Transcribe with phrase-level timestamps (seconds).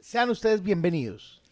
[0.00, 1.42] Sean ustedes bienvenidos.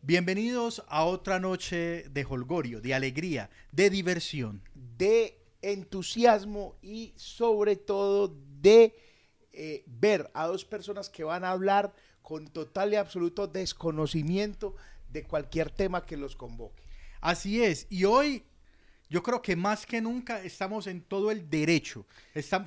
[0.00, 4.62] Bienvenidos a otra noche de holgorio, de alegría, de diversión.
[4.74, 8.94] De entusiasmo y sobre todo de
[9.52, 14.76] eh, ver a dos personas que van a hablar con total y absoluto desconocimiento
[15.10, 16.84] de cualquier tema que los convoque.
[17.20, 18.44] Así es, y hoy
[19.10, 22.06] yo creo que más que nunca estamos en todo el derecho,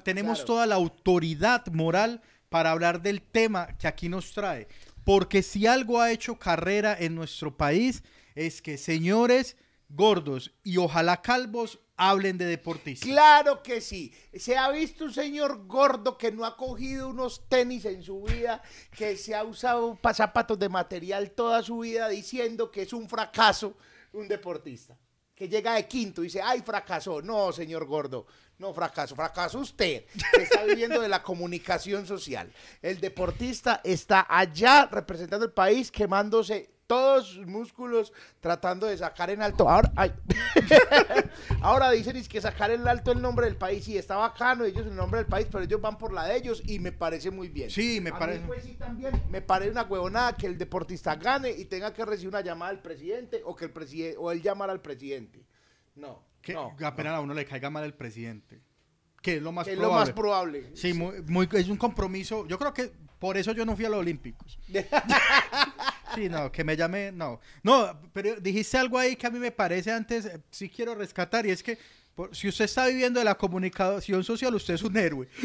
[0.03, 4.67] tenemos toda la autoridad moral para hablar del tema que aquí nos trae.
[5.09, 8.03] Porque si algo ha hecho carrera en nuestro país
[8.35, 9.57] es que señores
[9.89, 13.09] gordos y ojalá calvos hablen de deportistas.
[13.09, 14.13] Claro que sí.
[14.35, 18.61] Se ha visto un señor gordo que no ha cogido unos tenis en su vida,
[18.95, 23.75] que se ha usado zapatos de material toda su vida diciendo que es un fracaso
[24.13, 24.95] un deportista.
[25.39, 27.21] Que llega de quinto y dice, ay, fracasó.
[27.21, 30.03] No, señor gordo, no fracaso, fracaso usted,
[30.33, 32.51] que está viviendo de la comunicación social.
[32.81, 39.43] El deportista está allá representando el país, quemándose todos sus músculos tratando de sacar en
[39.43, 39.69] alto.
[39.69, 39.91] Ahora,
[41.61, 44.87] ahora dicen es que sacar en alto el nombre del país y está bacano ellos
[44.87, 47.47] el nombre del país, pero ellos van por la de ellos y me parece muy
[47.47, 47.69] bien.
[47.69, 48.43] Sí, me parece.
[48.47, 52.29] pues, sí, también me parece una huevonada que el deportista gane y tenga que recibir
[52.29, 55.45] una llamada del presidente o que el presidente o él llamar al presidente.
[55.93, 56.25] No.
[56.41, 58.63] Que apenas a uno le caiga mal el presidente.
[59.21, 59.83] Que es lo más probable.
[59.83, 60.71] Es lo más probable.
[60.75, 62.47] Sí, muy, es un compromiso.
[62.47, 64.57] Yo creo que por eso yo no fui a los Olímpicos.
[66.15, 67.39] sí, no, que me llame, no.
[67.63, 71.45] No, pero dijiste algo ahí que a mí me parece antes, eh, sí quiero rescatar,
[71.45, 71.77] y es que
[72.31, 75.27] si usted está viviendo de la comunicación social, usted es un héroe.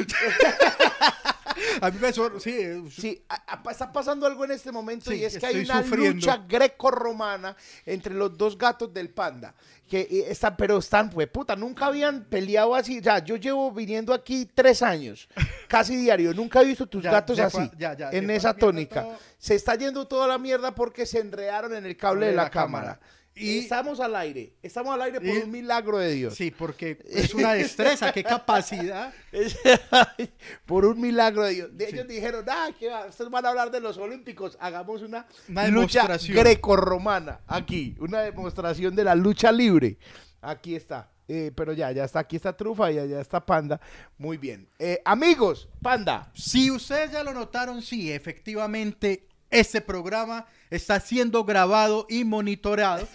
[1.81, 2.91] A mí me sí.
[2.91, 3.25] Sí,
[3.71, 8.37] está pasando algo en este momento y es que hay una lucha greco-romana entre los
[8.37, 9.55] dos gatos del panda.
[9.89, 13.01] Que están, pero están, pues puta, nunca habían peleado así.
[13.01, 15.29] Ya, yo llevo viniendo aquí tres años,
[15.69, 16.33] casi diario.
[16.33, 17.71] Nunca he visto tus gatos así,
[18.13, 19.07] en esa tónica.
[19.39, 22.99] Se está yendo toda la mierda porque se enredaron en el cable de la, cámara.
[23.37, 26.35] Y estamos al aire, estamos al aire por un milagro de Dios.
[26.35, 29.13] Sí, porque es una destreza, qué capacidad.
[30.67, 31.71] por un milagro de Dios.
[31.79, 35.27] Ellos dijeron, ah, que ustedes van a hablar de los Olímpicos, hagamos una,
[35.71, 39.99] lucha grecorromana aquí, una demostración de la lucha libre.
[40.41, 41.11] Aquí está.
[41.27, 43.81] Eh, pero ya, ya está, aquí está Trufa y allá está Panda.
[44.19, 44.69] Muy bien.
[44.79, 46.31] Eh, amigos, Panda.
[46.35, 53.07] Si ustedes ya lo notaron, sí, efectivamente, este programa está siendo grabado y monitoreado.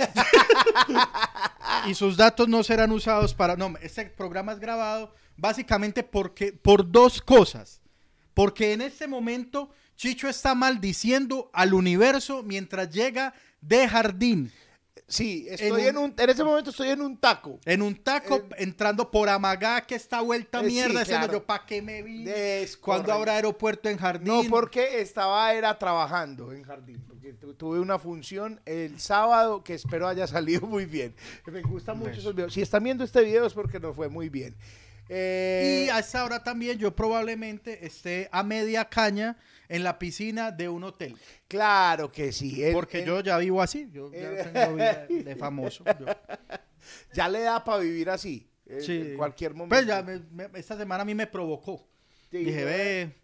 [1.86, 3.58] y sus datos no serán usados para...
[3.58, 7.82] No, este programa es grabado básicamente porque, por dos cosas.
[8.34, 14.52] Porque en este momento Chicho está maldiciendo al universo mientras llega de jardín.
[15.10, 17.60] Sí, estoy en, un, en ese momento estoy en un taco.
[17.66, 21.66] En un taco, eh, entrando por Amagá, que está vuelta eh, mierda, sí, yo, ¿para
[21.66, 22.26] qué me vi?
[22.80, 24.28] cuando habrá aeropuerto en Jardín?
[24.28, 30.08] No, porque estaba, era trabajando en Jardín, porque tuve una función el sábado que espero
[30.08, 31.16] haya salido muy bien.
[31.48, 32.54] Me gusta mucho esos videos.
[32.54, 34.56] Si están viendo este video es porque nos fue muy bien.
[35.12, 39.38] Eh, y a esa hora también yo probablemente esté a media caña
[39.70, 41.16] en la piscina de un hotel.
[41.48, 42.62] Claro que sí.
[42.74, 45.86] Porque yo ya vivo así, yo ya tengo vida de famoso.
[47.14, 49.76] Ya le da para vivir así, en cualquier momento.
[49.76, 50.04] Pues ya,
[50.58, 51.86] esta semana a mí me provocó.
[52.32, 53.16] Dije, ve,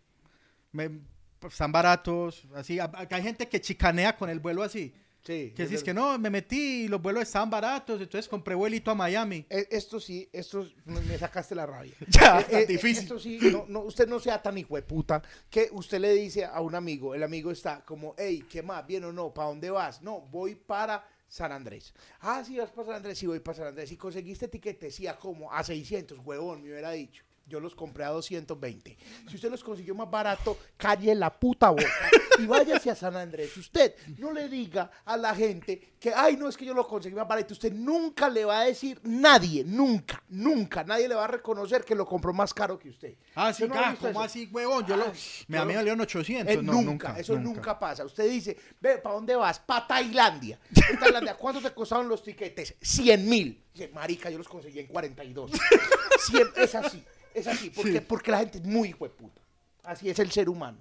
[0.73, 0.99] me,
[1.47, 2.77] están baratos, así.
[2.79, 4.93] Hay gente que chicanea con el vuelo así.
[5.25, 5.53] Sí.
[5.55, 8.91] Que si es que no, me metí y los vuelos estaban baratos, entonces compré vuelito
[8.91, 9.43] a Miami.
[9.49, 11.95] E, esto sí, esto me sacaste la rabia.
[12.07, 13.03] ya, es eh, eh, difícil.
[13.03, 16.61] Esto sí, no, usted no sea tan hijo de puta que usted le dice a
[16.61, 18.85] un amigo, el amigo está como, hey, ¿qué más?
[18.85, 19.33] ¿Bien o no?
[19.33, 20.01] ¿Para dónde vas?
[20.03, 21.93] No, voy para San Andrés.
[22.21, 23.91] Ah, sí, vas para San Andrés, sí, voy para San Andrés.
[23.91, 27.24] Y conseguiste tiquete, sí, a como, a 600, huevón, me hubiera dicho.
[27.47, 28.97] Yo los compré a 220.
[29.29, 33.55] Si usted los consiguió más barato, calle la puta boca y váyase a San Andrés.
[33.55, 37.15] Usted no le diga a la gente que, ay, no es que yo lo conseguí
[37.15, 37.53] más barato.
[37.53, 41.93] Usted nunca le va a decir, nadie, nunca, nunca, nadie le va a reconocer que
[41.93, 43.15] lo compró más caro que usted.
[43.35, 44.83] Ah, sí, no ¿cómo así, huevón?
[44.87, 45.05] Yo lo,
[45.47, 46.51] me a mí me valieron 800.
[46.51, 47.77] Eh, nunca, eso nunca.
[47.77, 48.05] pasa.
[48.05, 49.59] Usted dice, ve, ¿para dónde vas?
[49.59, 50.59] Para Tailandia.
[50.99, 52.75] Tailandia, ¿cuánto te costaron los tiquetes?
[52.81, 53.63] 100 mil.
[53.71, 55.51] Dice, marica, yo los conseguí en 42.
[56.25, 57.03] 100, es así.
[57.35, 59.41] Es así, porque, porque la gente es muy puta.
[59.83, 60.79] Así es el ser humano.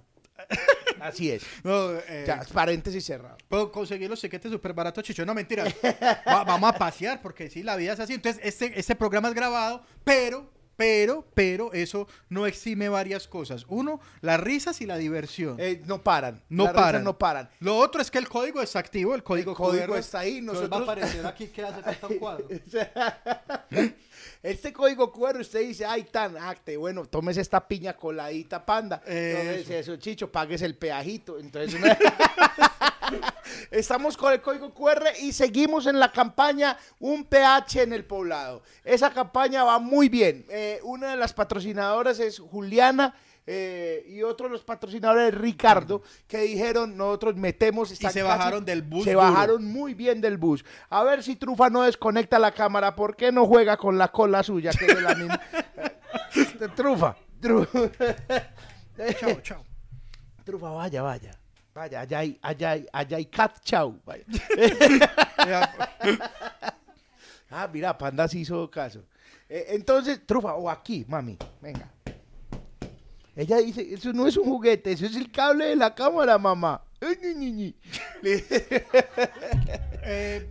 [0.99, 1.43] Así es.
[1.63, 3.37] No, eh, ya, paréntesis cerrado.
[3.47, 5.25] Puedo conseguir los tiquetes súper baratos, Chicho.
[5.25, 5.65] No, mentira.
[6.25, 8.13] vamos a pasear, porque sí, la vida es así.
[8.13, 13.63] Entonces, este, este programa es grabado, pero Pero, pero eso no exime varias cosas.
[13.69, 15.55] Uno, las risas y la diversión.
[15.57, 16.43] Eh, no paran.
[16.49, 17.03] No Las paran.
[17.05, 17.49] no paran.
[17.61, 19.99] Lo otro es que el código está activo, el código, El código QR.
[19.99, 22.45] está ahí, nosotros- va a aparecer aquí que hace falta un cuadro.
[24.45, 29.01] Este código QR, usted dice, ay, tan acte, bueno, tomes esta piña coladita, panda.
[29.07, 29.73] Entonces, Eso.
[29.73, 31.39] eso, chicho, pagues el peajito.
[31.39, 31.97] Entonces, una-
[33.71, 38.61] estamos con el código QR y seguimos en la campaña Un PH en el poblado.
[38.83, 40.45] Esa campaña va muy bien.
[40.49, 43.15] Eh, una de las patrocinadoras es Juliana.
[43.47, 47.91] Eh, y otro de los patrocinadores es Ricardo, que dijeron, nosotros metemos...
[47.91, 49.23] están se casi- bajaron del bus Se duro.
[49.25, 50.65] bajaron muy bien del bus.
[50.89, 52.95] A ver si Trufa no desconecta la cámara.
[52.95, 54.71] ¿Por qué no juega con la cola suya?
[54.71, 55.41] Que es de la misma?
[56.35, 57.15] Eh, Trufa.
[57.39, 57.79] Trufa.
[59.19, 59.63] Chao, chao.
[60.43, 61.31] Trufa, vaya, vaya.
[61.73, 63.99] Vaya, allá hay, allá hay, allá hay cat chau.
[64.05, 64.23] Vaya.
[65.45, 65.75] Ya,
[67.49, 69.03] Ah, mira, Panda sí hizo caso.
[69.47, 71.89] Eh, entonces, Trufa, o aquí, mami, venga.
[73.35, 76.81] Ella dice, eso no es un juguete, eso es el cable de la cámara, mamá.
[80.07, 80.47] Eh,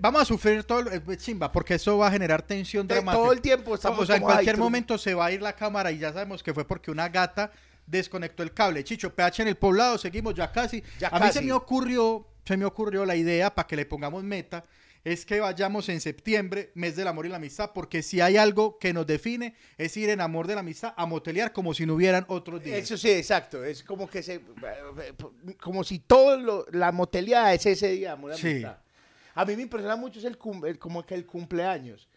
[0.00, 3.22] vamos a sufrir todo, el- eh, chimba, porque eso va a generar tensión De dramática.
[3.22, 5.92] todo el tiempo estamos O sea, en cualquier momento se va a ir la cámara
[5.92, 7.52] y ya sabemos que fue porque una gata
[7.86, 8.82] desconectó el cable.
[8.82, 10.82] Chicho, PH en el poblado, seguimos ya casi.
[10.98, 14.24] Ya a mí se me ocurrió, se me ocurrió la idea para que le pongamos
[14.24, 14.64] meta.
[15.04, 18.78] Es que vayamos en septiembre, mes del amor y la amistad, porque si hay algo
[18.78, 21.94] que nos define, es ir en amor de la amistad a motelear como si no
[21.94, 22.78] hubieran otros días.
[22.78, 23.62] Eso sí, exacto.
[23.62, 24.40] Es como que se.
[25.60, 28.48] Como si todo lo, la moteleada es ese día, amor, Sí.
[28.48, 28.78] amistad.
[29.34, 32.08] A mí me impresiona mucho es el, cum- el- como que el cumpleaños.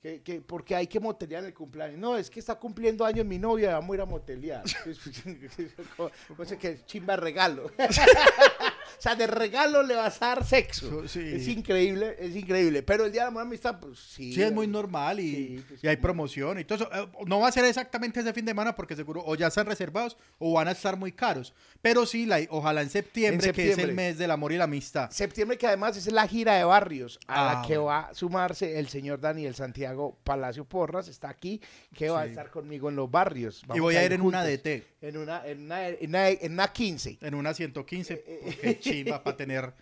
[0.00, 1.98] Que, que- porque hay que motelear el cumpleaños.
[1.98, 4.62] No, es que está cumpliendo años mi novia, vamos a ir a motelear.
[6.42, 7.70] ese que chimba regalo.
[8.98, 11.06] o sea, de regalo le vas a dar sexo.
[11.08, 11.20] Sí.
[11.34, 12.82] Es increíble, es increíble.
[12.82, 14.32] Pero el día de la amor y amistad, pues sí.
[14.32, 16.90] Sí, es muy normal y, Sí, pues, y hay promoción y todo eso.
[16.92, 19.66] Eh, No va a ser exactamente ese fin de semana porque seguro o ya están
[19.66, 21.54] reservados o van a estar muy caros.
[21.82, 24.64] Pero sí, la, ojalá en septiembre, En que es el mes del amor y la
[24.64, 25.10] amistad.
[25.10, 27.84] Septiembre que además es la gira de barrios a Ah, la que bueno.
[27.86, 31.60] va a sumarse el señor Daniel Santiago Palacio Porras, está aquí,
[31.94, 33.62] que va a estar conmigo en los barrios.
[33.74, 34.44] y voy a ir en una.
[34.44, 37.18] DT, En una, en una, en una, en una 15.
[37.20, 39.74] en una 115, Eh, porque chimba para tener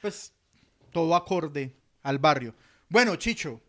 [0.00, 0.32] pues
[0.92, 2.54] todo acorde al barrio.
[2.88, 3.60] Bueno, Chicho,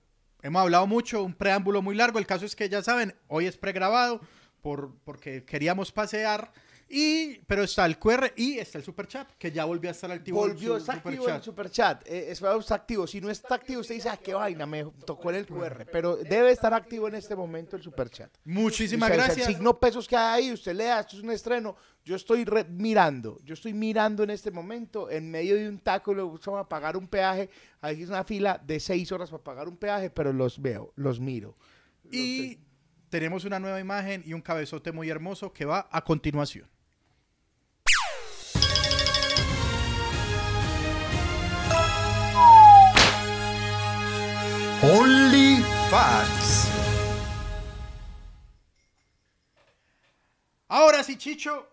[0.41, 2.19] hemos hablado mucho, un preámbulo muy largo.
[2.19, 4.21] El caso es que ya saben, hoy es pregrabado
[4.61, 6.51] por, porque queríamos pasear.
[6.91, 10.43] Y, pero está el QR y está el superchat, que ya volvió a estar activo.
[10.45, 11.37] el Volvió, su- está activo superchat.
[11.37, 12.07] el superchat.
[12.07, 13.05] Eh, esperamos está activo.
[13.05, 15.85] Si no está activo, usted dice, ah, qué vaina, me tocó en el QR.
[15.91, 18.31] Pero debe estar activo en este momento el superchat.
[18.43, 19.47] Muchísimas O sea, gracias.
[19.47, 21.75] El signo pesos que hay ahí, usted lea, esto es un estreno.
[22.03, 26.11] Yo estoy re- mirando, yo estoy mirando en este momento, en medio de un taco,
[26.13, 27.51] lo vamos a pagar un peaje.
[27.81, 31.19] Aquí es una fila de seis horas para pagar un peaje, pero los veo, los
[31.19, 31.55] miro.
[32.11, 32.57] Y
[33.09, 36.67] tenemos una nueva imagen y un cabezote muy hermoso que va a continuación.
[44.81, 45.57] Only
[45.91, 46.69] Facts.
[50.69, 51.67] Ahora sí, Chicho,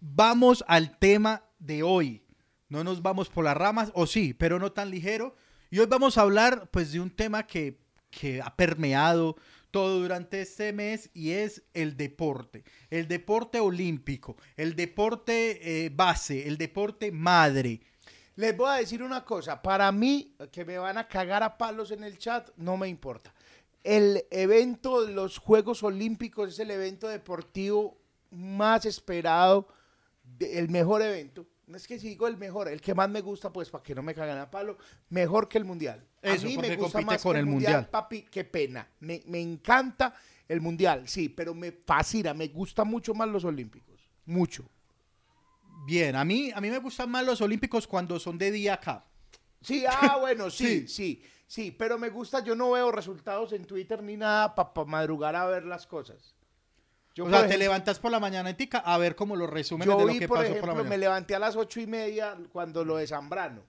[0.00, 2.24] vamos al tema de hoy.
[2.68, 5.36] No nos vamos por las ramas, o sí, pero no tan ligero.
[5.70, 7.78] Y hoy vamos a hablar pues de un tema que,
[8.10, 9.36] que ha permeado
[9.70, 12.64] todo durante este mes y es el deporte.
[12.90, 17.82] El deporte olímpico, el deporte eh, base, el deporte madre.
[18.38, 21.90] Les voy a decir una cosa, para mí, que me van a cagar a palos
[21.90, 23.34] en el chat, no me importa.
[23.82, 27.98] El evento de los Juegos Olímpicos es el evento deportivo
[28.30, 29.66] más esperado,
[30.22, 31.46] de- el mejor evento.
[31.66, 33.92] No es que si digo el mejor, el que más me gusta, pues para que
[33.92, 34.78] no me caguen a palo,
[35.10, 36.06] mejor que el Mundial.
[36.22, 37.90] Eso, a mí me gusta más con que el el mundial, Mundial.
[37.90, 38.88] papi, qué pena.
[39.00, 40.14] Me, me encanta
[40.46, 44.08] el Mundial, sí, pero me fascina, me gusta mucho más los Olímpicos.
[44.26, 44.64] Mucho.
[45.88, 49.06] Bien, a mí, a mí me gustan más los olímpicos cuando son de día acá.
[49.62, 50.88] Sí, ah, bueno, sí, Sí.
[50.88, 55.34] sí, sí, pero me gusta, yo no veo resultados en Twitter ni nada para madrugar
[55.34, 56.34] a ver las cosas.
[57.14, 59.98] Yo, o sea, te levantas por la mañana tica a ver cómo los resúmenes yo
[59.98, 61.00] de lo vi, que por pasó ejemplo, por la me mañana.
[61.00, 63.62] levanté a las ocho y media cuando lo de Zambrano.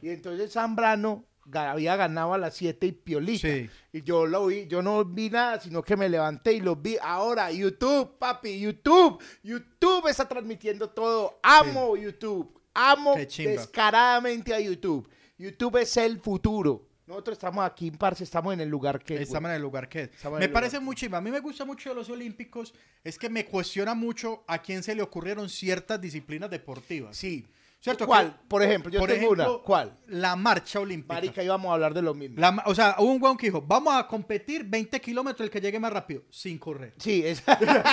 [0.00, 3.48] Y entonces Zambrano había ganado a las siete y piolita.
[3.48, 3.70] Sí.
[3.92, 6.96] Y yo lo vi, yo no vi nada, sino que me levanté y lo vi.
[7.02, 9.22] Ahora, YouTube, papi, YouTube.
[9.42, 11.38] YouTube está transmitiendo todo.
[11.42, 12.60] Amo YouTube.
[12.74, 15.08] Amo descaradamente a YouTube.
[15.38, 16.88] YouTube es el futuro.
[17.06, 19.20] Nosotros estamos aquí, parce, estamos en el lugar que...
[19.20, 20.10] Estamos en el lugar que es.
[20.10, 21.18] Estamos Me parece muy chimba.
[21.18, 22.72] A mí me gusta mucho de los olímpicos.
[23.02, 27.14] Es que me cuestiona mucho a quién se le ocurrieron ciertas disciplinas deportivas.
[27.14, 27.46] Sí.
[27.84, 28.06] ¿Cierto?
[28.06, 28.34] ¿Cuál?
[28.48, 29.62] Por ejemplo, yo por tengo ejemplo, una.
[29.62, 29.98] ¿Cuál?
[30.06, 31.12] La marcha olímpica.
[31.12, 32.40] Marica, íbamos a hablar de lo mismo.
[32.40, 35.60] La o sea, hubo un weón que dijo, vamos a competir 20 kilómetros el que
[35.60, 36.94] llegue más rápido, sin correr.
[36.96, 37.44] Sí, es.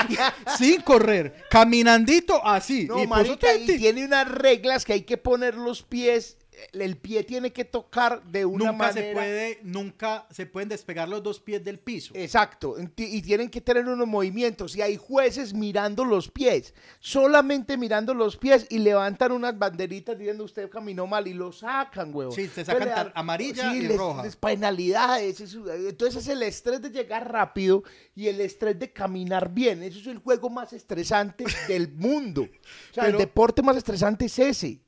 [0.58, 2.86] sin correr, caminandito así.
[2.88, 6.38] No, y marica, y tiene unas reglas que hay que poner los pies.
[6.74, 9.08] El pie tiene que tocar de una nunca manera.
[9.08, 12.14] se puede, nunca se pueden despegar los dos pies del piso.
[12.16, 14.76] Exacto, y tienen que tener unos movimientos.
[14.76, 20.44] Y hay jueces mirando los pies, solamente mirando los pies y levantan unas banderitas diciendo
[20.46, 22.32] usted caminó mal y lo sacan, huevo.
[22.32, 24.24] Sí, te sacan tar- amarilla y les, roja.
[24.24, 25.40] les penalidades.
[25.42, 27.84] eso- entonces es el estrés de llegar rápido
[28.16, 29.84] y el estrés de caminar bien.
[29.84, 32.44] Eso es el juego más estresante del mundo.
[32.44, 34.80] O sea, Pero- el deporte más estresante es ese.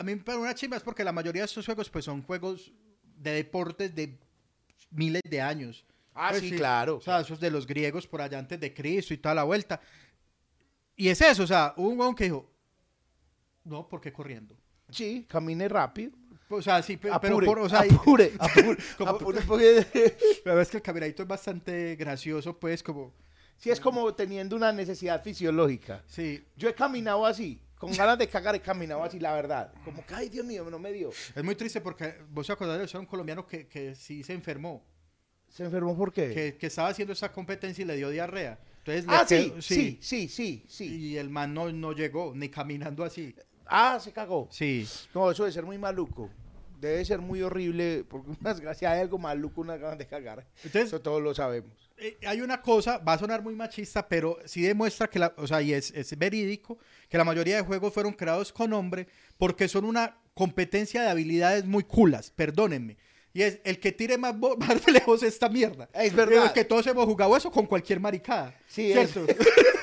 [0.00, 2.72] A mí parece una chimba es porque la mayoría de estos juegos pues son juegos
[3.16, 4.18] de deportes de
[4.90, 5.84] miles de años.
[6.14, 6.96] Ah, Pues sí, claro.
[6.96, 9.78] O sea, esos de los griegos por allá antes de Cristo y toda la vuelta.
[10.96, 12.50] Y es eso, o sea, hubo un weón que dijo,
[13.64, 14.56] no, ¿por qué corriendo?
[14.90, 16.12] Sí, camine rápido.
[16.48, 20.52] O sea, sí, pe- pero Apure, por, o sea, apure, apure, como- apure, porque- la
[20.52, 23.12] verdad es que el caminadito es bastante gracioso, pues, como,
[23.58, 26.02] Sí, es como teniendo una necesidad fisiológica.
[26.06, 29.72] sí, Yo he caminado así, con ganas de cagar he caminado así, la verdad.
[29.84, 31.10] Como que, ay, Dios mío, no me dio.
[31.34, 34.22] es muy triste porque vos te acordás de eso, era un colombiano que, que sí
[34.22, 34.84] se enfermó,
[35.48, 36.32] ¿Se enfermó por qué?
[36.32, 38.60] que, que estaba haciendo esa competencia y le dio diarrea.
[38.78, 40.84] Entonces, le Ah, sí, quedó- sí, sí, sí, sí.
[40.84, 43.34] Y el man no, no llegó, ni caminando así.
[43.66, 44.48] Ah, se cagó.
[44.52, 44.86] Sí.
[45.14, 46.30] No, eso debe ser muy maluco.
[46.80, 50.46] Debe ser muy horrible, porque una desgracia hay algo maluco, unas ganas de cagar.
[50.64, 51.89] Entonces- eso todos lo sabemos.
[52.00, 55.46] Eh, hay una cosa, va a sonar muy machista, pero sí demuestra que, la, o
[55.46, 56.78] sea, y es, es verídico,
[57.08, 61.66] que la mayoría de juegos fueron creados con hombre porque son una competencia de habilidades
[61.66, 62.96] muy culas, perdónenme.
[63.32, 65.88] Y es el que tire más, más lejos esta mierda.
[65.92, 66.46] Es verdad.
[66.46, 68.54] Es que todos hemos jugado eso con cualquier maricada.
[68.66, 69.26] Sí, ¿cierto?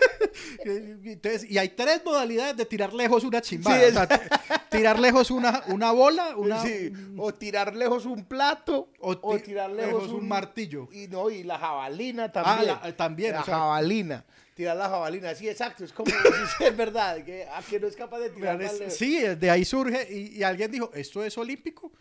[0.63, 3.77] Entonces, y hay tres modalidades de tirar lejos una chimbada.
[3.77, 4.29] Sí, es- O sea, t-
[4.69, 9.43] tirar lejos una, una bola, una, Sí, o tirar lejos un plato, O o, ti-
[9.43, 10.87] tirar lejos, lejos un martillo.
[10.91, 12.67] Y no, y la jabalina Ah, también.
[12.83, 14.25] la- también, La o sea- jabalina.
[14.55, 15.83] Tirar la jabalina, sí, exacto.
[15.83, 16.11] Es como,
[16.59, 18.93] es verdad, que a que no es capaz de tirar lejos.
[18.93, 21.91] Sí, de ahí surge y, y alguien dijo, ¿esto es olímpico?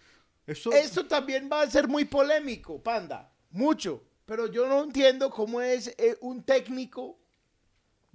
[0.47, 3.31] Esto, Esto también va a ser muy polémico, Panda.
[3.51, 4.03] Mucho.
[4.25, 7.19] Pero yo no entiendo cómo es eh, un técnico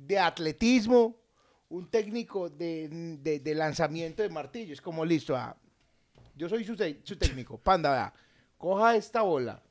[0.05, 1.15] de atletismo,
[1.69, 2.89] un técnico de,
[3.19, 4.73] de- de lanzamiento de martillo.
[4.73, 5.35] Es como listo.
[5.35, 5.55] ah,
[6.35, 7.57] yo soy su, su técnico.
[7.57, 8.13] Panda, vea.
[8.57, 9.61] Coja esta bola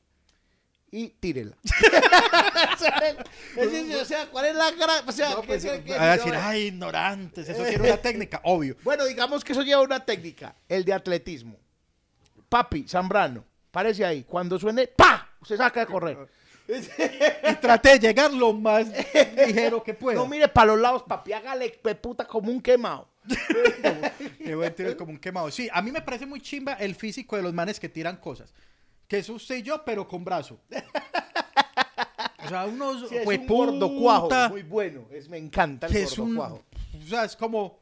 [0.90, 1.56] y tírela.
[3.56, 5.08] Es decir, o sea, ¿cuál es la gran.
[5.08, 8.40] O sea, No, ¿qué pues, se- qué- a decir, ay, ignorantes, eso tiene una técnica,
[8.44, 8.76] obvio.
[8.82, 11.56] bueno, digamos que eso lleva una técnica, el de atletismo.
[12.48, 14.24] Papi, Zambrano, parece ahí.
[14.24, 15.28] Cuando suene, ¡pa!
[15.40, 16.18] Usted saca de correr.
[17.50, 18.86] Y trate de llegar lo más
[19.46, 20.18] ligero que pueda.
[20.18, 23.08] No mire para los lados, papi, hágale puta como un quemado.
[24.38, 25.50] Que voy a tirar como un quemado.
[25.50, 28.52] Sí, a mí me parece muy chimba el físico de los manes que tiran cosas.
[29.06, 30.60] Que es usted y yo, pero con brazo.
[32.44, 35.06] O sea, unos Sí, es un gordo cuajo, muy bueno.
[35.12, 36.64] Es, me encanta el que gordo es un, cuajo.
[36.98, 37.80] o sea, es como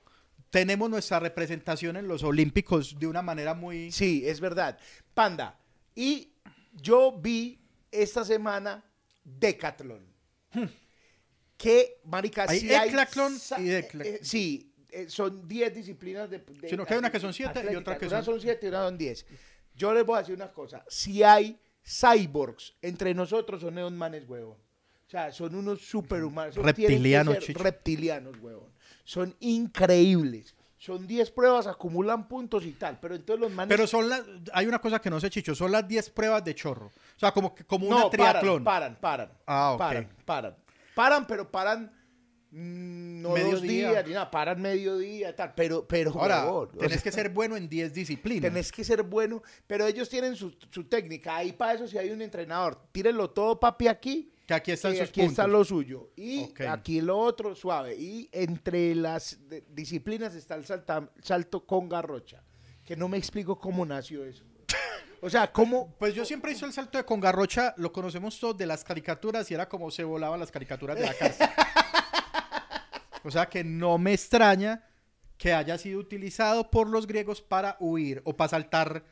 [0.50, 4.78] tenemos nuestra representación en los olímpicos de una manera muy Sí, es verdad.
[5.14, 5.58] Panda,
[5.94, 6.32] y
[6.72, 7.58] yo vi
[7.90, 8.84] esta semana
[9.24, 10.06] Decathlon.
[11.56, 12.88] Que, marica, Hay sí hay...
[12.90, 16.38] y decla- eh, sí, eh, son 10 disciplinas de...
[16.38, 17.80] de Sino que hay una que son siete y atlética.
[17.80, 19.26] otra que son- son 7 y otras son 10.
[19.74, 20.84] Yo les voy a decir una cosa.
[20.88, 24.56] Si hay cyborgs entre nosotros, son esos manes, huevón.
[24.56, 26.54] O sea, son unos superhumanos.
[26.56, 27.46] Reptilianos.
[27.48, 28.70] Reptilianos, huevón.
[29.04, 30.54] Son increíbles.
[30.78, 32.98] Son 10 pruebas, acumulan puntos y tal.
[33.00, 33.68] Pero entonces los manes...
[33.74, 36.54] Pero son las, hay una cosa que no sé, Chicho, son las 10 pruebas de
[36.54, 36.86] chorro.
[36.86, 38.62] O sea, como, como una no, triatlón.
[38.62, 39.38] paran, paran, paran.
[39.46, 39.78] Ah, ok.
[39.78, 40.56] Paran, paran.
[40.94, 41.92] Paran, pero paran
[42.52, 43.90] mm, no dos Mediodía.
[43.90, 45.52] días, ni nada, paran mediodía, tal.
[45.56, 48.42] Pero, pero, Ahora, o tenés sea, que ser bueno en 10 disciplinas.
[48.42, 51.36] tenés que ser bueno, pero ellos tienen su, su técnica.
[51.36, 52.80] Ahí para eso si hay un entrenador.
[52.92, 54.32] Tírenlo todo, papi, aquí.
[54.48, 55.32] Que aquí están y sus aquí puntos.
[55.32, 56.10] está lo suyo.
[56.16, 57.94] Y aquí lo otro, suave.
[57.96, 59.38] Y entre las
[59.68, 62.42] disciplinas está el salta- salto con garrocha.
[62.86, 64.44] Que no me explico cómo nació eso.
[65.20, 65.96] O sea, cómo...
[65.98, 69.54] Pues yo siempre hice el salto de Congarrocha, lo conocemos todos de las caricaturas y
[69.54, 71.48] era como se volaban las caricaturas de la cárcel.
[73.24, 74.84] o sea que no me extraña
[75.36, 79.04] que haya sido utilizado por los griegos para huir o para saltar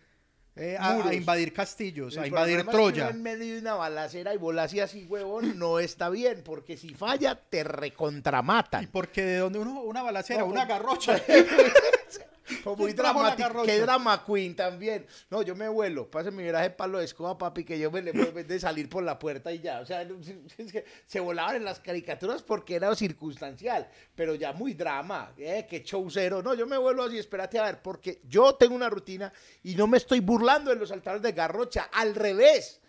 [0.57, 3.11] eh, a, invadir castillos, a invadir problema es que Troya.
[3.11, 6.95] en medio de una balacera y volas y así, huevón, no está bien, porque si
[6.95, 8.89] falla, te Y recontramatan.
[8.91, 11.21] porque de donde uno una balacera, No, una pues- garrocha.
[12.63, 13.65] Como muy ¿Quién trajo la dramático.
[13.65, 15.07] Qué drama queen también.
[15.31, 16.11] No, yo me vuelo.
[16.11, 19.03] Pase mi viraje palo de escoba, papi, que yo me le puedo de salir por
[19.03, 19.81] la puerta y ya.
[19.81, 20.03] O sea,
[20.59, 23.89] es que se volaban en las caricaturas porque era circunstancial.
[24.15, 25.33] Pero ya muy drama.
[25.37, 26.43] Eh, qué showcero.
[26.43, 29.87] No, yo me vuelvo así, espérate a ver, porque yo tengo una rutina y no
[29.87, 31.91] me estoy burlando de los saltadores de garrocha.
[31.93, 32.81] Al revés.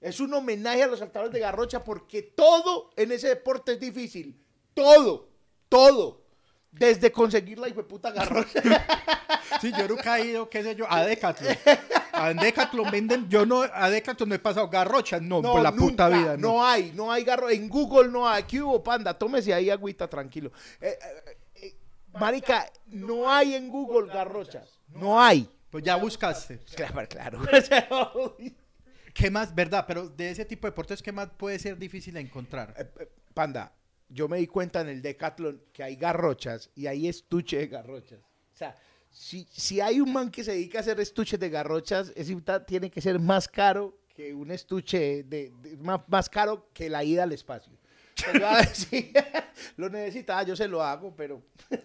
[0.00, 4.42] Es un homenaje a los saltadores de garrocha porque todo en ese deporte es difícil.
[4.72, 5.28] Todo.
[5.68, 6.19] Todo.
[6.72, 8.62] Desde conseguir la puta garrocha.
[9.60, 11.54] Sí, yo nunca he ido, qué sé yo, a Decathlon.
[12.12, 16.08] A Decathlon venden, yo no, a Decathlon no he pasado garrochas, no, por la puta
[16.08, 16.52] nunca, vida, no.
[16.52, 17.50] No hay, no hay garro.
[17.50, 18.44] En Google no hay.
[18.44, 19.12] ¿Qué hubo, panda?
[19.12, 20.52] Tómese ahí agüita, tranquilo.
[20.80, 21.76] Eh, eh, eh,
[22.12, 24.80] marica, no hay en Google garrochas.
[24.88, 25.50] No hay.
[25.70, 26.60] Pues ya buscaste.
[26.74, 28.36] Claro, claro.
[29.14, 29.84] ¿Qué más, verdad?
[29.86, 32.74] Pero de ese tipo de deportes, ¿qué más puede ser difícil de encontrar?
[32.76, 33.72] Eh, eh, panda,
[34.10, 38.18] yo me di cuenta en el Decathlon que hay garrochas y hay estuche de garrochas.
[38.20, 38.74] O sea,
[39.10, 42.36] si, si hay un man que se dedica a hacer estuches de garrochas, ese
[42.66, 47.02] tiene que ser más caro que un estuche de, de- más, más caro que la
[47.02, 47.72] ida al espacio.
[48.16, 48.32] Yo,
[49.76, 51.42] lo necesitaba, yo se lo hago, pero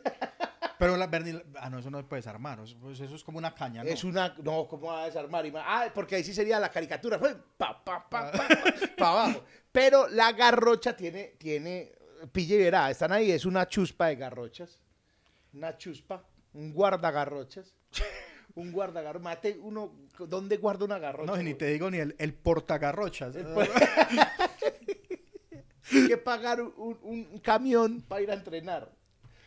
[0.77, 3.37] Pero la Bernie, ah, no, eso no se puede desarmar, eso, pues eso es como
[3.37, 3.89] una caña, ¿no?
[3.89, 4.35] es una.
[4.43, 5.45] No, ¿cómo va a desarmar?
[5.55, 7.17] Ah, porque ahí sí sería la caricatura.
[7.17, 8.47] pues, Pa, pa, pa, pa, pa,
[8.97, 9.43] pa abajo.
[9.71, 11.93] Pero la garrocha tiene, tiene,
[12.29, 14.79] pille y verá, están ahí, es una chuspa de garrochas.
[15.53, 17.73] Una chuspa, un guardagarrochas.
[18.55, 19.21] Un guardagarrochas.
[19.23, 21.29] Mate uno, ¿dónde guarda una garrocha?
[21.29, 23.35] No, ni te digo ni el, el portagarrochas.
[25.91, 28.89] Hay que pagar un, un- camión para ir a entrenar.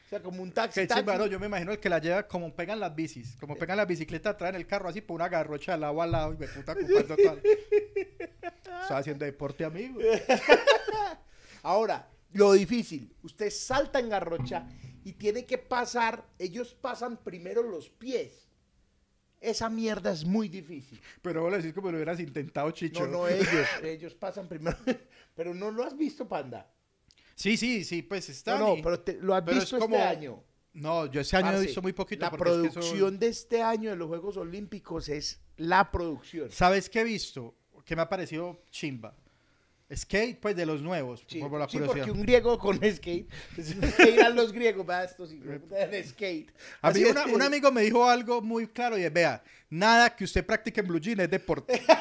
[0.07, 0.87] O sea, como un taxi.
[0.87, 1.01] Taxi.
[1.01, 3.77] chimba, no, yo me imagino el que la lleva como pegan las bicis, como pegan
[3.79, 6.47] las bicicletas, traen el carro así por una garrocha al agua al lado y me
[6.49, 7.43] puta ocupando tal.
[8.83, 10.01] Estaba haciendo deporte, amigo.
[11.63, 14.69] Ahora, lo difícil, usted salta en garrocha
[15.05, 18.47] y tiene que pasar, ellos pasan primero los pies.
[19.41, 21.01] Esa mierda es muy difícil.
[21.23, 23.07] Pero vos lo decís como lo hubieras intentado, Chicho.
[23.07, 23.47] No, no, ellos,
[23.85, 24.77] ellos pasan primero.
[25.37, 26.69] Pero no lo has visto, Panda.
[27.37, 28.59] Sí, sí, sí, pues está.
[28.59, 30.43] No, no, pero te- lo has pero visto es como- este año.
[30.73, 32.25] No, yo ese año he Parce, visto muy poquito.
[32.25, 35.89] La porque es que eso- producción de este año de los Juegos Olímpicos es la
[35.93, 36.51] producción.
[36.51, 37.55] ¿Sabes qué he visto?
[37.85, 39.17] Que me ha parecido chimba.
[39.95, 42.05] Skate, pues de los nuevos, Sí, por la sí, curiosidad.
[42.07, 43.27] porque un griego con skate,
[44.15, 46.53] irán los griegos, va, estos skate.
[46.83, 50.25] A mí una- un amigo me dijo algo muy claro y es, vea, nada que
[50.25, 51.83] usted practique en blue jean es deporte.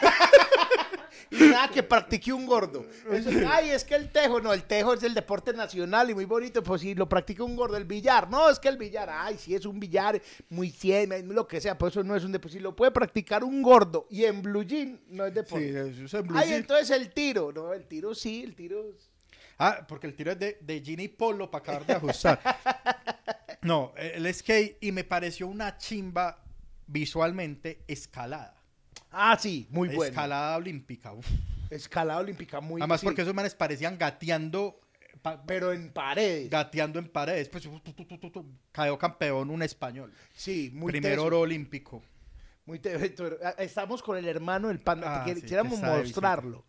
[1.32, 2.86] Y nada, que practique un gordo.
[3.12, 6.26] Eso- ay, es que el tejo, no, el tejo es el deporte nacional y muy
[6.26, 9.38] bonito, pues si lo practica un gordo, el billar, no, es que el billar, ay,
[9.38, 12.58] sí es un billar muy cien, lo que sea, pues eso no es un deporte,
[12.58, 15.90] si lo puede practicar un gordo y en blue jean, no es Sí, deporte.
[15.92, 16.60] eso es en blue ay, jean.
[16.62, 18.84] entonces el tiro, no, el tiro sí, el tiro
[19.60, 22.40] Ah, porque el tiro es de, de jean y polo para acabar de ajustar.
[23.64, 26.44] No, el skate y me pareció una chimba
[26.86, 28.57] visualmente escalada.
[29.20, 30.12] Ah, sí, muy bueno.
[30.12, 31.12] Escalada olímpica.
[31.14, 31.28] uf.
[31.72, 34.80] Escalada olímpica, muy Además sí, porque esos manes parecían gateando,
[35.22, 36.50] pa- Pero en paredes.
[36.50, 37.50] gateando en paredes.
[37.50, 40.14] Pues tu, tu, tu, tu, tu, cayó campeón un español.
[40.36, 41.26] Sí, muy Primer teso.
[41.26, 42.04] oro olímpico.
[42.66, 42.80] Muy
[43.44, 45.22] ah, Estamos con el hermano del panda.
[45.22, 46.66] Ah, que sí, quisiéramos que está de mostrarlo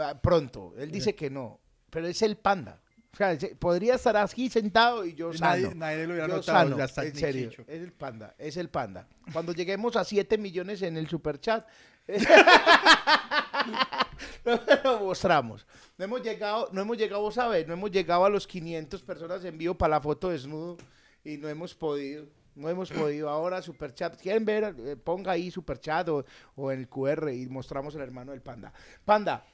[0.00, 0.74] ah, pronto.
[0.76, 2.80] Él dice que no, pero es el panda.
[3.16, 5.74] O sea, podría estar aquí sentado y yo Nadie- sano.
[5.74, 7.48] nadie lo hubiera Yo notado, sano, ya está en serio.
[7.50, 7.62] chicho.
[7.66, 9.08] Es el panda, es el panda.
[9.32, 11.66] Cuando lleguemos a 7 millones en el superchat,
[14.84, 15.66] lo mostramos.
[15.98, 19.44] No hemos llegado, no hemos llegado, vos sabés, no hemos llegado a los 500 personas
[19.44, 20.76] en vivo para la foto desnudo
[21.24, 22.26] y no hemos podido.
[22.54, 23.28] No hemos podido.
[23.28, 24.18] Ahora superchat.
[24.20, 24.74] ¿Quieren ver?
[24.78, 26.24] Eh, ponga ahí superchat o,
[26.54, 28.72] o en el QR y mostramos el hermano del panda.
[29.04, 29.44] Panda,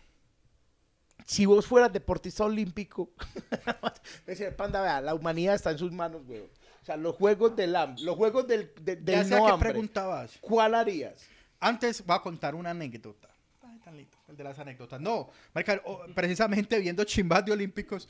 [1.33, 3.11] si vos fueras deportista olímpico,
[4.27, 6.41] decir, panda, vea, la humanidad está en sus manos, güey.
[6.41, 9.53] O sea, los juegos del los juegos del, de- del Ya sé a no qué
[9.53, 10.33] hambre, preguntabas.
[10.41, 11.25] ¿cuál harías?
[11.61, 13.29] Antes voy a contar una anécdota.
[13.63, 15.01] Ay, tan lindo, el de las anécdotas.
[15.01, 18.09] No, marica, o- precisamente viendo chimbas de olímpicos,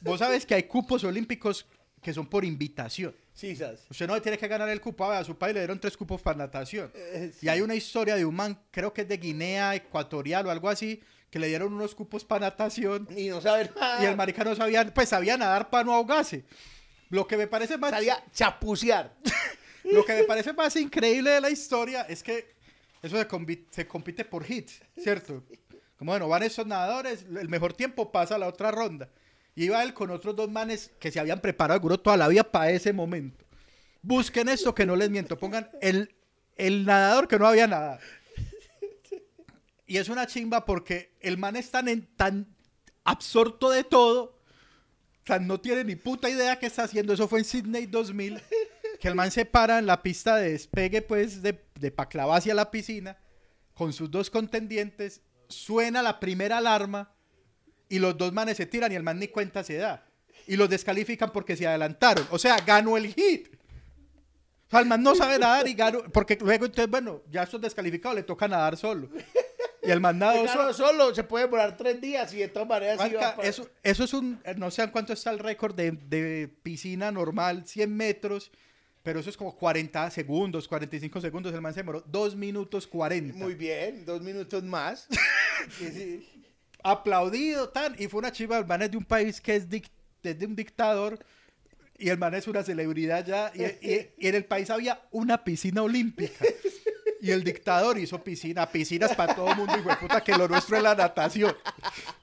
[0.00, 1.66] vos sabes que hay cupos olímpicos
[2.00, 3.14] que son por invitación.
[3.34, 3.84] Sí, ¿sabes?
[3.90, 6.38] Usted no tiene que ganar el cupo, a su país le dieron tres cupos para
[6.38, 6.90] natación.
[6.94, 10.50] Eh, Y hay una historia de un man, creo que es de Guinea Ecuatorial o
[10.50, 14.02] algo así, que le dieron unos cupos para natación Y no saber nada.
[14.02, 16.44] y el marica no sabía, pues sabía nadar para no ahogarse.
[17.08, 19.14] Lo que me parece más Salía chapucear.
[19.84, 22.54] Lo que me parece más increíble de la historia es que
[23.02, 23.26] eso se,
[23.70, 25.42] se compite por hits, ¿cierto?
[25.96, 29.08] Como bueno, van esos nadadores, el mejor tiempo pasa a la otra ronda.
[29.54, 32.44] Y iba él con otros dos manes que se habían preparado seguro toda la vida
[32.44, 33.44] para ese momento.
[34.02, 36.14] Busquen esto que no les miento, pongan el,
[36.56, 37.98] el nadador que no había nada.
[39.90, 42.46] Y es una chimba porque el man es tan, en- tan
[43.02, 44.38] absorto de todo,
[45.24, 47.12] tan no tiene ni puta idea qué está haciendo.
[47.12, 48.40] Eso fue en Sydney 2000
[49.00, 52.54] que el man se para en la pista de despegue, pues, de, de Paclava hacia
[52.54, 53.16] la piscina,
[53.74, 57.12] con sus dos contendientes, suena la primera alarma
[57.88, 60.06] y los dos manes se tiran y el man ni cuenta se da.
[60.46, 62.28] Y los descalifican porque se adelantaron.
[62.30, 63.48] O sea, ganó el hit.
[64.68, 66.04] O sea, el man no sabe nadar y ganó.
[66.12, 69.08] Porque luego, entonces, bueno, ya estos descalificados le toca nadar solo.
[69.82, 70.88] Y el man nadó Claro, solo.
[70.92, 74.12] solo se puede demorar tres días y de todas maneras va pa- eso, eso es
[74.12, 78.50] un, eh, no sé en cuánto está el récord de, de piscina normal, 100 metros,
[79.02, 83.34] pero eso es como 40 segundos, 45 segundos, el man se demoró 2 minutos 40.
[83.38, 85.06] Muy bien, dos minutos más.
[85.78, 86.28] Sí, sí.
[86.82, 89.66] Aplaudido, tan, y fue una chiva, el man es de un país que es,
[90.22, 91.18] es de un dictador,
[91.98, 95.44] y el man es una celebridad ya, y, y- y en el país había una
[95.44, 96.44] piscina olímpica.
[97.22, 100.48] Y el dictador hizo piscina, piscinas para todo el mundo, y fue puta que lo
[100.48, 101.54] nuestro es la natación.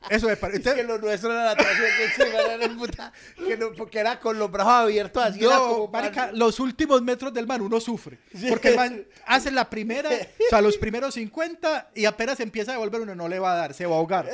[0.10, 0.70] Eso me parece.
[0.70, 3.14] Es que lo nuestro era la natación que se iba a puta,
[3.46, 7.02] que no, porque era con los brazos abiertos así era No, como marica, los últimos
[7.02, 8.18] metros del man uno sufre.
[8.50, 12.76] Porque el man hace la primera, o sea, los primeros 50 y apenas empieza a
[12.76, 14.28] devolver uno no le va a dar, se va a ahogar.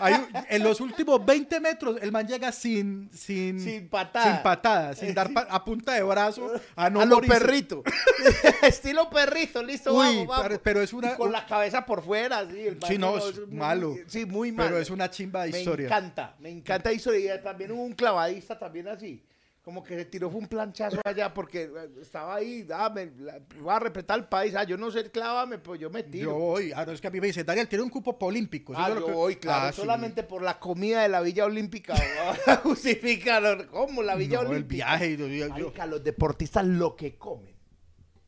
[0.00, 4.32] Hay en los últimos 20 metros el man llega sin sin Sin patada.
[4.34, 7.82] sin patada, sin dar pa- a punta de brazo a no a lo perrito.
[8.62, 10.60] Estilo perrito, listo, Uy, vamos, vamos.
[10.62, 12.66] pero- es una- Y con la cabeza por fuera, sí.
[12.68, 13.96] El Sí, no, es muy- malo.
[14.06, 14.68] Sí, muy malo.
[14.70, 15.86] Pero es una chimba de Me historia.
[15.86, 17.34] encanta, me encanta la historia.
[17.34, 19.24] Y también hubo un clavadista también así.
[19.62, 23.38] Como que se tiró fue un planchazo allá porque eh, estaba ahí, ah, me, la-
[23.60, 26.30] voy a respetar el país, ah, yo no sé clávame, pues yo me tiro.
[26.30, 28.72] Yo voy, ah, no, es que a mí me dicen, Daniel, tiene un cupo olímpico.
[28.74, 29.82] Ah, yo lo que- voy, claro, Ah, sí.
[29.82, 31.94] solamente por la comida de la Villa Olímpica.
[32.62, 34.86] Justificaron, ¿cómo la Villa No, el Olímpica?
[34.86, 37.54] viaje, yo- yo- Marica, los deportistas lo que comen,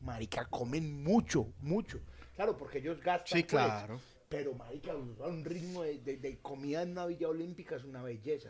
[0.01, 1.99] marica, comen mucho, mucho.
[2.35, 3.27] Claro, porque ellos gastan.
[3.37, 3.99] Sí, pues, claro.
[4.29, 8.49] pero, marica, un ritmo de, de- de comida en una Villa Olímpica es una belleza.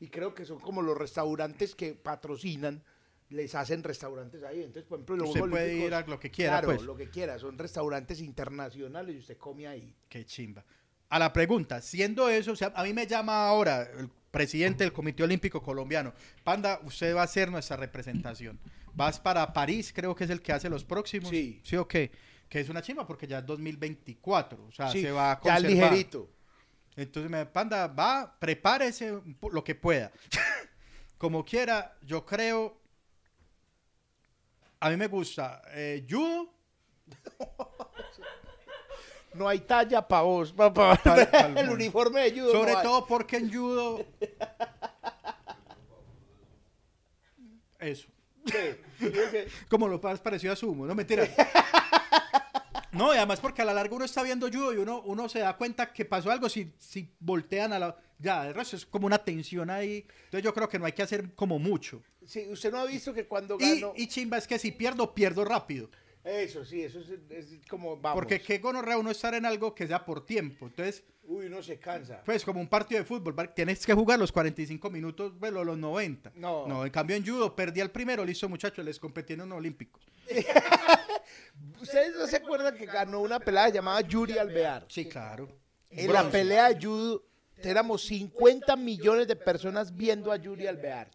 [0.00, 2.82] Y creo que son como los restaurantes que patrocinan,
[3.28, 4.58] les hacen restaurantes ahí.
[4.60, 6.82] Entonces, por ejemplo, los Usted puede ir a lo que quiera, Claro, pues.
[6.82, 7.38] lo que quiera.
[7.38, 9.94] Son restaurantes internacionales y usted come ahí.
[10.08, 10.64] Qué chimba.
[11.10, 14.92] A la pregunta, siendo eso, o sea, a mí me llama ahora el presidente del
[14.92, 16.12] Comité Olímpico Colombiano.
[16.44, 18.58] Panda, usted va a ser nuestra representación.
[18.94, 21.30] Vas para París, creo que es el que hace los próximos.
[21.30, 21.60] Sí.
[21.64, 22.10] Sí, o qué.
[22.48, 24.64] Que es una chimba porque ya es 2024.
[24.66, 25.70] O sea, Sí, se va a ya conservar.
[25.70, 26.28] ligerito.
[26.96, 29.20] Entonces, me, Panda, va, prepárese
[29.52, 30.10] lo que pueda.
[31.18, 32.76] Como quiera, yo creo.
[34.80, 36.52] A mí me gusta eh, judo.
[39.32, 40.98] No hay talla para vos, pa- pa-
[41.56, 42.50] el uniforme de judo.
[42.50, 44.04] Sobre no todo porque en judo.
[47.78, 48.08] Eso.
[48.50, 49.08] Sí.
[49.68, 51.28] Como lo más parecido a sumo, no mentira.
[52.92, 55.38] No, y además porque a la larga uno está viendo judo y uno, uno se
[55.38, 57.96] da cuenta que pasó algo si, si voltean a la...
[58.18, 60.04] Ya, el resto es como una tensión ahí.
[60.24, 62.02] Entonces yo creo que no hay que hacer como mucho.
[62.26, 63.92] Sí, usted no ha visto que cuando Y, ganó...
[63.96, 65.88] y chimba es que si pierdo, pierdo rápido.
[66.24, 68.16] Eso, sí, eso es, es como, vamos.
[68.16, 70.66] Porque qué gonorrea uno estar en algo que sea por tiempo.
[70.66, 72.22] Entonces, Uy, uno se cansa.
[72.24, 76.32] pues como un partido de fútbol, tienes que jugar los 45 minutos, bueno, los 90.
[76.34, 76.66] No.
[76.66, 80.02] No, en cambio en judo perdí al primero, listo muchachos, les competí en unos olímpicos.
[81.80, 84.86] ¿Ustedes no se acuerdan que ganó una pelea llamada Yuri Alvear?
[84.88, 85.48] Sí, claro.
[85.88, 87.24] En la pelea de judo
[87.58, 91.12] éramos 50 millones de personas viendo a Yuri Alvear.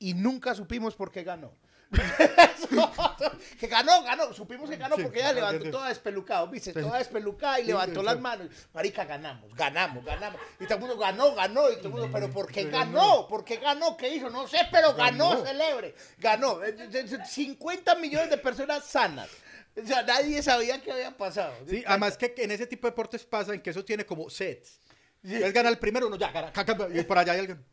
[0.00, 1.54] Y nunca supimos por qué ganó.
[3.60, 4.32] que ganó, ganó.
[4.32, 6.72] Supimos que ganó porque ella sí, levantó toda despelucada, ¿viste?
[6.72, 8.48] Toda despelucada y levantó las manos.
[8.72, 10.40] Marica, ganamos, ganamos, ganamos.
[10.60, 11.70] Y todo el mundo ganó, ganó.
[11.70, 13.26] Y todo el mundo, ¿pero por qué ganó?
[13.28, 13.96] ¿Por qué ganó?
[13.96, 14.30] ¿Qué hizo?
[14.30, 15.44] No sé, pero ganó, Ganó.
[15.44, 15.94] celebre.
[16.18, 16.64] Ganó.
[16.64, 19.28] Eh, eh, 50 millones de personas sanas.
[19.82, 21.54] O sea, nadie sabía qué había pasado.
[21.68, 24.80] Sí, además que en ese tipo de deportes pasa en que eso tiene como sets.
[25.24, 26.52] Él gana el primero, uno ya gana,
[26.92, 27.64] y por allá hay alguien.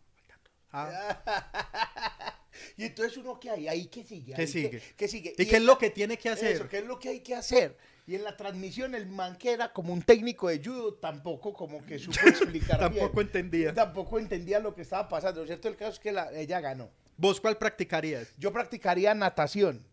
[0.72, 2.34] Ah,
[2.78, 4.34] Y entonces uno que hay, ahí que sigue.
[4.34, 4.82] ¿Qué sigue?
[4.96, 5.34] ¿Qué sigue?
[5.38, 6.56] ¿Y qué es lo que tiene que hacer?
[6.56, 7.78] Eso, ¿qué es lo que hay que hacer?
[8.08, 11.86] Y en la transmisión el man que era como un técnico de judo tampoco como
[11.86, 13.28] que supo explicar Tampoco bien.
[13.28, 13.74] entendía.
[13.74, 15.42] Tampoco entendía lo que estaba pasando.
[15.42, 16.90] Lo cierto el caso es que la- ella ganó.
[17.18, 18.34] ¿Vos cuál practicarías?
[18.38, 19.86] Yo practicaría natación.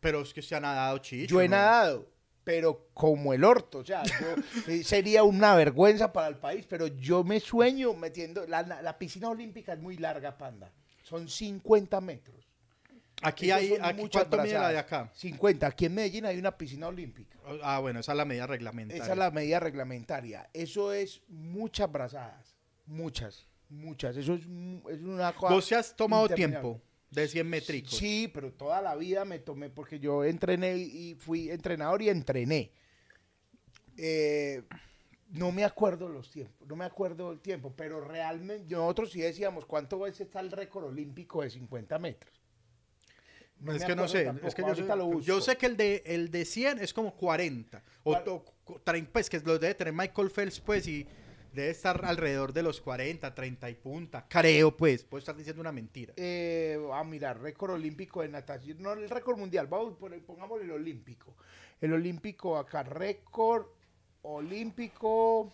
[0.00, 1.34] Pero es que se ha nadado chicho.
[1.34, 1.56] Yo he ¿no?
[1.56, 2.08] nadado,
[2.44, 3.78] pero como el orto.
[3.78, 8.46] O sea, yo- eh, sería una vergüenza para el país, pero yo me sueño metiendo...
[8.46, 10.72] La piscina olímpica es muy larga, panda.
[11.10, 12.48] Son 50 metros.
[13.20, 15.10] Aquí Esos hay, aquí, ¿cuánto mide la de acá?
[15.12, 15.66] 50.
[15.66, 17.36] Aquí en Medellín hay una piscina olímpica.
[17.64, 19.02] Ah, bueno, esa es la medida reglamentaria.
[19.02, 20.48] Esa es la medida reglamentaria.
[20.54, 22.54] Eso es muchas brazadas.
[22.86, 24.16] Muchas, muchas.
[24.16, 25.52] Eso es, es una cosa.
[25.52, 27.96] ¿Vos se has tomado tiempo de 100 métricos?
[27.96, 32.72] Sí, pero toda la vida me tomé porque yo entrené y fui entrenador y entrené.
[33.96, 34.62] Eh,
[35.32, 39.64] no me acuerdo los tiempos, no me acuerdo el tiempo, pero realmente nosotros sí decíamos
[39.64, 42.40] cuánto veces está el récord olímpico de 50 metros.
[43.60, 45.66] No es me que no sé, tampoco, es que yo, sé, lo yo sé que
[45.66, 47.82] el de, el de 100 es como 40.
[48.04, 48.16] O,
[48.84, 51.06] trein- pues que lo debe tener Michael Phelps, pues, y
[51.52, 54.26] debe estar alrededor de los 40, 30 y punta.
[54.28, 56.14] Creo, pues, puedo estar diciendo una mentira.
[56.16, 59.94] Eh, a mirar, récord olímpico de natación, no el récord mundial, vamos,
[60.26, 61.36] pongámosle el olímpico.
[61.82, 63.66] El olímpico acá, récord
[64.22, 65.52] olímpico.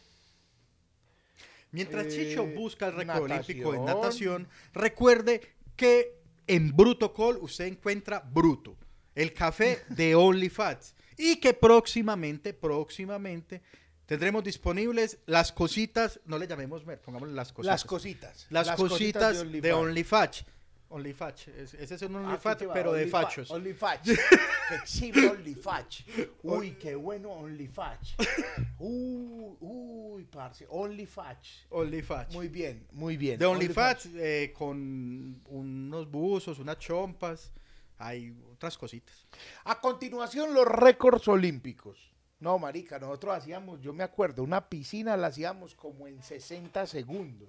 [1.72, 5.40] Mientras Eh, Chicho busca el récord olímpico en natación, recuerde
[5.76, 8.76] que en Bruto Call usted encuentra Bruto,
[9.14, 10.94] el café de OnlyFats.
[11.18, 13.62] Y que próximamente, próximamente,
[14.05, 17.72] tendremos disponibles las cositas, no le llamemos mer, pongámosle las cositas.
[17.72, 18.46] Las cositas.
[18.50, 19.72] Las, cositas, de.
[19.72, 20.42] OnlyFatch.
[20.88, 23.51] OnlyFatch, es- ese es un Ah, OnlyFatch, pero de fachos.
[23.51, 24.05] OnlyFatch.
[24.68, 26.03] qué chido OnlyFatch.
[26.42, 28.14] Uy, qué bueno OnlyFatch.
[28.79, 30.66] Uy, uy, parce.
[30.68, 31.49] OnlyFatch.
[31.70, 32.33] OnlyFatch.
[32.35, 33.38] Muy bien, muy bien.
[33.38, 37.53] de OnlyFatch eh, con unos buzos, unas chompas,
[37.99, 39.27] hay otras cositas.
[39.64, 41.99] A continuación, los récords olímpicos.
[42.38, 47.49] No, marica, nosotros hacíamos, yo me acuerdo, una piscina la hacíamos como en 60 segundos.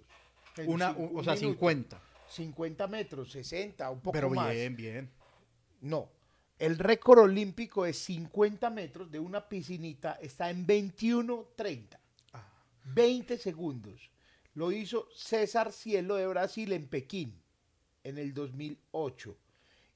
[0.56, 1.54] En Una, o un sea, minuto.
[1.60, 2.02] 50.
[2.30, 4.52] 50 metros, 60, un poco Pero más.
[4.52, 5.10] bien, bien.
[5.82, 6.10] No.
[6.60, 12.00] El récord olímpico de 50 metros de una piscinita está en 21.30.
[12.34, 12.48] Ah.
[12.86, 14.10] 20 segundos.
[14.56, 17.40] Lo hizo César Cielo de Brasil en Pekín
[18.04, 19.38] en el 2008.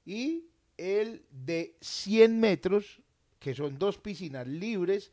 [0.04, 3.00] Y el de 100 metros,
[3.40, 5.10] que son dos piscinas libres,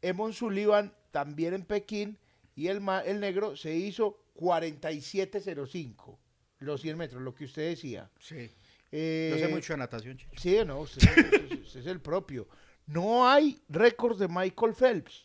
[0.00, 2.18] Emon Sullivan también en Pekín
[2.54, 6.18] y el, el negro se hizo 47.05.
[6.62, 8.10] Los 100 metros, lo que usted decía.
[8.20, 8.50] Sí.
[8.90, 10.30] Eh, Yo sé mucho de natación, chicho.
[10.40, 12.46] Sí, no, usted, usted- usted es el propio.
[12.86, 15.24] No hay récords de Michael Phelps.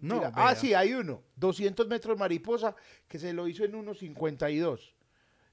[0.00, 1.22] No, mira, ah, sí, hay uno.
[1.36, 2.74] 200 metros mariposa
[3.06, 4.92] que se lo hizo en 1.52.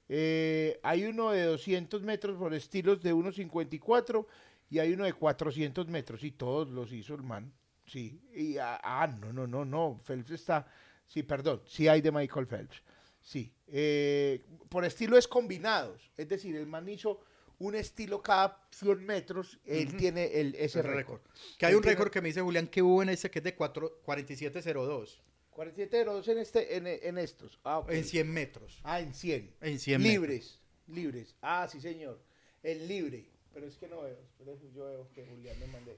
[0.08, 4.26] Eh, hay uno de 200 metros por estilos de 1.54
[4.70, 7.52] y hay uno de 400 metros y todos los hizo el man.
[7.86, 8.20] Sí.
[8.34, 10.00] Y, ah, ah, no, no, no, no.
[10.04, 10.66] Phelps está.
[11.06, 11.62] Sí, perdón.
[11.66, 12.82] Sí hay de Michael Phelps.
[13.28, 13.52] Sí.
[13.66, 16.10] Eh, por estilo es combinados.
[16.16, 17.20] Es decir, el man hizo
[17.58, 19.58] un estilo cada 100 metros.
[19.66, 21.20] Él tiene el, ese récord.
[21.58, 23.40] Que hay Él un tiene- récord que me dice Julián que hubo en ese que
[23.40, 27.60] es de 4 4702 47 en, este, en, en estos.
[27.64, 28.80] Ah, en 100 metros.
[28.82, 29.56] Ah, en 100.
[29.60, 31.34] En 100 Libres, libres.
[31.42, 32.22] Ah, sí, señor.
[32.62, 33.28] El libre.
[33.52, 34.16] Pero es que no veo.
[34.38, 35.96] Pero eso yo veo que Julián me mandé.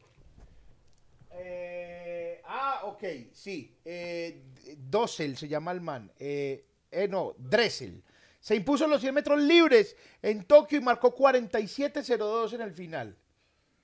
[1.33, 3.77] Eh, ah, ok, sí.
[3.85, 4.43] Eh,
[4.79, 6.11] Dossel se llama el man.
[6.19, 8.03] Eh, eh, no, Dressel.
[8.41, 13.17] Se impuso los 100 metros libres en Tokio y marcó 47.02 en el final.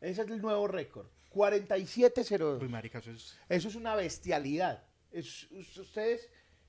[0.00, 1.06] Ese es el nuevo récord.
[1.34, 2.62] 47.02.
[2.62, 3.36] Uy, marica, eso es...
[3.48, 4.82] Eso es una bestialidad.
[5.12, 6.28] Es- us- ustedes,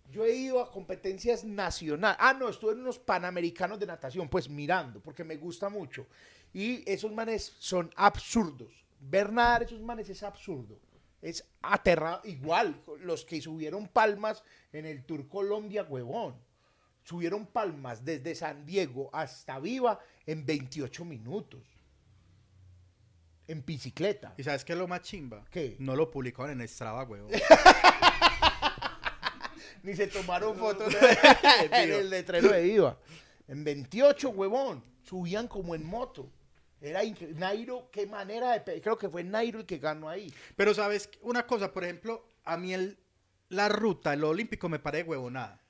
[0.10, 2.18] yo he ido a competencias nacionales.
[2.20, 6.06] Ah, no, estuve en unos panamericanos de natación, pues mirando, porque me gusta mucho.
[6.54, 8.86] Y esos manes son absurdos.
[9.00, 10.80] Ver nadar esos manes es absurdo.
[11.28, 12.22] Es aterrado.
[12.24, 16.38] Igual, los que subieron palmas en el Tour Colombia, huevón.
[17.04, 21.68] Subieron palmas desde San Diego hasta Viva en 28 minutos.
[23.46, 24.36] En bicicleta.
[24.38, 25.44] ¿Y sabes qué es lo más chimba?
[25.52, 25.76] ¿Qué?
[25.80, 27.28] No lo publicaron en Strava, huevo.
[29.84, 30.94] Ni se tomaron fotos
[31.62, 32.98] en el letrero de IVA.
[33.50, 34.82] En 28, huevón.
[35.04, 36.32] Subían como en moto.
[36.82, 38.82] Era incre- Nairo, qué manera de...
[38.82, 40.32] Creo que fue Nairo el que ganó ahí.
[40.56, 42.98] Pero sabes una cosa, por ejemplo, a mí el,
[43.50, 45.62] la ruta, el olímpico me parece huevonada.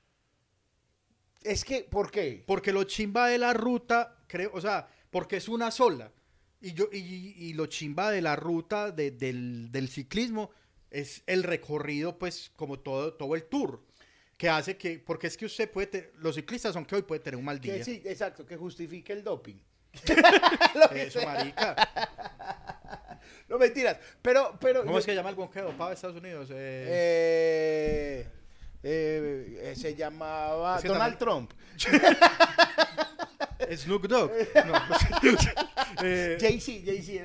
[1.42, 2.44] Es que, ¿por qué?
[2.46, 6.12] Porque lo chimba de la ruta, creo, o sea, porque es una sola.
[6.60, 10.50] Y yo, y, y lo chimba de la ruta de- del, del ciclismo
[10.90, 13.82] es el recorrido, pues, como todo, todo el tour.
[14.36, 17.20] Que hace que, porque es que usted puede tener, los ciclistas son que hoy puede
[17.20, 17.74] tener un mal día.
[17.78, 19.56] Que sí, exacto, que justifique el doping.
[20.94, 21.74] Eso, marica.
[23.48, 24.56] No mentiras, pero...
[24.60, 26.48] pero ¿Cómo yo- es que llama el buen que dopaba de Estados Unidos?
[26.52, 28.26] Eh, Eh,
[28.82, 31.52] eh, eh, se llamaba Es que Donald también- Trump.
[33.76, 34.30] Snoop Dogg.
[34.66, 34.74] No,
[36.04, 37.24] eh, Jay-Z, Jay-Z.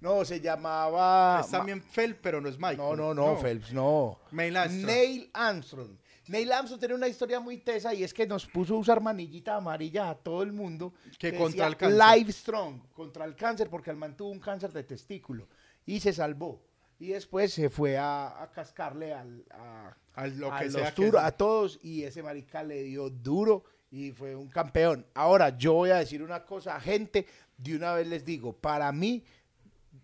[0.00, 1.40] No, se llamaba...
[1.44, 2.78] es también Phelps, pero no es Michael.
[2.78, 4.18] No, no, no, Phelps, no.
[4.32, 4.86] Neil Armstrong.
[4.86, 5.90] Neil Armstrong.
[6.28, 9.56] Neil Armstrong tiene una historia muy tesa y es que nos puso a usar manillita
[9.56, 10.92] amarilla a todo el mundo.
[11.18, 12.00] Que contra el cáncer.
[12.18, 15.48] Live Strong, contra el cáncer, porque el man tuvo un cáncer de testículo
[15.84, 16.60] y se salvó.
[16.98, 20.92] Y después se fue a, a cascarle al, a, A lo a que los que
[20.92, 25.06] tour- a todos y ese marica le dio duro y fue un campeón.
[25.14, 27.26] Ahora, yo voy a decir una cosa, gente,
[27.58, 29.22] de una vez les digo, para mí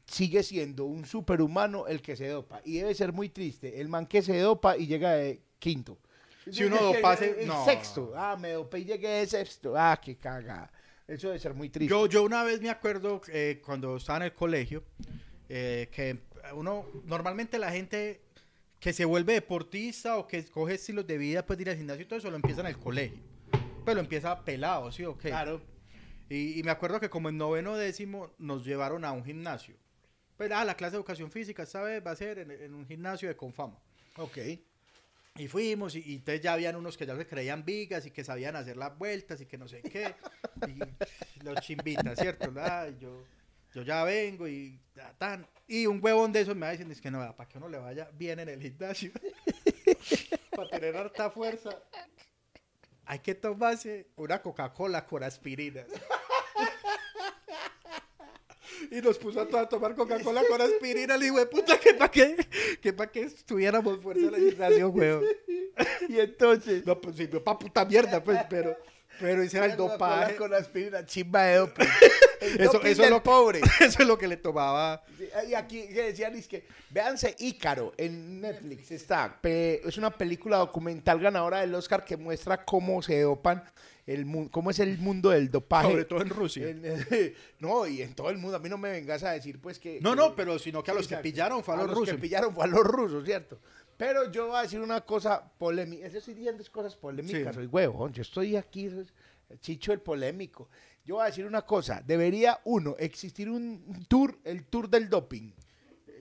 [0.06, 4.06] sigue siendo un superhumano el que se dopa y debe ser muy triste el man
[4.06, 5.98] que se dopa y llega de quinto.
[6.50, 7.64] Si uno dopase- El no.
[7.64, 8.12] sexto.
[8.16, 9.74] Ah, me dopé y llegué de sexto.
[9.76, 10.70] Ah, qué caga.
[11.06, 11.90] Eso debe ser muy triste.
[11.90, 14.84] Yo, yo una vez me acuerdo eh, cuando estaba en el colegio
[15.48, 16.18] eh, que
[16.54, 18.22] uno, normalmente la gente
[18.80, 22.02] que se vuelve deportista o que escoge estilos de vida, pues de ir al gimnasio
[22.02, 23.18] y todo eso, lo empieza en el colegio.
[23.84, 25.28] Pero lo empieza pelado, ¿sí o qué?
[25.28, 25.60] Claro.
[26.28, 29.76] Y, y me acuerdo que como en noveno décimo nos llevaron a un gimnasio.
[30.36, 33.28] Pero, ah, la clase de educación física vez va a ser en, en un gimnasio
[33.28, 33.78] de Confama.
[34.16, 34.38] Ok.
[35.36, 38.54] Y fuimos, y, entonces ya habían unos que ya se creían vigas y que sabían
[38.54, 40.14] hacer las vueltas y que no sé qué.
[40.66, 40.78] Y
[41.44, 42.52] los chimbitas, ¿cierto?
[43.00, 43.24] Yo,
[43.72, 45.46] yo ya vengo y ya tan.
[45.66, 47.78] Y un huevón de esos me va diciendo, es que no, para que uno le
[47.78, 49.10] vaya bien en el gimnasio,
[50.54, 51.70] para tener harta fuerza,
[53.06, 55.86] hay que tomarse una Coca-Cola con aspirinas.
[58.92, 61.16] Y nos puso a todos a tomar Coca-Cola con aspirina.
[61.16, 62.36] Le digo, de puta, que para qué,
[62.78, 65.24] que para que tuviéramos fuerza en el gimnasio, huevón.
[66.10, 66.84] Y entonces.
[66.84, 68.76] No, pues sirvió para puta mierda, pues, pero,
[69.18, 70.36] pero era el dopaje.
[70.36, 71.86] Con aspirina, chimba de doping.
[72.42, 73.60] El Eso, eso, es lo, pobre.
[73.80, 75.04] eso es lo que le tomaba.
[75.16, 81.20] Sí, Y aquí decían es que véanse Ícaro en Netflix está es una película documental
[81.20, 83.62] ganadora del Oscar que muestra cómo se dopan
[84.06, 86.68] el cómo es el mundo del dopaje Sobre todo en Rusia.
[86.68, 86.82] En-
[87.60, 88.56] no y en todo el mundo.
[88.56, 90.90] A mí no me vengas a decir pues que No, que- no, pero sino que
[90.90, 92.16] a los que pillaron fue a los que rusos.
[92.20, 93.60] pillaron fue a los rusos cierto
[93.96, 96.06] pero yo voy a decir una cosa polémica.
[96.06, 97.54] Eso estoy diciendo cosas polémicas Sí.
[97.54, 98.12] soy huevón.
[98.12, 98.90] Yo estoy aquí
[99.60, 100.68] chicho el polémico.
[101.04, 102.02] Yo voy a decir una cosa.
[102.04, 105.52] Debería uno existir un tour el tour del doping.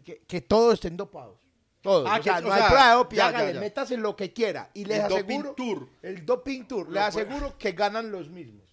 [0.04, 1.40] Que, que todos estén dopados.
[1.82, 2.08] Todos.
[2.10, 3.60] Ah, o sea, que- no o hay sea, prueba de doping, ya, hágale, ya, ya.
[3.60, 4.70] métase lo que quiera.
[4.74, 5.54] Y les El doping aseguro.
[5.56, 5.90] tour.
[6.04, 6.88] El doping tour.
[6.88, 8.64] Lo les puede- aseguro que ganan los mismos.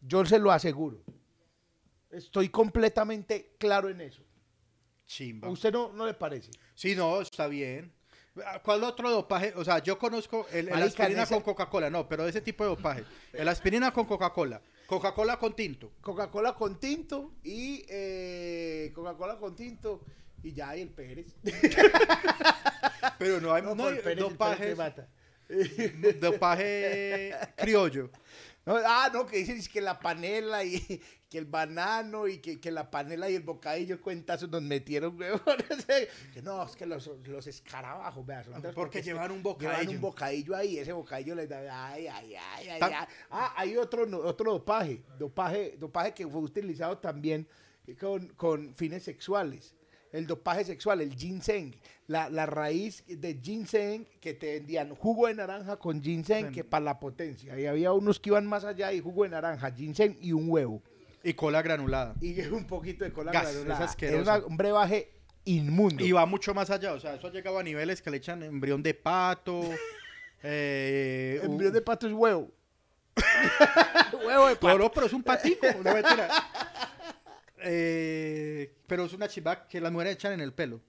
[0.00, 0.98] Yo se lo aseguro.
[2.10, 4.22] Estoy completamente claro en eso.
[5.06, 5.48] Chimba.
[5.48, 6.50] ¿A usted no, no le parece?
[6.74, 7.92] Sí, no, está bien.
[8.64, 9.52] ¿Cuál otro dopaje?
[9.56, 12.64] O sea, yo conozco el, el Marica, aspirina ese- con Coca-Cola, no, pero ese tipo
[12.64, 13.04] de dopaje.
[13.32, 14.60] El aspirina con Coca-Cola.
[14.86, 15.92] Coca-Cola con tinto.
[16.00, 20.00] Coca-Cola con tinto y eh, Coca-Cola con tinto
[20.42, 21.34] y ya hay el Pérez.
[23.18, 25.08] Pero no hay, No, no Pérez, mata.
[26.20, 28.10] dopaje criollo.
[28.64, 30.78] No, ah, no, que dicen que la panela y
[31.28, 35.18] que el banano y que, que la panela y el bocadillo cuentazos nos metieron.
[36.32, 39.90] Que no, es que los, los escarabajos, vea, son tres, Porque llevan un Llevan bocadillo.
[39.92, 43.06] un bocadillo ahí, ese bocadillo les da, ay, ay, ay, ay, ay.
[43.30, 47.48] Ah, hay otro, otro dopaje, dopaje, dopaje que fue utilizado también
[47.98, 49.74] con, con fines sexuales.
[50.12, 51.74] El dopaje sexual, el ginseng,
[52.06, 56.84] la, la raíz de ginseng que te vendían jugo de naranja con ginseng que para
[56.84, 57.58] la potencia.
[57.58, 60.82] Y había unos que iban más allá y jugo de naranja, ginseng y un huevo.
[61.24, 62.14] Y cola granulada.
[62.20, 63.84] Y un poquito de cola Gas, granulada.
[63.84, 64.02] es.
[64.02, 65.10] Era un brebaje
[65.44, 66.04] inmundo.
[66.04, 66.92] Y va mucho más allá.
[66.92, 69.62] O sea, eso ha llegado a niveles que le echan embrión de pato.
[70.42, 72.50] eh, embrión de pato es huevo.
[74.26, 74.78] huevo de pato.
[74.78, 75.66] no, pero es un patico.
[75.82, 76.28] No, mentira.
[77.64, 80.80] Eh, pero es una chimba que las mujeres echan en el pelo.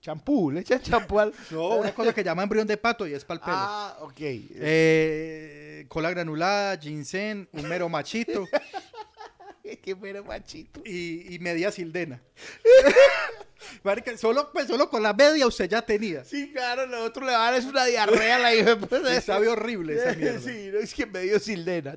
[0.00, 1.32] Champú, le echan champú al...
[1.50, 3.56] No, una cosa que llama embrión de pato y es para el pelo.
[3.58, 4.20] Ah, ok.
[4.20, 8.46] Eh, cola granulada, ginseng, un mero machito
[9.82, 10.80] Qué mero machito.
[10.84, 12.22] y, y media sildena.
[13.82, 16.24] Marica, solo, pues, solo con la media usted ya tenía.
[16.24, 18.78] Sí, claro, lo otro le va a dar es una diarrea a la hija.
[19.16, 20.40] Y sabe horrible esa mierda.
[20.40, 21.96] Sí, no, es que medio sildena.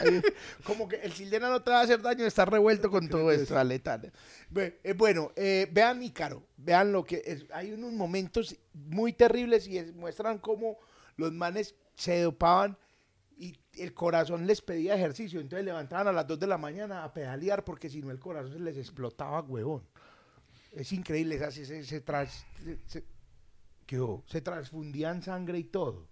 [0.00, 0.22] Ay,
[0.64, 3.58] Como que el sildena no te va a hacer daño, está revuelto con todo esto,
[3.58, 4.10] aletana.
[4.56, 7.44] Eh, Bueno, eh, vean Ícaro, vean lo que es.
[7.52, 10.78] Hay unos momentos muy terribles y es- muestran cómo
[11.16, 12.76] los manes se dopaban
[13.36, 15.40] y el corazón les pedía ejercicio.
[15.40, 18.52] Entonces levantaban a las 2 de la mañana a pedalear porque si no el corazón
[18.52, 19.82] se les explotaba, huevón.
[20.76, 22.44] Es increíble, se, se, se, se tras-
[22.86, 23.04] se-
[24.26, 26.08] se- transfundían sangre y todo.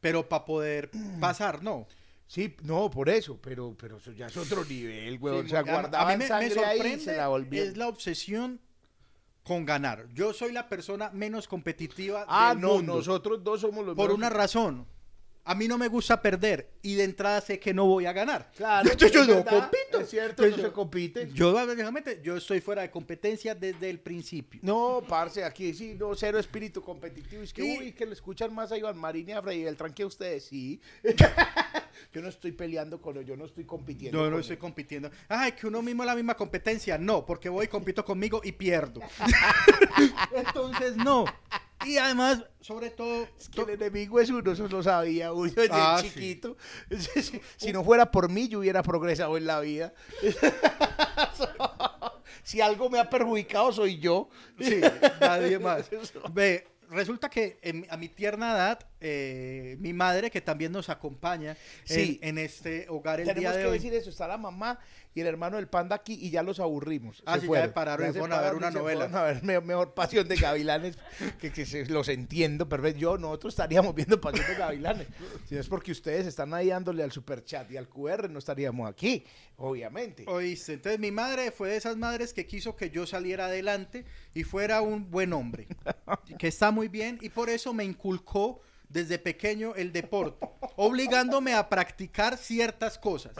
[0.00, 1.86] Pero para poder pasar, no.
[2.28, 5.38] Sí, no, por eso, pero, pero eso ya es otro nivel, güey.
[5.40, 7.66] o sea, a- a mí guardaban me- me sangre ahí y sorprende se la volvían.
[7.68, 8.60] Es la obsesión
[9.44, 10.08] con ganar.
[10.12, 12.96] Yo soy la persona menos competitiva Ah, del no, mundo.
[12.96, 14.86] nosotros dos somos los Por menos- una razón.
[15.48, 18.50] A mí no me gusta perder y de entrada sé que no voy a ganar.
[18.56, 20.00] Claro, yo no compito.
[20.00, 21.30] Es cierto, Entonces no yo- se compite.
[21.32, 21.54] Yo,
[22.22, 24.58] yo estoy fuera de competencia desde el principio.
[24.64, 27.44] No, parce, aquí sí, no, cero espíritu competitivo.
[27.44, 30.02] Es que, uy, que le escuchan más a Iván Marín y a Freddy Beltrán que
[30.02, 30.80] a ustedes, sí.
[32.12, 34.18] yo no estoy peleando con ellos, yo no estoy compitiendo.
[34.18, 35.10] Yo no con estoy compitiendo.
[35.28, 36.98] Ay, que uno mismo es la misma competencia.
[36.98, 39.00] No, porque voy compito conmigo y pierdo.
[40.34, 41.24] Entonces, no.
[41.86, 45.68] Y además, sobre todo, Es que el enemigo es uno, eso lo sabía uno desde
[45.72, 46.10] Ah, sí.
[46.10, 46.56] chiquito.
[46.98, 49.94] Si, si no fuera por mí, yo hubiera progresado en la vida.
[52.42, 54.28] si algo me ha perjudicado, soy yo.
[54.60, 54.80] Sí,
[55.20, 55.88] nadie más.
[56.32, 61.56] Ve, resulta que en- a mi tierna edad eh, mi madre, que también nos acompaña
[61.84, 62.18] Sí.
[62.22, 63.78] en, en este hogar el Tenemos día de que hoy.
[63.78, 64.78] decir eso, está la mamá
[65.16, 67.22] y el hermano del panda aquí y ya los aburrimos.
[67.26, 67.72] Ah, se sí, ya fueron.
[67.72, 69.04] pararon y se fueron a ver pararon una novela.
[69.06, 70.98] A ver me- mejor Pasión de Gavilanes,
[71.40, 75.08] que, que se- los entiendo, pero yo, nosotros estaríamos viendo Pasión de Gavilanes.
[75.48, 78.88] Si no es porque ustedes están ahí dándole al superchat y al QR, no estaríamos
[78.88, 79.24] aquí,
[79.56, 80.24] obviamente.
[80.28, 84.04] Oíste, entonces mi madre fue de esas madres que quiso que yo saliera adelante
[84.34, 85.66] y fuera un buen hombre,
[86.38, 91.68] que está muy bien y por eso me inculcó desde pequeño el deporte, obligándome a
[91.68, 93.32] practicar ciertas cosas.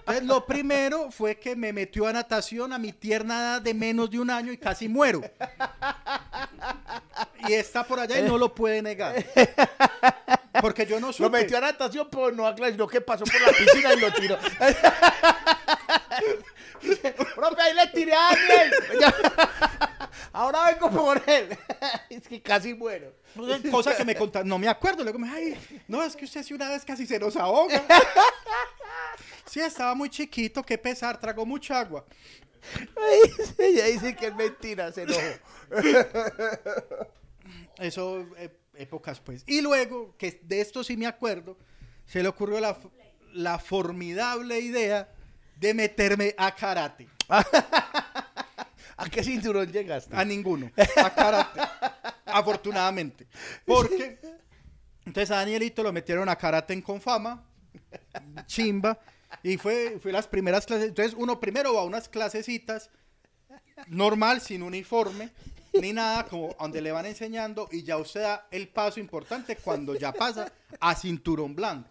[0.00, 4.10] Entonces lo primero fue que me metió a natación a mi tierna edad de menos
[4.10, 5.22] de un año y casi muero.
[7.48, 9.24] Y está por allá y no lo puede negar.
[10.60, 11.24] Porque yo no supe.
[11.24, 14.00] Lo metió a natación, pero no a clase, sino que pasó por la piscina y
[14.00, 14.38] lo tiró.
[17.34, 18.72] Profe, ahí le tiré a Daniel.
[20.32, 21.48] Ahora vengo por él.
[22.10, 23.14] Es que casi muero.
[23.70, 25.02] Cosa que me contaron, no me acuerdo.
[25.02, 25.56] Luego me ay,
[25.88, 27.82] no, es que usted sí una vez casi se nos ahoga.
[29.46, 32.04] Sí, estaba muy chiquito, qué pesar, tragó mucha agua.
[33.58, 35.20] Ella dice que es mentira, se enojó.
[37.78, 39.42] Eso, eh, épocas pues.
[39.46, 41.56] Y luego, que de esto sí me acuerdo,
[42.06, 42.76] se le ocurrió la,
[43.32, 45.08] la formidable idea
[45.60, 47.06] de meterme a karate.
[48.96, 50.16] ¿A qué cinturón llegaste?
[50.16, 50.70] A ninguno.
[50.96, 51.60] A karate.
[52.24, 53.26] Afortunadamente.
[53.64, 54.18] Porque
[55.04, 57.44] entonces a Danielito lo metieron a karate en Confama,
[58.46, 58.98] chimba,
[59.42, 60.88] y fue, fue las primeras clases.
[60.88, 62.90] Entonces uno primero va a unas clasecitas
[63.88, 65.30] normal, sin uniforme,
[65.72, 69.94] ni nada, como donde le van enseñando, y ya usted da el paso importante cuando
[69.94, 71.88] ya pasa a cinturón blanco.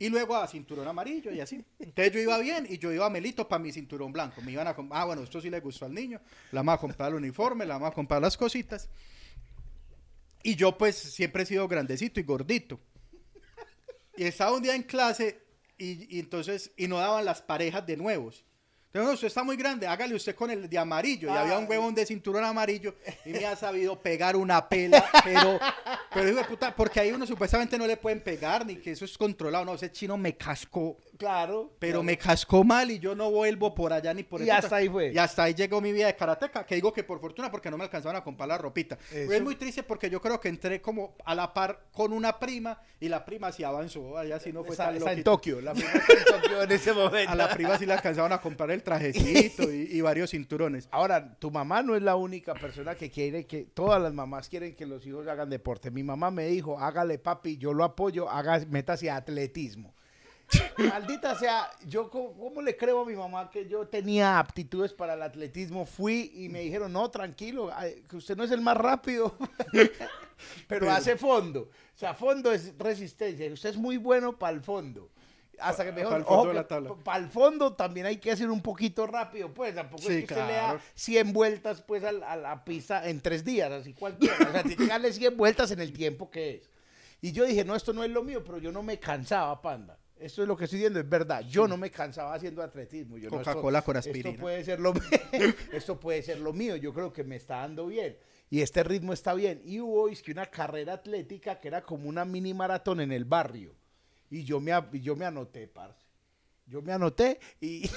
[0.00, 1.62] Y luego a cinturón amarillo y así.
[1.78, 4.40] Entonces yo iba bien y yo iba a Melito para mi cinturón blanco.
[4.40, 6.18] Me iban a ah, bueno, esto sí le gustó al niño.
[6.50, 8.88] Le vamos a comprar el uniforme, le vamos a comprar las cositas.
[10.42, 12.80] Y yo pues siempre he sido grandecito y gordito.
[14.16, 15.44] Y estaba un día en clase
[15.76, 18.46] y, y entonces, y no daban las parejas de nuevos.
[18.92, 21.28] Entonces, no, usted está muy grande, hágale usted con el de amarillo.
[21.28, 25.60] Y había un huevón de cinturón amarillo y me ha sabido pegar una pela, pero,
[26.12, 29.04] pero hijo de puta, porque ahí uno supuestamente no le pueden pegar ni que eso
[29.04, 29.64] es controlado.
[29.64, 31.70] No, ese chino me cascó, Claro.
[31.78, 32.02] pero claro.
[32.02, 34.88] me cascó mal y yo no vuelvo por allá ni por Y esa hasta ahí
[34.88, 35.12] fue.
[35.12, 37.76] Y hasta ahí llegó mi vida de karateca, que digo que por fortuna porque no
[37.76, 38.96] me alcanzaban a comprar la ropita.
[39.12, 39.30] Eso.
[39.30, 42.80] Es muy triste porque yo creo que entré como a la par con una prima
[42.98, 45.22] y la prima sí avanzó, allá sí no fue Está, tan está en.
[45.22, 47.30] Tokio, la está en Tokio en ese momento.
[47.30, 50.88] A la prima sí le alcanzaban a comprar el trajecito y, y varios cinturones.
[50.90, 54.74] Ahora, tu mamá no es la única persona que quiere que, todas las mamás quieren
[54.74, 55.90] que los hijos hagan deporte.
[55.90, 59.94] Mi mamá me dijo, hágale papi, yo lo apoyo, haga, métase a atletismo.
[60.78, 65.22] Maldita sea, yo cómo le creo a mi mamá que yo tenía aptitudes para el
[65.22, 65.84] atletismo.
[65.86, 67.70] Fui y me dijeron, no, tranquilo,
[68.08, 69.36] que usted no es el más rápido,
[70.68, 71.70] pero, hace fondo.
[71.94, 73.52] O sea, fondo es resistencia.
[73.52, 75.10] Usted es muy bueno para el fondo.
[75.60, 76.66] Hasta que me tabla.
[77.04, 80.34] para el fondo también hay que hacer un poquito rápido, pues tampoco Sí, es que
[80.34, 80.80] usted le da claro.
[80.94, 84.36] 100 vueltas pues a, la pista en tres días, así cualquiera.
[84.48, 86.70] O sea, tiene que darle 100 vueltas en el tiempo que es.
[87.20, 89.99] Y yo dije, no, esto no es lo mío, pero yo no me cansaba, panda.
[90.20, 91.42] Esto es lo que estoy diciendo, es verdad.
[91.48, 93.16] Yo no me cansaba haciendo atletismo.
[93.16, 94.30] Yo, no, Coca-Cola con aspirina.
[94.30, 94.92] Esto puede, ser lo,
[95.72, 96.76] esto puede ser lo mío.
[96.76, 98.18] Yo creo que me está dando bien.
[98.50, 99.62] Y este ritmo está bien.
[99.64, 103.24] Y hubo es que una carrera atlética que era como una mini maratón en el
[103.24, 103.74] barrio.
[104.28, 106.10] Y yo me, yo me anoté, parce.
[106.66, 107.90] Yo me anoté y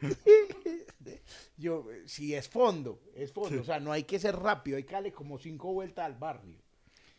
[1.56, 4.92] yo, si es fondo, es fondo, o sea, no hay que ser rápido, hay que
[4.92, 6.58] darle como cinco vueltas al barrio.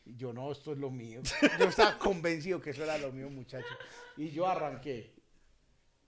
[0.06, 1.22] Y yo, no, esto es lo mío.
[1.60, 3.66] Yo estaba convencido que eso era lo mío, muchacho.
[4.18, 5.14] Y yo arranqué.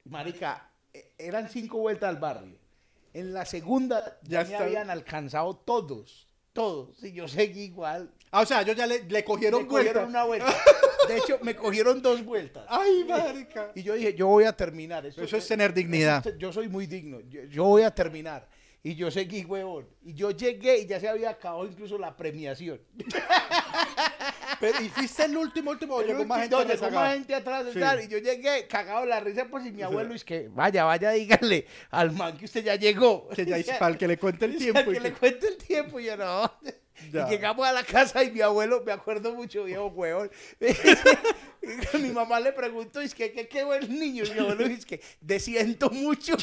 [0.06, 2.58] Marica, eh, eran cinco vueltas al barrio.
[3.14, 7.02] En la segunda ya, Ya me habían alcanzado todos, todos.
[7.04, 8.12] Y yo seguí igual.
[8.32, 10.54] Ah, o sea, yo ya le, le cogieron, Me cogieron una vuelta.
[11.08, 12.66] De hecho, me cogieron dos vueltas.
[12.68, 13.72] Ay, marica.
[13.76, 15.06] Y yo dije, yo voy a terminar.
[15.06, 16.24] Esto- Eso es tener dignidad.
[16.38, 17.22] yo soy muy digno.
[17.22, 18.48] Yo, yo voy a terminar.
[18.86, 19.88] Y yo seguí, huevón.
[20.04, 22.80] Y yo llegué y ya se había acabado incluso la premiación.
[24.60, 26.00] Pero, ¿y fuiste el último, último?
[26.02, 27.80] El Llegó más gente llegó más gente atrás de Sí.
[27.80, 30.84] tal, Y yo llegué cagado de la risa, pues, y mi abuelo es que, vaya,
[30.84, 33.28] vaya, dígale al man que usted ya llegó.
[33.30, 34.92] Que ya es para el que le cuente el tiempo.
[34.92, 36.54] y que le cuente el tiempo, y yo no.
[37.12, 37.26] Ya.
[37.26, 40.30] Y llegamos a la casa y mi abuelo, me acuerdo mucho, viejo huevón.
[42.00, 44.26] mi mamá le preguntó, es que qué qué buen niño.
[44.26, 46.38] Y mi abuelo dice que desiento mucho.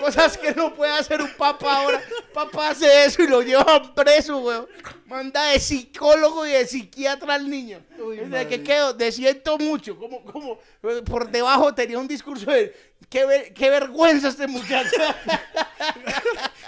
[0.00, 2.02] Cosas que no puede hacer un papá ahora.
[2.32, 4.66] Papá hace eso y lo llevan preso, weón.
[5.06, 7.80] Manda de psicólogo y de psiquiatra al niño.
[7.98, 8.48] Uy, ¿De madre.
[8.48, 8.92] qué quedó?
[8.92, 9.96] De siento mucho.
[9.96, 10.58] Como, como
[11.06, 12.74] por debajo tenía un discurso de
[13.08, 14.96] qué, ver- qué vergüenza este muchacho.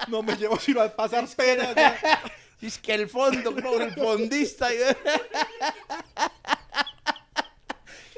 [0.08, 1.74] No me llevo sino a pasar pena.
[1.74, 1.98] ya.
[2.62, 4.68] es que el fondo, como el fondista.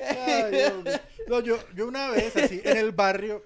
[0.08, 1.00] Ay.
[1.28, 3.44] No, yo, yo una vez así, en el barrio,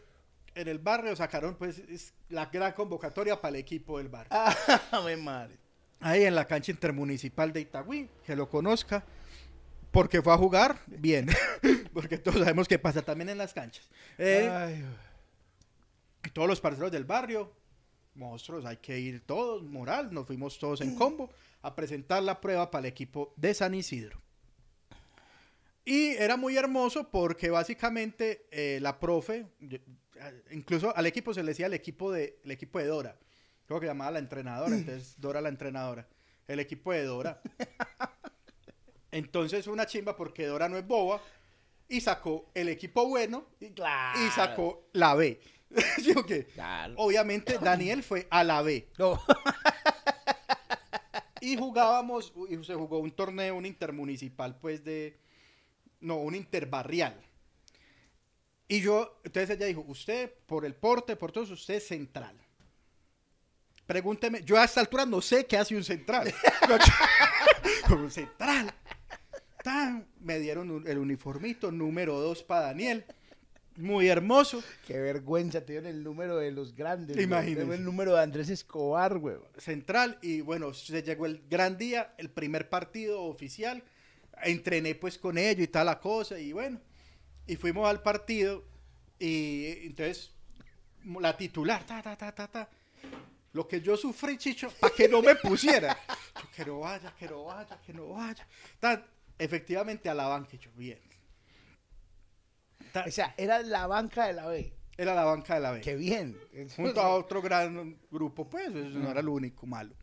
[0.55, 4.29] en el barrio sacaron pues es la gran convocatoria para el equipo del barrio.
[4.31, 4.55] Ah,
[5.05, 5.59] mi madre.
[5.99, 9.05] Ahí en la cancha intermunicipal de Itagüí, que lo conozca,
[9.91, 11.29] porque fue a jugar bien,
[11.93, 13.89] porque todos sabemos qué pasa también en las canchas.
[14.19, 14.85] Eh, Ay,
[16.33, 17.53] todos los parceros del barrio,
[18.15, 21.31] monstruos, hay que ir todos, moral, nos fuimos todos en combo
[21.63, 24.21] a presentar la prueba para el equipo de San Isidro.
[25.85, 29.81] Y era muy hermoso porque básicamente eh, la profe, eh,
[30.53, 33.19] incluso al equipo se le decía el equipo de, el equipo de Dora,
[33.67, 36.09] creo que llamaba la entrenadora, entonces Dora la entrenadora,
[36.47, 37.41] el equipo de Dora.
[39.11, 41.21] Entonces una chimba porque Dora no es boba
[41.89, 44.19] y sacó el equipo bueno y claro.
[44.25, 45.41] y sacó la B.
[46.01, 46.47] ¿Sí o qué?
[46.47, 46.95] Claro.
[46.97, 49.21] Obviamente Daniel fue a la B No.
[51.41, 55.19] y jugábamos, y se jugó un torneo, un intermunicipal, pues de,
[56.03, 57.19] no, un interbarrial.
[58.69, 62.37] Y yo, entonces ella dijo, usted por el porte, por todo eso, usted es central.
[63.87, 66.33] Pregúnteme, yo a esta altura no sé qué hace un central.
[67.89, 68.73] Como un central.
[69.63, 73.05] Tan, me dieron un- el uniformito número 2 para Daniel.
[73.77, 74.63] Muy hermoso.
[74.87, 77.17] Qué vergüenza, te dieron el número de los grandes.
[77.17, 77.25] güey.
[77.25, 77.57] Imagínese.
[77.57, 79.37] Te dieron El número de Andrés Escobar, güey.
[79.59, 83.83] central y bueno, se llegó el gran día, el primer partido oficial,
[84.43, 86.81] entrené pues con ellos y tal la cosa y bueno,
[87.47, 88.65] y fuimos al partido
[89.19, 90.33] y entonces
[91.05, 92.69] la titular, ta, ta, ta, ta, ta,
[93.53, 95.97] lo que yo sufrí, Chicho, para que no me pusiera,
[96.37, 98.47] Yo, que no vaya, que no vaya, que no vaya,
[98.81, 99.05] Ta,
[99.39, 100.99] efectivamente a la banca, yo, bien.
[102.93, 104.73] Ta, O sea, era la banca de la B.
[104.97, 105.81] era la banca de la B.
[105.81, 106.39] Qué bien.
[106.77, 109.95] junto a otro gran grupo, pues eso no era lo único malo.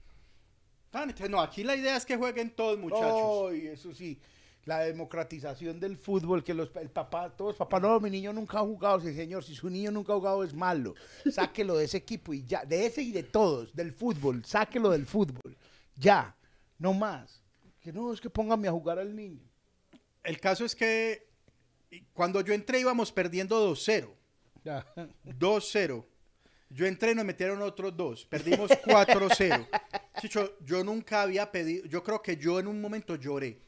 [1.30, 3.52] No, aquí la idea es que jueguen todos, muchachos.
[3.52, 4.20] Ay, eso sí.
[4.66, 8.62] La democratización del fútbol, que los el papá, todos papá, no, mi niño nunca ha
[8.62, 10.96] jugado, sí, señor, si su niño nunca ha jugado es malo.
[11.32, 15.06] Sáquelo de ese equipo y ya, de ese y de todos, del fútbol, sáquelo del
[15.06, 15.56] fútbol.
[15.96, 16.36] Ya,
[16.78, 17.42] no más.
[17.80, 19.42] Que no, es que póngame a jugar al niño.
[20.24, 21.28] El caso es que
[22.14, 24.10] cuando yo entré íbamos perdiendo 2-0.
[24.64, 24.86] Ya.
[25.26, 26.06] 2-0.
[26.70, 28.26] Yo entré y nos metieron otros dos.
[28.26, 29.68] Perdimos 4-0.
[30.22, 33.60] Chicho, yo nunca había pedido, yo creo que yo en un momento lloré.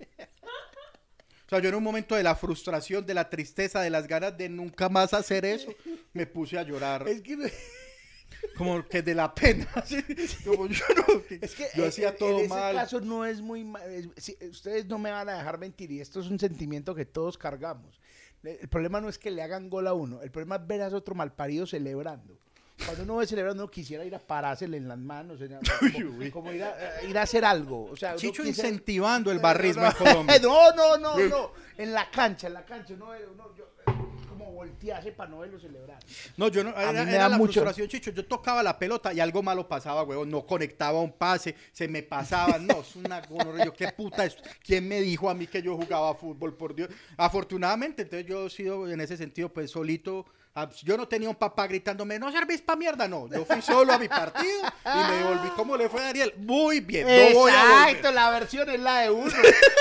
[1.46, 4.38] O sea, yo en un momento de la frustración, de la tristeza, de las ganas
[4.38, 5.74] de nunca más hacer eso,
[6.14, 7.06] me puse a llorar.
[7.08, 7.38] Es que,
[8.58, 9.68] como que de la pena.
[10.46, 12.76] Como yo no, es que yo en- hacía en- todo en ese mal.
[12.76, 16.20] caso no es muy es- si- ustedes no me van a dejar mentir y esto
[16.22, 18.00] es un sentimiento que todos cargamos.
[18.44, 20.88] El problema no es que le hagan gol a uno, el problema es ver a
[20.88, 22.38] otro malparido celebrando.
[22.86, 25.40] Cuando uno ve celebrando, uno quisiera ir a parársele en las manos,
[25.94, 27.86] como, como ir, a, eh, ir a hacer algo.
[27.92, 30.40] O sea, Chicho quisiera- incentivando el No, barrismo no, en Colombia.
[30.42, 31.52] No, no, no, no.
[31.78, 32.94] En la cancha, en la cancha.
[32.94, 33.92] Uno, uno- yo, eh,
[34.28, 36.00] como voltearse para no verlo celebrar.
[36.38, 38.12] No, yo no, A era, mí me era da la mucho- frustración, Chicho.
[38.12, 40.30] Yo tocaba la pelota y algo malo pasaba, huevón.
[40.30, 42.58] No conectaba un pase, se me pasaba.
[42.58, 43.66] No, es una gonorrea.
[43.66, 44.36] Yo, ¿Qué puta es?
[44.64, 46.90] ¿Quién me dijo a mí que yo jugaba fútbol, por Dios?
[47.18, 50.26] Afortunadamente, entonces yo he sido en ese sentido, pues solito.
[50.54, 53.30] Ah, Yo no tenía un papá gritándome, no servís pa' mierda, no.
[53.30, 55.50] Yo fui solo a mi partido y me volví.
[55.56, 56.34] ¿Cómo le fue a Daniel?
[56.40, 57.88] Muy bien, no voy a volver.
[57.88, 59.32] Exacto, la versión es la de uno.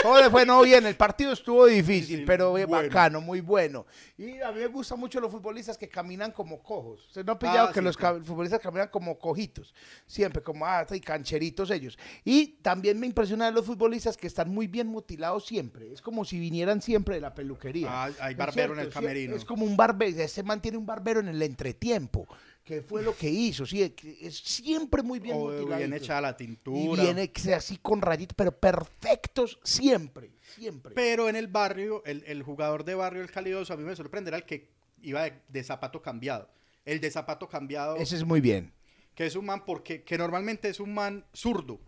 [0.03, 0.47] ¿Cómo le fue?
[0.47, 2.87] No, bien, el partido estuvo difícil, Difícil, pero bien bueno.
[2.89, 3.85] bacano, muy bueno.
[4.17, 7.05] Y a mí me gustan mucho los futbolistas que caminan como cojos.
[7.09, 9.75] Usted no ha pillado Ah, que sí, los ca- futbolistas caminan como cojitos,
[10.07, 11.99] siempre, como ah, y cancheritos ellos.
[12.25, 15.93] Y también me impresiona de los futbolistas que están muy bien mutilados siempre.
[15.93, 17.89] Es como si vinieran siempre de la peluquería.
[17.91, 18.87] Ah, hay ¿No es barbero en el?
[18.87, 19.35] Sí, camerino.
[19.35, 20.17] Es como un barbero,
[20.61, 22.27] se mantiene un barbero en el entretiempo.
[22.65, 23.83] Que fue lo que hizo, sí,
[24.21, 25.79] es siempre muy bien O mutilado.
[25.79, 27.03] bien echada la Y tintura.
[27.03, 30.95] viene que sea así con rayitos, pero perfectos siempre, siempre.
[30.95, 34.37] Pero en el barrio, el, el jugador de barrio, el calidoso, a mí me sorprenderá
[34.37, 34.69] el que
[35.03, 36.49] iba de, de zapato cambiado.
[36.85, 38.73] El de zapato cambiado, Ese es muy bien.
[39.15, 41.81] que es un man, porque que normalmente es un man zurdo.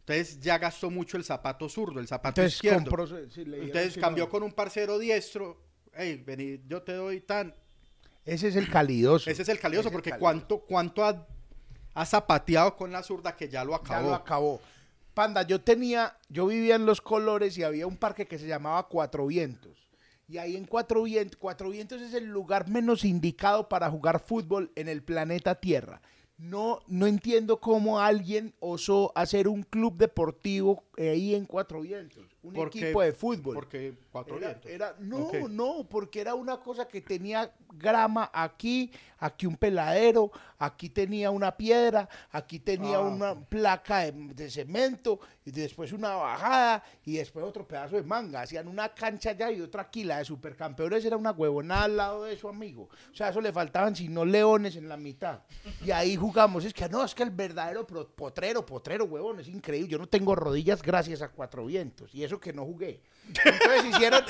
[0.00, 2.78] Entonces ya gastó mucho el zapato zurdo, el zapato Entonces izquierdo.
[2.90, 5.60] compró, Entonces cambió con un parcero diestro.
[5.92, 7.52] Hey, vení, yo te doy tan.
[8.26, 9.30] Ese es el calidoso.
[9.30, 11.26] Ese es el calidoso, es porque cuánto, cuánto ha,
[11.94, 14.08] ha zapateado con la zurda que ya lo Ya acabó.
[14.08, 14.60] lo acabó.
[15.14, 18.86] Panda, yo tenía, yo vivía en Los Colores y había un parque que se llamaba
[18.88, 19.88] Cuatro Vientos.
[20.28, 24.72] Y ahí en Cuatro Vientos, Cuatro Vientos es el lugar menos indicado para jugar fútbol
[24.74, 26.02] en el planeta Tierra.
[26.38, 32.52] No, no entiendo cómo alguien osó hacer un club deportivo ahí en Cuatro Vientos, un
[32.52, 33.54] Porque- equipo de fútbol.
[33.54, 34.70] Porque cuatro Era- vientos.
[34.70, 40.90] era- no, no, porque era una cosa que tenía grama aquí, aquí un peladero, aquí
[40.90, 43.00] tenía una piedra, aquí tenía Ah.
[43.02, 48.42] una placa de, de cemento, y después una bajada, y después otro pedazo de manga.
[48.42, 52.24] Hacían una cancha allá y otra aquí, la de supercampeones era una huevonada al lado
[52.24, 52.88] de su amigo.
[53.10, 55.40] O sea, eso le faltaban, si no, leones en la mitad.
[55.84, 56.64] Y ahí jugamos.
[56.64, 59.88] Es que no, es que el verdadero potrero, potrero, huevón, es increíble.
[59.88, 63.00] Yo no tengo rodillas gracias a cuatro vientos, y eso que no jugué.
[63.28, 64.24] Entonces hicieron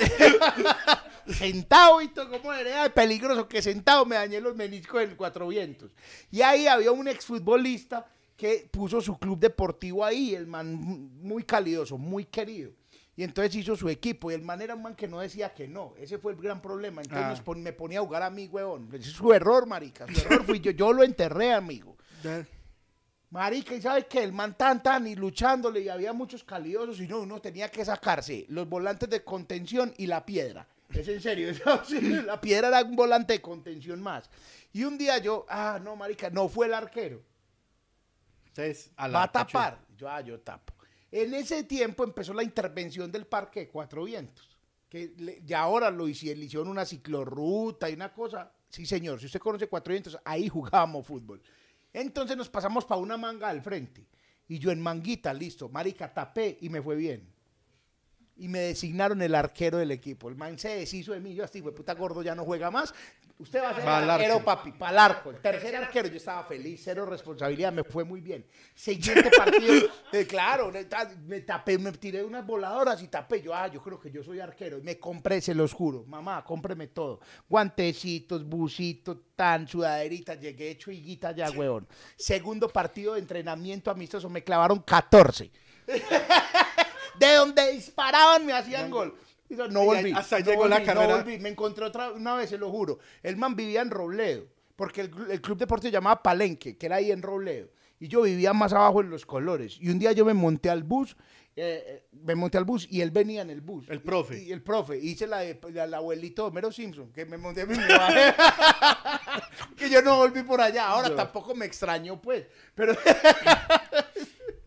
[1.28, 5.49] sentado y todo, como era de peligroso que sentado me dañé los meniscos del Cuatro
[5.49, 5.92] Vientos.
[6.30, 11.97] Y ahí había un exfutbolista que puso su club deportivo ahí, el man muy calidoso,
[11.97, 12.72] muy querido.
[13.18, 15.66] Y entonces hizo su equipo y el man era un man que no decía que
[15.66, 15.94] no.
[15.98, 17.00] Ese fue el gran problema.
[17.00, 17.30] Entonces Ah.
[17.30, 18.88] nos pon- me ponía a jugar a mí, huevón.
[18.92, 20.06] Ese es su error, marica.
[20.12, 20.70] Su error fui yo.
[20.72, 21.96] Yo lo enterré, amigo.
[23.30, 24.22] Marica, ¿y sabes qué?
[24.22, 27.84] El man tan tan y luchándole y había muchos calidosos y no, uno tenía que
[27.84, 30.66] sacarse los volantes de contención y la piedra.
[30.90, 31.50] Es en serio,
[32.26, 34.30] la piedra era un volante de contención más.
[34.72, 37.20] Y un día yo, ah, no, marica, no fue el arquero.
[38.48, 39.78] Entonces, a la Va a tapar.
[39.96, 40.72] Yo, ah, yo tapo.
[41.11, 44.57] En ese tiempo empezó la intervención del Parque de Cuatro Vientos.
[44.88, 48.52] Que ya ahora lo hicieron, hicieron una ciclorruta y una cosa.
[48.68, 51.42] Sí, señor, si usted conoce Cuatro Vientos, ahí jugábamos fútbol.
[51.92, 54.07] Entonces nos pasamos para una manga al frente.
[54.48, 57.36] Y yo en manguita, listo, marica, tapé y me fue bien.
[58.39, 60.28] Y me designaron el arquero del equipo.
[60.28, 61.34] El man se deshizo de mí.
[61.34, 62.93] Yo así, puta gordo, ya no juega más.
[63.39, 65.30] Usted va a ser el arquero, papi, para el arco.
[65.30, 68.47] El tercer arquero, yo estaba feliz, cero responsabilidad, me fue muy bien.
[68.74, 73.43] Siguiente partido, eh, claro, me ta- me tapé, me tiré unas voladoras y tapé.
[73.43, 74.78] Yo, ah, yo creo que yo soy arquero.
[74.78, 76.05] Y me compré, se los juro.
[76.05, 77.20] Mamá, cómpreme todo.
[77.47, 80.41] Guantecitos, busitos, tan, sudaderitas.
[80.41, 81.87] Llegué hecho higuita ya, weón.
[82.16, 85.51] Segundo partido de entrenamiento amistoso, me clavaron 14.
[87.18, 89.14] de donde disparaban me hacían gol.
[89.48, 90.12] Yo, No volví.
[90.12, 91.16] hasta no llegó la volví, no carrera.
[91.16, 91.38] volví.
[91.38, 92.98] Me encontré otra una vez, se lo juro.
[93.22, 96.96] El man vivía en Robledo, porque el, el club deportivo se llamaba Palenque, que era
[96.96, 97.68] ahí en Robledo.
[98.00, 99.78] Y yo vivía más abajo en Los Colores.
[99.80, 101.16] Y un día yo me monté al bus,
[101.54, 103.86] eh, eh, me monté al bus y él venía en el bus.
[103.88, 104.42] El profe.
[104.42, 104.98] Y, y el profe.
[104.98, 108.34] Hice la de la, la abuelito de Homero Simpson, que me monté a bajé.
[109.76, 110.88] que yo no volví por allá.
[110.88, 112.44] Ahora tampoco me extrañó, pues.
[112.74, 112.94] Pero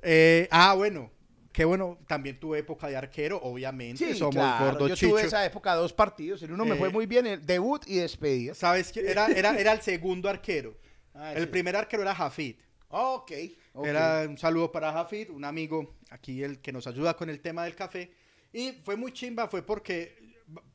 [0.02, 1.12] Eh, ah, bueno.
[1.52, 4.06] Qué bueno, también tuve época de arquero, obviamente.
[4.14, 5.10] sí, somos claro, gordos yo chichos.
[5.12, 6.44] tuve esa época dos partidos.
[6.44, 8.54] En uno me Eh, fue muy bien, el debut y despedida.
[8.54, 9.10] ¿Sabes qué?
[9.10, 10.78] Era, era, era el segundo arquero.
[11.14, 11.50] Ah, el sí.
[11.50, 12.56] primer arquero era Jafid.
[12.90, 13.32] Ok.
[13.74, 13.86] ok.
[13.86, 17.64] Era un saludo para Jafid, un amigo aquí el que nos ayuda con el tema
[17.64, 18.12] del café.
[18.54, 20.18] Y fue muy chimba, fue porque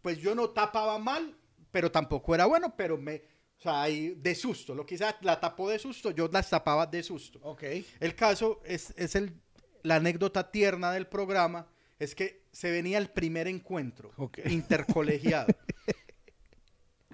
[0.03, 1.37] pues yo no tapaba mal,
[1.71, 3.17] pero tampoco era bueno, pero me,
[3.59, 6.87] o sea, ahí de susto, lo que hice, la tapó de susto, yo las tapaba
[6.87, 7.41] de susto.
[7.43, 7.65] Ok.
[7.99, 9.41] El caso es, es el,
[9.85, 11.69] la anécdota tierna del programa,
[12.01, 14.11] es que se venía el primer encuentro
[14.47, 15.47] intercolegiado.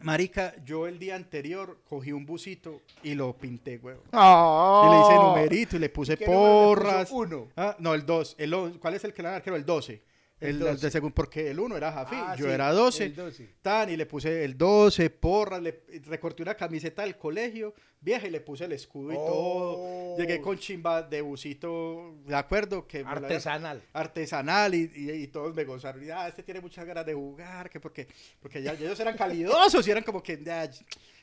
[0.03, 4.03] Marica, yo el día anterior cogí un busito y lo pinté, huevo.
[4.13, 4.87] Oh.
[4.87, 7.11] Y le hice numerito y le puse porras.
[7.11, 7.49] Uno.
[7.55, 8.37] Ah, no, el 2.
[8.39, 9.57] El, ¿Cuál es el que le dan arquero?
[9.57, 10.03] El 12.
[10.41, 10.87] El El, 12.
[10.87, 13.49] de segundo, porque el 1 era Jafí, Ah, yo sí, era 12, el 12.
[13.61, 18.31] Tan, y le puse el 12, porras, le recorté una camiseta del colegio, vieja, y
[18.31, 19.27] le puse el escudo y Oh.
[19.27, 20.17] todo.
[20.19, 23.83] Llegué con chimba de busito, de acuerdo, que la- Artesanal.
[23.93, 26.03] artesanal y, y- y todos me gozaron.
[26.05, 28.07] Y, ah, este tiene muchas ganas de jugar, que porque,
[28.41, 30.71] porque ya ellos eran calidosos y eran como que, ya,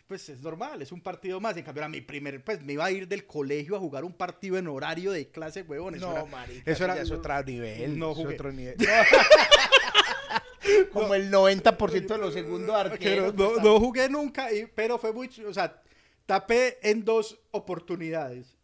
[0.07, 1.55] pues es normal, es un partido más.
[1.57, 4.13] En cambio, era mi primer, pues me iba a ir del colegio a jugar un
[4.13, 5.95] partido en horario de clase, huevón.
[5.95, 7.99] Eso No, era, marica, eso era otro nivel.
[7.99, 8.33] No jugué.
[8.35, 8.75] otro nivel.
[10.91, 13.33] Como el 90% de los segundos arqueros.
[13.35, 15.81] no, no jugué nunca, y- pero fue muy, o sea,
[16.25, 18.56] tapé en dos oportunidades.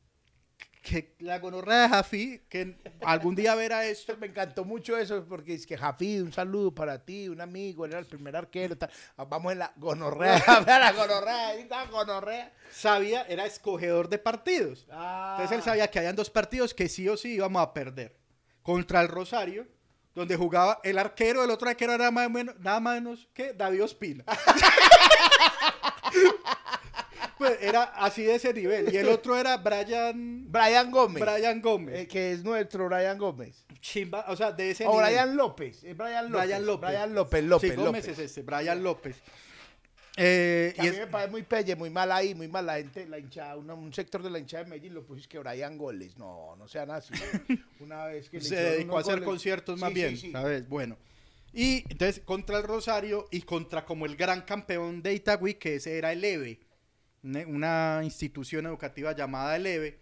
[0.84, 2.76] Que la gonorrea de Jafi, que
[3.06, 7.04] algún día verá esto, Me encantó mucho eso porque es que Jafid, un saludo para
[7.06, 8.78] ti, un amigo, él era el primer arquero.
[8.78, 8.90] tal.
[9.16, 12.52] Ah, Vamos en la gonorrea, la gonorrea, está, gonorrea.
[12.70, 14.86] sabía, era escogedor de partidos.
[14.92, 15.38] Ah.
[15.38, 18.18] Entonces él sabía que habían dos partidos que sí o sí íbamos a perder.
[18.62, 19.66] Contra el Rosario,
[20.14, 24.26] donde jugaba el arquero, el otro arquero era más menos, nada menos que David Ospina.
[27.38, 28.94] pues era así de ese nivel.
[28.94, 31.22] Y el otro era Brian, Brian Gómez.
[31.24, 31.96] Brian Gómez.
[32.02, 33.66] eh, que es nuestro Brian Gómez.
[33.82, 35.06] Chimba, o sea, de ese O nivel.
[35.08, 35.84] Brian López.
[35.84, 36.46] Es Brian López.
[36.48, 36.90] Brian López.
[36.90, 38.20] Brian López, López, Sí, Gómez López.
[38.20, 39.16] es este, Brian López.
[40.16, 42.66] Eh, Que y a mí es- me parece muy pelle, muy mal ahí, muy mal
[42.68, 45.40] la gente, la hinchada, una- un sector de la hinchada de Medellín lo puso que
[45.40, 46.18] Brian Goles.
[46.18, 47.14] No, no sean así.
[47.80, 50.32] Una vez que se dedicó a hacer goles- conciertos más Sí, bien, sí, sí.
[50.32, 50.70] ¿sabes?
[50.70, 50.98] Bueno.
[51.52, 55.98] Y entonces contra el Rosario y contra como el gran campeón de Itagüí, que ese
[55.98, 56.60] era el EVE.
[57.24, 59.99] Una institución educativa llamada Eleve.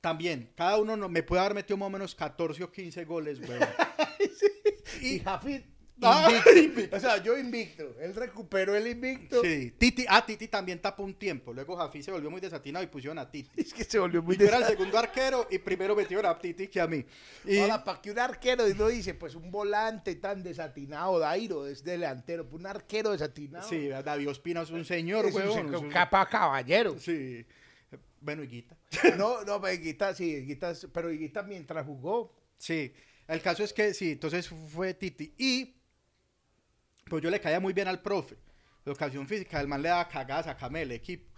[0.00, 3.38] También, cada uno no- me puede haber metido más o menos 14 o 15 goles,
[3.40, 3.60] weón.
[5.00, 5.64] Y Jafit
[6.02, 6.96] Ah, invicto.
[6.96, 7.94] O sea, yo invicto.
[8.00, 9.42] Él recuperó el invicto.
[9.42, 11.52] Sí, Titi, ah, Titi también tapó un tiempo.
[11.52, 13.50] Luego Jafí se volvió muy desatinado y pusieron a Titi.
[13.60, 16.68] Es que se volvió muy Yo era el segundo arquero y primero metieron a Titi
[16.68, 17.04] que a mí.
[17.44, 21.84] Y, Ahora, para que un arquero no dice, pues un volante tan desatinado, Dairo es
[21.84, 23.68] delantero, pues un arquero desatinado.
[23.68, 26.98] sí, David Ospina es un señor, es un es un- capa caballero.
[26.98, 27.44] Sí.
[28.20, 28.76] Bueno, Higuita.
[29.18, 32.92] No, no, Higuita, sí, Higuita, pero Higuita mientras jugó, Sí,
[33.26, 35.34] el caso es que sí, entonces fue Titi.
[35.36, 35.74] Y
[37.08, 38.36] pues yo le caía muy bien al profe.
[38.84, 41.28] Educación física, el man le daba cagadas a Kame, el equipo.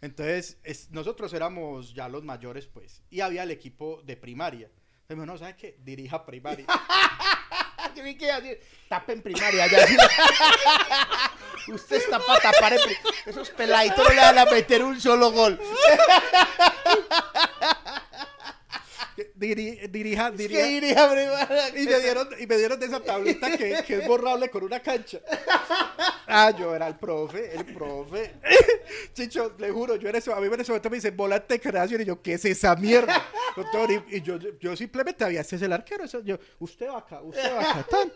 [0.00, 3.02] Entonces, es- nosotros éramos ya los mayores, pues.
[3.10, 4.70] Y había el equipo de primaria.
[5.02, 5.76] Entonces, me dijo, no, ¿sabes qué?
[5.80, 6.66] Dirija primaria.
[7.94, 9.66] Yo vi que iba a decir, tapa en primaria.
[11.68, 12.78] Usted está para tapar en.
[13.26, 15.58] Esos peladitos no le van a meter un solo gol.
[19.38, 20.60] Diri- dirija, Es dirija.
[20.62, 21.68] que dirija primaria.
[21.70, 24.80] Y me, dieron, y me dieron de esa tablita que, que es borrable con una
[24.80, 25.20] cancha.
[26.26, 28.34] Ah, yo era el profe, el profe.
[29.14, 32.00] Chicho, le juro, yo en ese, a mí en ese momento me dicen volante creación
[32.00, 33.24] y yo, ¿qué es esa mierda?
[33.54, 36.98] Doctor, y, y yo, yo simplemente había, este es el arquero, eso, yo, usted va
[36.98, 38.12] acá, usted va acá, tan.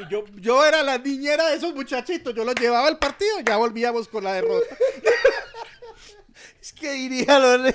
[0.00, 3.56] Y yo, yo era la niñera de esos muchachitos, yo los llevaba al partido, ya
[3.56, 4.76] volvíamos con la derrota.
[6.60, 7.72] Es que diríalo.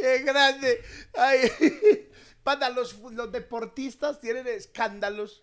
[0.00, 0.80] Qué grande.
[1.14, 1.40] Ay.
[2.42, 5.42] Panda, los, los deportistas tienen escándalos.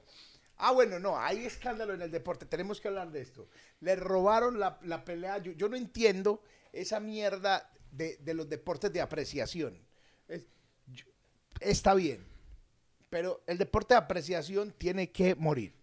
[0.57, 2.45] Ah, bueno, no, hay escándalo en el deporte.
[2.47, 3.47] Tenemos que hablar de esto.
[3.81, 5.37] Le robaron la, la pelea.
[5.37, 6.41] Yo, yo no entiendo
[6.73, 9.77] esa mierda de, de los deportes de apreciación.
[10.27, 10.47] Es-
[10.87, 11.05] yo-
[11.59, 12.25] está bien,
[13.11, 15.75] pero el deporte de apreciación tiene que morir.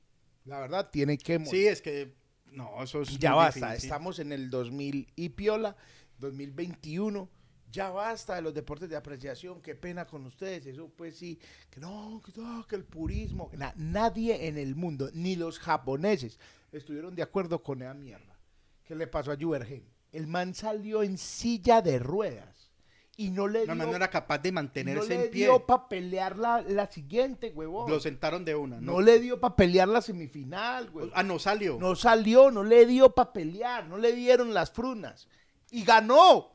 [0.45, 1.53] La verdad, tiene que morir.
[1.53, 2.13] Sí, es que,
[2.47, 3.87] no, eso es Ya basta, difícil.
[3.89, 5.77] estamos en el 2000 y piola,
[6.19, 7.29] 2021.
[7.75, 10.65] Ya basta de los deportes de apreciación, qué pena con ustedes.
[10.67, 11.39] Eso pues sí,
[11.71, 13.51] que no, que, no, que el purismo.
[13.53, 16.39] Na- nadie en el mundo, ni los japoneses,
[16.71, 18.39] estuvieron de acuerdo con esa mierda.
[18.85, 19.83] ¿Qué le pasó a Juergen?
[20.13, 22.71] El man salió en silla de ruedas
[23.17, 25.45] y no le No, dio, no, no era capaz de no mantenerse le en pie.
[25.47, 27.91] dio para pelear la, la siguiente, huevón.
[27.91, 29.01] Lo sentaron de una, no, ¿no?
[29.01, 31.11] le dio para pelear la semifinal, huevón.
[31.15, 31.77] Ah, no salió.
[31.81, 35.27] No salió, no le dio para pelear, no le dieron las frunas.
[35.73, 36.54] Y ganó.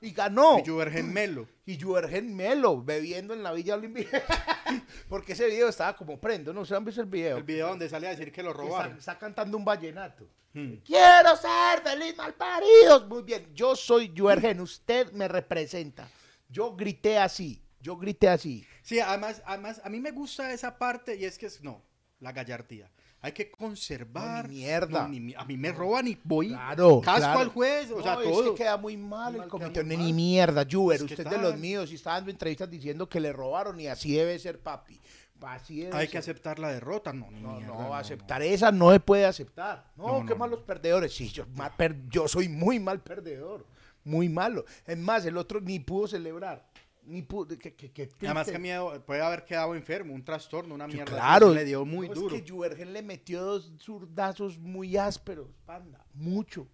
[0.00, 0.58] Y ganó.
[0.58, 1.46] Y Juergen Melo.
[1.66, 4.22] Y Juergen Melo bebiendo en la Villa Olímpica.
[5.08, 6.64] Porque ese video estaba como prendo, ¿no?
[6.64, 7.36] ¿Se han visto el video?
[7.36, 8.96] El video donde sale a decir que lo robaron.
[8.96, 10.26] Está, está cantando un vallenato.
[10.52, 10.76] Hmm.
[10.84, 13.06] Quiero ser feliz, malparidos.
[13.08, 16.08] Muy bien, yo soy Juergen, usted me representa.
[16.48, 18.66] Yo grité así, yo grité así.
[18.82, 21.84] Sí, además, además, a mí me gusta esa parte y es que es, no,
[22.20, 22.90] la gallardía.
[23.22, 24.44] Hay que conservar.
[24.46, 25.02] No, ni mierda.
[25.02, 26.48] No, ni mi- a mí me roban y voy.
[26.48, 27.40] Claro, Casco claro.
[27.40, 28.54] al juez, o No, sea, es todo.
[28.54, 29.84] que queda muy mal Muy el comité.
[29.84, 30.12] Ni mal.
[30.14, 33.32] mierda, Juber, Es usted es de los míos y está dando entrevistas diciendo que le
[33.32, 34.98] robaron y así debe ser, papi.
[35.42, 38.70] Así debe Hay que aceptar la derrota, no, ni No, mierda, no, no, aceptar esa
[38.72, 39.86] no se puede aceptar.
[39.96, 40.66] No, No, qué no, malos no.
[40.66, 41.14] perdedores.
[41.14, 43.66] Sí, yo, mal per- yo soy muy mal perdedor.
[44.04, 44.64] Muy malo.
[44.86, 46.64] Es más, el otro ni pudo celebrar.
[47.04, 47.22] Ni.
[47.58, 51.12] Que, que, que Además que miedo, puede haber quedado enfermo, un trastorno, una mierda.
[51.12, 51.52] claro.
[51.54, 52.36] Le dio muy No, duro.
[52.36, 56.66] Es que Juergen le metió dos zurdazos muy ásperos, panda, mucho.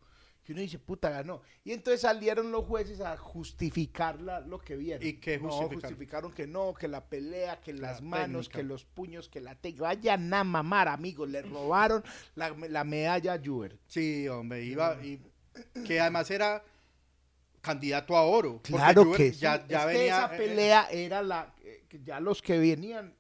[0.45, 1.43] Que uno dice, puta, ganó.
[1.65, 5.05] Y entonces salieron los jueces a justificar la- lo que vieron.
[5.05, 5.81] ¿Y qué No, justificaron?
[5.81, 8.59] justificaron que no, que la pelea, que las La manos, técnica.
[8.59, 9.83] que los puños, que la técnica.
[9.87, 11.29] Vayan a mamar, amigos.
[11.29, 12.05] Le robaron
[12.37, 13.77] la, la medalla a Juer.
[13.89, 14.97] Sí, hombre, iba.
[15.05, 15.21] Y,
[15.85, 16.63] que además era
[17.67, 18.61] candidato a oro.
[18.63, 19.41] Claro que sí.
[19.41, 20.01] ya, ya es venía.
[20.01, 21.55] que esa eh, pelea era la...
[21.65, 23.15] eh, que ya los que venían...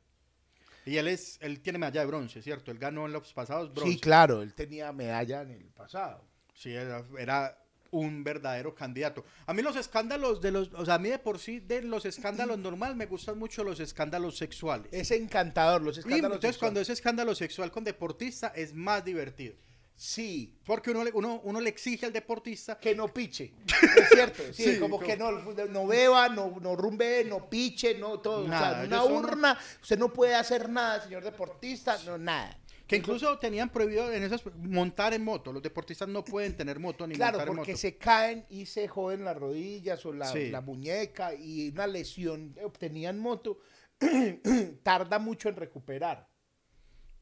[0.84, 2.70] Y él es, él tiene medalla de bronce, ¿cierto?
[2.70, 3.92] Él ganó en los pasados bronce.
[3.92, 6.24] Sí, claro, él tenía medalla en el pasado.
[6.54, 7.58] Sí, era, era
[7.90, 9.24] un verdadero candidato.
[9.46, 12.04] A mí los escándalos de los, o sea, a mí de por sí de los
[12.04, 14.86] escándalos normal me gustan mucho los escándalos sexuales.
[14.92, 16.88] Es encantador, los Y escándalos entonces cuando sexuales.
[16.88, 19.56] es escándalo sexual con deportista es más divertido.
[19.98, 23.54] Sí, Porque uno le, uno, uno le exige al deportista que no piche.
[23.96, 27.94] Es cierto, sí, Sí, como, como- que no, no beba, no, no rumbe, no piche,
[27.98, 28.46] no todo.
[28.46, 32.18] Nada, o sea, en una son- urna, usted no puede hacer nada, señor deportista, no,
[32.18, 32.58] nada.
[32.86, 35.50] que incluso tenían prohibido en esas montar en moto.
[35.52, 37.80] Los deportistas no pueden tener moto ni Claro, montar en porque moto.
[37.80, 40.50] se caen y se joden las rodillas o la, Sí.
[40.50, 43.58] la muñeca y una lesión obtenida en moto
[44.82, 46.28] tarda mucho en recuperar.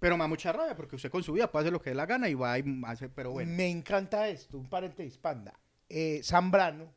[0.05, 1.97] Pero me da mucha rabia porque usted con su vida puede hacer lo que dé
[1.97, 3.51] la gana y va y hace, pero bueno.
[3.51, 5.59] Me encanta esto, un paréntesis, panda.
[5.89, 6.93] Eh, Zambrano,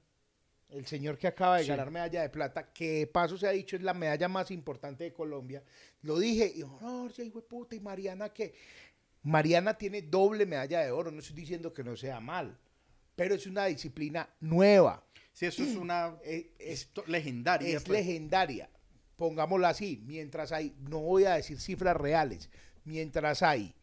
[0.68, 1.70] el señor que acaba de Sí.
[1.70, 5.05] ganar medalla de plata, que de paso se ha dicho es la medalla más importante
[5.05, 5.64] de Colombia,
[6.01, 8.53] lo dije, y no, sí, hijo de puta, y Mariana, que
[9.24, 12.58] Mariana tiene doble medalla de oro, no estoy diciendo que no sea mal,
[13.16, 15.01] pero es una disciplina nueva,
[15.32, 17.70] Sí, eso es una eh, es, legendaria.
[17.78, 17.99] es pues.
[17.99, 18.70] legendaria.
[19.16, 22.49] Pongámoslo así, mientras hay, no voy a decir cifras reales,
[22.88, 23.73] mientras hay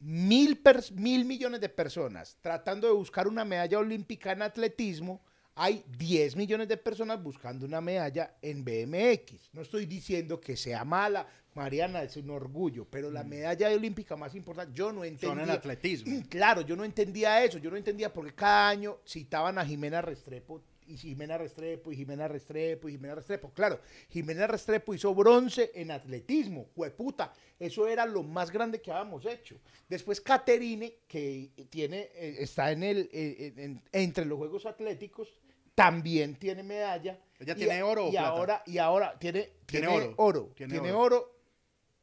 [0.00, 0.60] mil,
[0.94, 5.20] mil millones de personas tratando de buscar una medalla olímpica en atletismo,
[5.54, 9.50] hay 10 millones de personas buscando una medalla en BMX.
[9.52, 14.34] No estoy diciendo que sea mala, Mariana es un orgullo, pero la medalla olímpica más
[14.34, 15.34] importante, yo no entendía.
[15.34, 15.38] Mm.
[15.38, 16.22] Son en atletismo.
[16.30, 20.62] Claro, yo no entendía eso, yo no entendía porque cada año citaban a Jimena Restrepo
[20.86, 23.50] y Jimena Restrepo y Jimena Restrepo y Jimena Restrepo.
[23.52, 23.80] Claro,
[24.10, 29.56] Jimena Restrepo hizo bronce en atletismo, hueputa, eso era lo más grande que habíamos hecho.
[29.88, 35.28] Después Caterine, que tiene, eh, está en el, eh, en- entre los Juegos Atléticos,
[35.74, 37.18] también tiene medalla.
[37.38, 38.28] ¿Ella Y- tiene oro o y plata?
[38.28, 40.52] ahora Y ahora tiene, Tiene tiene oro, oro.
[40.54, 41.16] tiene Tiene, oro.
[41.16, 41.32] oro.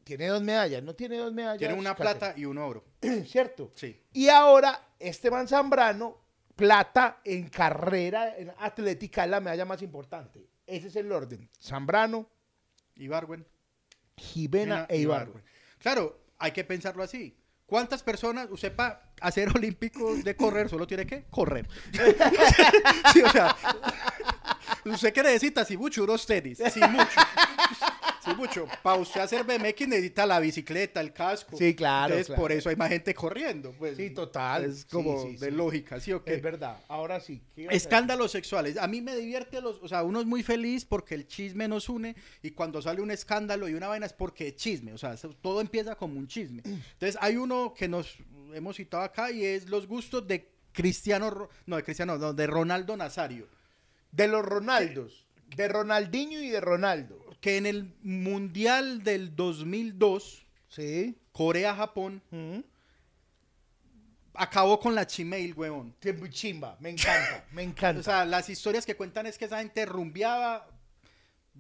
[0.04, 1.60] Tiene dos medallas, no tiene dos medallas.
[1.60, 2.20] Tiene una Caterine.
[2.20, 2.84] plata y un oro.
[3.28, 3.72] ¿cierto?
[3.76, 3.96] Sí.
[4.14, 6.18] Y ahora Esteban Zambrano,
[6.60, 10.46] plata en carrera en atlética, es la medalla más importante.
[10.68, 11.50] Ese es el orden.
[11.58, 12.30] Zambrano,
[12.96, 13.48] Ibarwen.
[14.18, 15.42] Jimena e Ibargüen.
[15.80, 17.34] Claro, hay que pensarlo así.
[17.66, 21.66] ¿Cuántas personas, usted para hacer olímpicos de correr solo tiene que correr?
[23.14, 23.56] sí, o sea,
[24.84, 27.08] usted que necesita, si mucho, unos tenis, si mucho.
[28.30, 28.68] Sí, mucho.
[28.84, 31.58] Para usted hacer BMX necesita la bicicleta, el casco.
[31.58, 32.42] Sí, claro, Entonces, claro.
[32.42, 33.72] por eso hay más gente corriendo.
[33.78, 33.98] Pues.
[33.98, 34.66] Sí, total.
[34.66, 35.52] Es como sí, de sí.
[35.52, 36.36] lógica, ¿sí o qué?
[36.36, 36.78] Es verdad.
[36.88, 37.42] Ahora sí.
[37.56, 38.78] Escándalos sexuales.
[38.78, 41.90] A mí me divierte los, o sea, uno es muy feliz porque el chisme nos
[41.90, 45.16] une y cuando sale un escándalo y una vaina es porque es chisme, o sea,
[45.42, 46.62] todo empieza como un chisme.
[46.66, 48.18] Entonces hay uno que nos
[48.54, 52.96] hemos citado acá y es los gustos de Cristiano, no, de Cristiano, no, de Ronaldo
[52.96, 53.48] Nazario,
[54.12, 55.26] De los Ronaldos.
[55.56, 57.19] De Ronaldinho y de Ronaldo.
[57.42, 61.18] Que en el Mundial del 2002, Sí.
[61.32, 62.22] Corea-Japón,
[64.34, 65.96] acabó con la chimail, huevón.
[66.30, 66.78] Chimba.
[66.80, 67.46] Me encanta.
[67.52, 68.00] Me encanta.
[68.00, 70.68] O sea, las historias que cuentan es que esa gente rumbeaba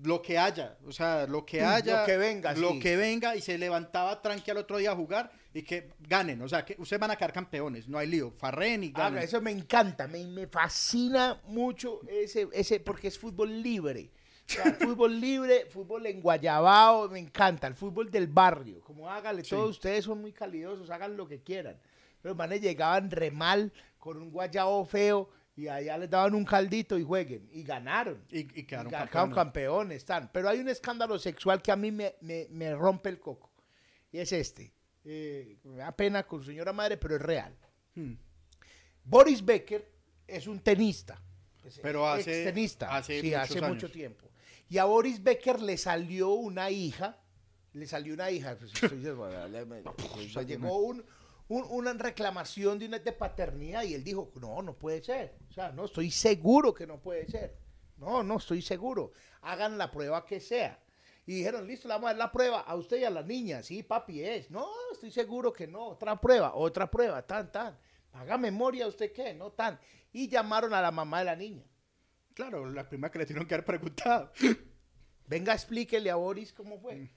[0.03, 2.80] lo que haya, o sea, lo que Mm, haya, lo que venga, lo sí.
[2.80, 6.47] que venga y se levantaba tranqui al otro día a jugar y que ganen, o
[6.47, 9.23] sea, que ustedes van a quedar campeones, no hay lío, farren y Ah, ganen.
[9.23, 14.09] eso me encanta, me, me fascina mucho ese, ese, porque es fútbol libre.
[14.50, 18.82] O sea, fútbol libre, fútbol en Guayabao, me encanta, el fútbol del barrio.
[18.82, 19.52] Como hágale, Sí.
[19.52, 21.80] todos ustedes son muy calidosos, hagan lo que quieran.
[22.24, 26.97] Los manes llegaban re mal, con un guayabo feo, y allá les daban un caldito
[26.97, 27.47] y jueguen.
[27.52, 28.24] Y ganaron.
[28.32, 29.36] y, y quedaron Y campeones.
[29.36, 30.30] campeones, están.
[30.34, 33.52] Pero hay un escándalo sexual que a mí me, me- me rompe el coco.
[34.12, 34.74] Y es este.
[35.06, 37.56] Eh, me da pena con su señora madre, pero es real.
[37.95, 38.14] Hmm.
[39.04, 39.88] Boris Becker
[40.28, 41.22] es un tenista.
[41.82, 43.70] Pero hace- extenista, hace sí, muchos hace años.
[43.70, 44.28] mucho tiempo.
[44.70, 47.17] Y a Boris Becker le salió una hija,
[47.74, 48.72] le salió una hija, pues,
[50.43, 51.03] llegó un-
[51.47, 55.36] un- una reclamación de una de paternidad y él dijo, no, no puede ser.
[55.49, 57.57] O sea, no, estoy seguro que no puede ser.
[57.97, 59.11] No, no, estoy seguro.
[59.41, 60.80] Hagan la prueba que sea.
[61.26, 63.61] Y dijeron, listo, le vamos a dar la prueba a usted y a la niña.
[63.61, 64.49] Sí, papi, es.
[64.49, 65.88] No, estoy seguro que no.
[65.89, 67.78] Otra prueba, otra prueba, tan, tan.
[68.13, 69.34] Haga memoria, ¿usted qué?
[69.34, 69.80] No tan.
[70.13, 71.63] Y llamaron a la mamá de la niña.
[72.40, 74.32] Claro, la primera que le tuvieron que haber preguntado.
[75.28, 77.10] Venga, explíquele a Boris cómo fue.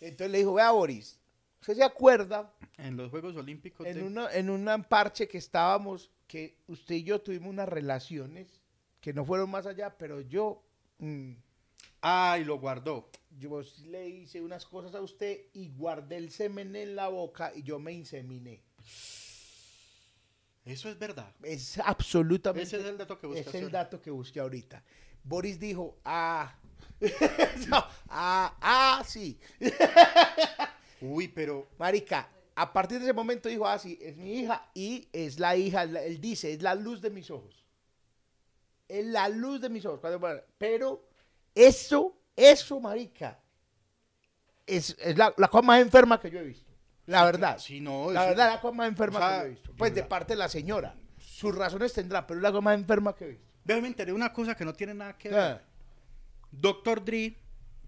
[0.00, 1.20] Entonces le dijo, vea Boris,
[1.60, 6.10] ¿usted se acuerda En los Juegos Olímpicos en, de- una, en un parche que estábamos,
[6.26, 8.62] que usted y yo tuvimos unas relaciones
[9.02, 10.62] que no fueron más allá, pero yo,
[11.00, 11.32] mm,
[12.00, 13.10] Ah, y lo guardó.
[13.38, 17.62] yo le hice unas cosas a usted y guardé el semen en la boca y
[17.64, 18.62] yo me inseminé.
[20.68, 21.32] Eso es verdad.
[21.42, 22.62] Es absolutamente...
[22.62, 23.54] Ese es el dato que Es buscas.
[23.54, 24.82] el dato que busqué ahorita.
[25.24, 26.54] Boris dijo, ah,
[27.68, 29.38] No, ah, ah, sí.
[31.00, 35.08] Uy, pero Marica, a partir de ese momento dijo, ah, sí, es mi hija y
[35.12, 37.64] es la hija, él dice, es la luz de mis ojos.
[38.88, 40.00] Es la luz de mis ojos.
[40.58, 41.08] Pero
[41.54, 43.40] eso, eso, marica,
[44.66, 46.67] es, es la, la cosa más enferma que yo he visto.
[47.08, 47.58] La verdad.
[47.58, 49.72] Sí, no, La verdad, la cosa más enferma o sea, que he visto.
[49.76, 50.94] Pues de la- parte de la señora.
[51.18, 53.44] Sus razones tendrá, pero es la cosa más enferma que he visto.
[53.64, 55.38] Ve, me enteré una cosa que no tiene nada que ver.
[55.38, 55.62] Ah,
[56.50, 57.36] Doctor Dre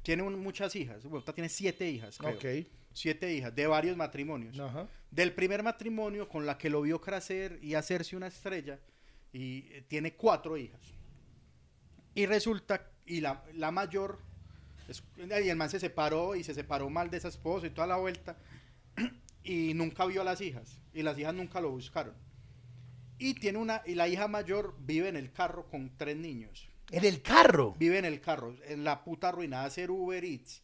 [0.03, 1.05] tiene un- muchas hijas.
[1.05, 2.35] Bueno, tiene siete hijas, creo.
[2.37, 2.67] ok.
[2.93, 4.59] Siete hijas, de varios matrimonios.
[4.59, 4.89] Ajá.
[5.11, 8.79] Del primer matrimonio con la que lo vio crecer y hacerse una estrella,
[9.33, 10.81] y eh, tiene cuatro hijas.
[12.15, 14.19] Y resulta, y la, la mayor,
[14.89, 17.87] es- y el man se separó y se separó mal de esa esposa y toda
[17.87, 18.37] la vuelta,
[19.45, 22.15] y nunca vio a las hijas, y las hijas nunca lo buscaron.
[23.19, 26.69] Y tiene una, y la hija mayor vive en el carro con tres niños.
[26.91, 27.75] En el carro.
[27.79, 30.63] Vive en el carro, en la puta arruinada hacer Uber Eats.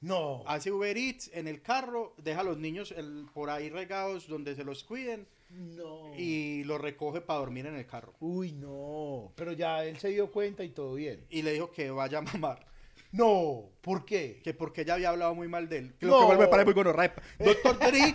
[0.00, 0.44] No.
[0.46, 4.54] Hace Uber Eats en el carro, deja a los niños el- por ahí regados donde
[4.54, 6.12] se los cuiden No.
[6.16, 8.14] y los recoge para dormir en el carro.
[8.20, 9.32] Uy, no.
[9.34, 11.26] Pero ya él se dio cuenta y todo bien.
[11.30, 12.64] Y le dijo que vaya a mamar.
[13.12, 13.70] No.
[13.80, 14.40] ¿Por qué?
[14.42, 15.94] Que porque ella había hablado muy mal de él.
[15.98, 16.12] Que No.
[16.12, 16.92] lo que vuelve para muy bueno.
[17.38, 18.14] Doctor Dre,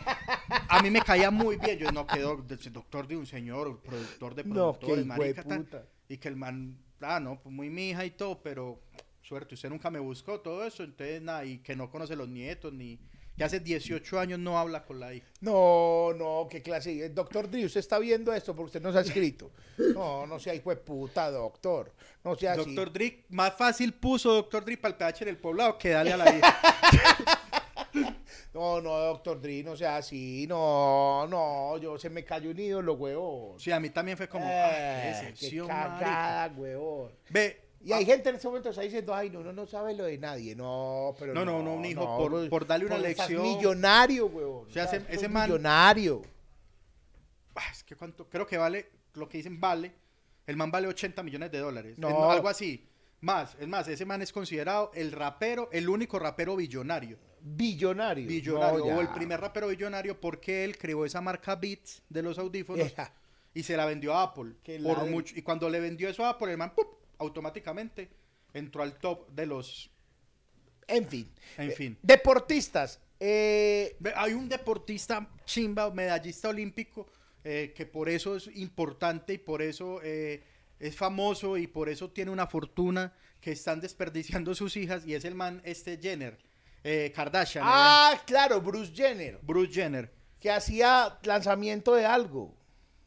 [0.69, 1.79] a mí me caía muy bien.
[1.79, 2.37] Yo no quedó
[2.71, 5.87] doctor de un señor, productor de No, productores, qué marica, tal.
[6.07, 8.81] Y que el man, ah, no, pues muy mi hija y todo, pero
[9.21, 10.83] suerte, usted nunca me buscó todo eso.
[10.83, 12.99] Entonces, nada, y que no conoce los nietos, ni
[13.37, 15.25] que hace 18 años no habla con la hija.
[15.41, 17.05] No, no, qué clase.
[17.05, 19.51] El doctor Dri, usted está viendo esto porque usted nos ha escrito.
[19.95, 21.91] No, no sea hijo de puta, doctor.
[22.23, 22.63] No sea así.
[22.65, 26.13] Doctor Dre, más fácil puso Doctor Dre para el PH en el poblado que dale
[26.13, 26.59] a la hija.
[28.53, 30.45] No, no, doctor Dri, no sea así.
[30.47, 33.59] No, no, yo se me cayó un ídolo, huevón.
[33.59, 35.99] Sí, a mí también fue como, Eh, qué qué decepción, marica.
[35.99, 37.11] cagada, huevón.
[37.31, 39.93] Ve, Y hay gente en este momento que está diciendo, ay, no, uno no sabe
[39.93, 40.55] lo de nadie.
[40.55, 43.41] No, pero No, no, no, un hijo, por- por darle una lección.
[43.43, 44.67] millonario, huevón.
[44.69, 46.21] O sea, ese- ese man- millonario.
[47.55, 49.93] Ah, es que cuánto, creo que vale, lo que dicen vale,
[50.47, 51.97] el man vale 80 millones de dólares.
[51.99, 52.07] No.
[52.09, 52.87] Es algo así.
[53.21, 57.17] Más, es más, ese man es considerado el rapero, el único rapero billonario.
[57.41, 58.27] Billonario.
[58.27, 62.37] Billonario, No, o el primer rapero billonario porque él creó esa marca Beats de los
[62.39, 62.93] audífonos
[63.53, 64.53] y se la vendió a Apple.
[64.63, 66.85] Que por mucho, y cuando le vendió eso a Apple, el man ¡pum!
[67.23, 68.09] Automáticamente
[68.53, 69.89] entró al top de los...
[70.87, 71.31] En fin.
[71.57, 71.97] En Eh, fin.
[72.01, 72.99] Deportistas.
[73.19, 77.07] Eh, Hay un deportista chimba, medallista olímpico,
[77.43, 80.43] eh, que por eso es importante y por eso eh,
[80.79, 85.23] es famoso y por eso tiene una fortuna que están desperdiciando sus hijas y es
[85.25, 86.37] el man este Jenner,
[86.83, 89.39] eh, Kardashian, ah, claro, Bruce Jenner.
[89.41, 90.11] Bruce Jenner.
[90.39, 92.53] Que hacía lanzamiento de algo.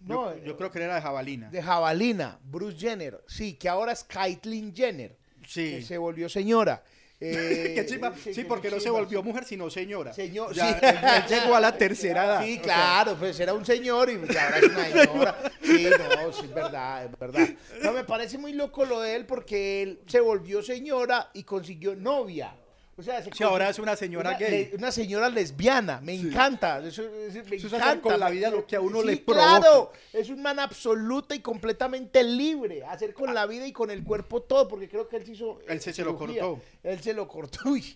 [0.07, 1.51] No, eh, yo creo que era de jabalina.
[1.51, 2.39] de jabalina.
[2.45, 3.23] Bruce Jenner.
[3.27, 5.17] Sí, que ahora es Caitlyn Jenner.
[5.47, 5.71] Sí.
[5.77, 6.83] Que se volvió señora.
[7.19, 8.13] Eh, Qué chimba.
[8.15, 10.13] Sí, porque no se volvió mujer, sino señora.
[10.13, 11.35] Señor, Ya, sí.
[11.35, 12.45] llegó a la tercera edad.
[12.45, 15.39] Sí, O sea, claro, pues era un señor y pues ahora es una señora.
[15.63, 17.49] Sí, no, sí, es verdad, es verdad.
[17.83, 21.97] No, me parece muy loco lo de él porque él se volvió señora y consiguió
[21.97, 22.55] novia.
[22.99, 24.51] O sea, se Sí, ahora es una señora una, gay.
[24.71, 26.79] le- una señora lesbiana, me encanta.
[26.79, 28.01] Eso, eso- me Eso es hacer encanta.
[28.01, 29.99] con la vida lo que a uno Sí, le Claro, provoca.
[30.15, 32.85] es un man absoluta y completamente libre.
[32.85, 35.59] Hacer con la vida y con el cuerpo todo, porque creo que él se hizo.
[35.69, 36.61] Él se- se lo cortó.
[36.83, 37.59] Él se lo cortó.
[37.69, 37.95] Uy,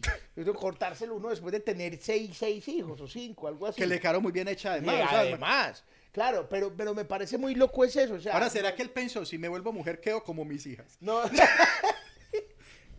[0.54, 3.80] cortárselo uno después de tener seis, seis hijos o cinco, algo así.
[3.80, 4.96] que le quedaron muy bien hecha además.
[4.98, 8.14] Y o sea, además, claro, pero, pero me parece muy loco es eso.
[8.14, 10.98] O sea, Ahora, ¿será que él pensó, si me vuelvo mujer, quedo como mis hijas?
[11.00, 11.20] No.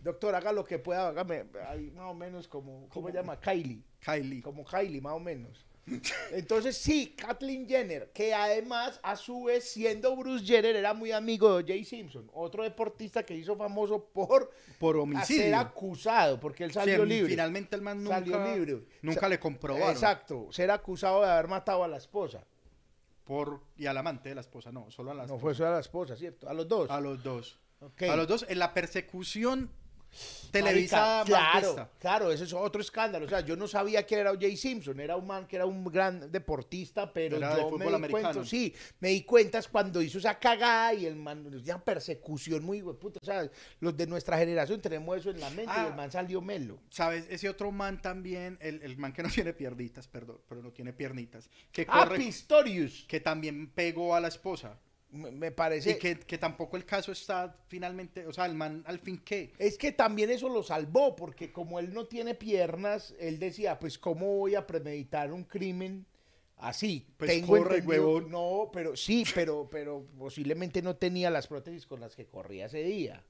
[0.02, 3.40] Doctor, haga lo que pueda, hágame ahí más o menos como, ¿cómo se llama?
[3.40, 3.84] Kylie.
[4.00, 4.42] Kylie.
[4.42, 5.66] Como Kylie, más o menos.
[6.32, 11.58] Entonces, sí, Kathleen Jenner, que además, a su vez, siendo Bruce Jenner, era muy amigo
[11.58, 15.58] de Jay Simpson, otro deportista que hizo famoso por Por ser homicidio.
[15.58, 17.30] acusado, porque él salió Sí, libre.
[17.32, 18.86] Finalmente el man nunca, Salió libre.
[19.02, 19.90] nunca le comprobaron.
[19.92, 22.46] Exacto, ser acusado de haber matado a la esposa.
[23.24, 25.42] Por, y al amante de la esposa, no, solo a la No esposa.
[25.42, 26.48] fue solo a la esposa, ¿cierto?
[26.50, 26.90] A los dos.
[26.90, 27.60] A los dos.
[28.08, 29.72] A los dos, en la persecución
[30.54, 33.26] Marica, más claro, claro, ese es otro escándalo.
[33.26, 34.48] O sea, yo no sabía que era O.J.
[34.58, 38.34] Simpson, era un man que era un gran deportista, pero Era yo me di americano.
[38.34, 42.64] cuenta, sí, me di cuenta es cuando hizo esa cagada y el man, una persecución
[42.64, 43.20] muy puta.
[43.22, 43.50] O sea,
[43.80, 45.88] los de nuestra generación tenemos eso en la mente y Ah.
[45.88, 46.80] el man salió melo.
[46.90, 47.26] ¿Sabes?
[47.30, 50.92] Ese otro man también, el, el man que no tiene piernitas, perdón, pero no tiene
[50.92, 54.78] piernitas, que Ah, corre, Pistorius, que también pegó a la esposa.
[55.12, 55.92] Me, parece.
[55.92, 59.52] Y que, que tampoco el caso está finalmente, o sea, el man al fin qué.
[59.58, 64.00] Es que también eso lo salvó, porque como él no tiene piernas, él decía, pues,
[64.00, 66.06] ¿cómo voy a premeditar un crimen
[66.58, 67.08] así?
[67.18, 68.32] Pues Tengo corre, huevón.
[68.32, 72.84] No, pero sí, pero, pero posiblemente no tenía las prótesis con las que corría ese
[72.84, 73.24] día.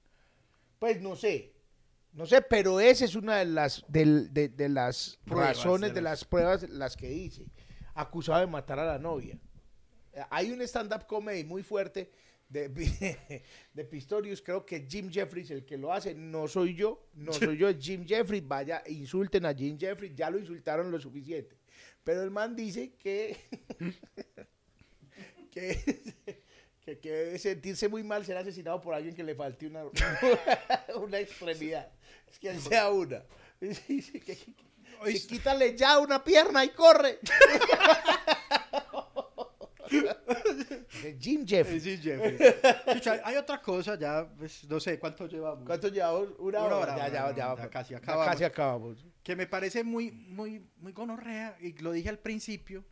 [0.78, 1.54] Pues no sé.
[2.14, 6.26] No sé, pero esa es una de las, de, de las Pruebas, razones, de las
[6.26, 7.46] pruebas, las que dice.
[7.94, 9.40] Acusado de matar a la novia.
[10.30, 12.12] Hay un stand-up comedy muy fuerte
[12.50, 12.68] de,
[13.74, 17.58] de Pistorius, creo que Jim Jeffries el que lo hace, no soy yo, no soy
[17.58, 21.56] yo, es Jim Jeffries, vaya, insulten a Jim Jeffries, ya lo insultaron lo suficiente.
[22.04, 23.38] Pero el man dice que,
[25.52, 25.80] que,
[26.84, 29.84] que, que debe sentirse muy mal ser asesinado por alguien que le falte una,
[31.02, 31.90] una extremidad.
[32.30, 33.24] Es que sea una.
[33.60, 34.56] Dice que- que- que-
[35.14, 37.20] que quítale ya una pierna y corre.
[41.20, 41.84] Jim Jeffries.
[41.84, 42.38] Sí, Jeffrey.
[42.94, 45.66] Chucha, hay otra cosa, ya, pues, no sé cuánto llevamos.
[45.66, 46.30] ¿Cuánto llevamos?
[46.40, 46.78] Una, Una hora.
[46.78, 48.32] hora, Ya, ya, ya, ya casi acabamos.
[48.32, 49.06] casi acabamos.
[49.24, 52.84] que me parece muy, muy, muy gonorrea, y lo dije al principio,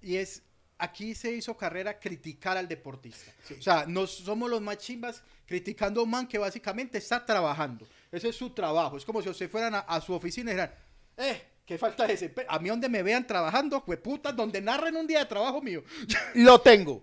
[0.00, 0.42] y es,
[0.78, 3.30] aquí se hizo carrera criticar al deportista.
[3.58, 7.86] O sea, no somos los más chimbas criticando a un man que básicamente está trabajando.
[8.10, 8.96] Ese es su trabajo.
[8.96, 10.74] Es como si ustedes fueran a, a su oficina y dijeran,
[11.16, 11.42] eh,
[11.72, 12.34] qué falta de ese.
[12.48, 15.82] A mí donde me vean trabajando, putas, donde narren un día de trabajo mío.
[16.34, 17.02] Lo tengo.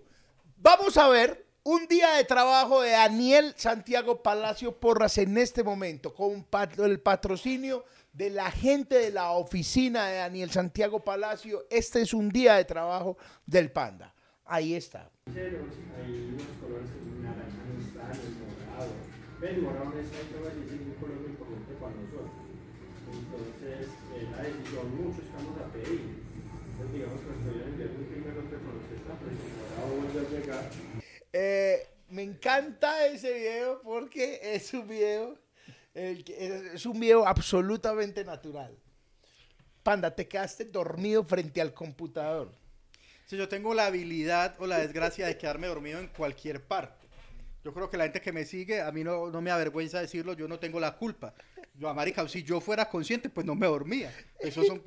[0.56, 6.14] Vamos a ver un día de trabajo de Daniel Santiago Palacio Porras en este momento,
[6.14, 6.46] con
[6.78, 11.66] el patrocinio de la gente de la oficina de Daniel Santiago Palacio.
[11.68, 14.14] Este es un día de trabajo del Panda.
[14.44, 15.10] Ahí está.
[15.26, 16.30] hay
[23.12, 26.00] Entonces, eh, la decisión, muchos que vamos a pedir.
[26.70, 29.96] Entonces, digamos que estoy en el un primer otro con los está, pero el morado
[30.00, 30.70] vuelve a llegar.
[31.32, 35.38] Eh, me encanta ese video porque es un video,
[35.94, 38.76] el que- es es un video absolutamente natural.
[39.82, 42.52] Panda, te quedaste dormido frente al computador.
[43.26, 47.06] Si yo tengo la habilidad o la desgracia de quedarme dormido en cualquier parte.
[47.62, 50.32] Yo creo que la gente que me sigue, a mí no, no me avergüenza decirlo,
[50.32, 51.34] yo no tengo la culpa.
[51.80, 54.14] Yo, a marica, si yo fuera consciente, pues no me dormía.
[54.38, 54.82] Eso son,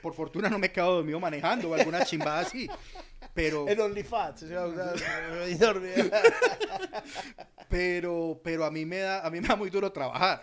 [0.00, 2.70] por fortuna no me he quedado dormido manejando o alguna chimbada así.
[3.34, 4.44] Pero, En OnlyFans.
[7.68, 10.40] pero, pero a mí me da, a mí me da muy duro trabajar.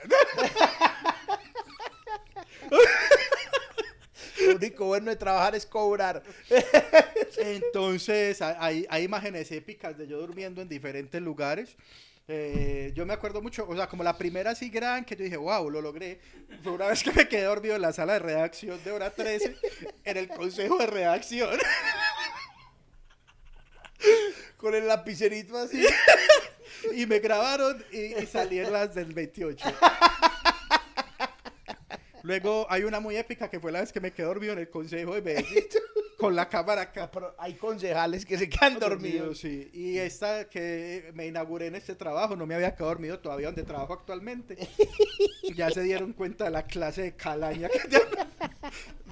[4.46, 6.22] Lo único bueno de trabajar es cobrar.
[7.38, 11.78] Entonces, ha- hay, hay imágenes épicas de yo durmiendo en diferentes lugares.
[12.28, 15.38] Eh, yo me acuerdo mucho, o sea, como la primera así gran que yo dije,
[15.38, 16.20] wow, lo logré.
[16.64, 19.56] Fue una vez que me quedé dormido en la sala de redacción de hora 13,
[20.04, 21.58] en el consejo de redacción.
[24.58, 25.86] Con el lapicerito así.
[26.94, 29.68] Y me grabaron y, y salí en las del 28.
[32.24, 34.70] Luego hay una muy épica que fue la vez que me quedé dormido en el
[34.70, 35.64] consejo de Medellín
[36.26, 37.04] con la cámara acá.
[37.06, 39.40] Ah, pero hay concejales que se quedan dormidos.
[39.40, 39.70] sí.
[39.74, 43.64] Y esta que me inauguré en este trabajo, no me había quedado dormido todavía donde
[43.64, 44.58] trabajo actualmente.
[45.56, 48.06] ya se dieron cuenta de la clase de calaña que tengo.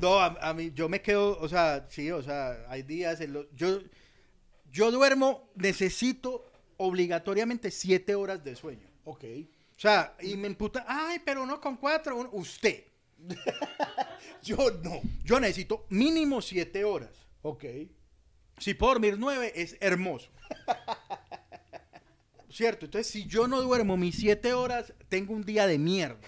[0.01, 3.33] No, a, a mí, yo me quedo, o sea, sí, o sea, hay días en
[3.33, 3.45] los...
[3.55, 3.79] Yo,
[4.71, 8.87] yo duermo, necesito obligatoriamente siete horas de sueño.
[9.05, 9.23] Ok.
[9.75, 12.83] O sea, y me imputa, ay, pero no con cuatro, uno- usted.
[14.43, 15.01] Yo no.
[15.23, 17.11] Yo necesito mínimo siete horas.
[17.41, 17.63] Ok.
[18.59, 20.29] Si puedo dormir nueve, es hermoso.
[22.49, 22.85] ¿Cierto?
[22.85, 26.19] Entonces, si yo no duermo mis siete horas, tengo un día de mierda.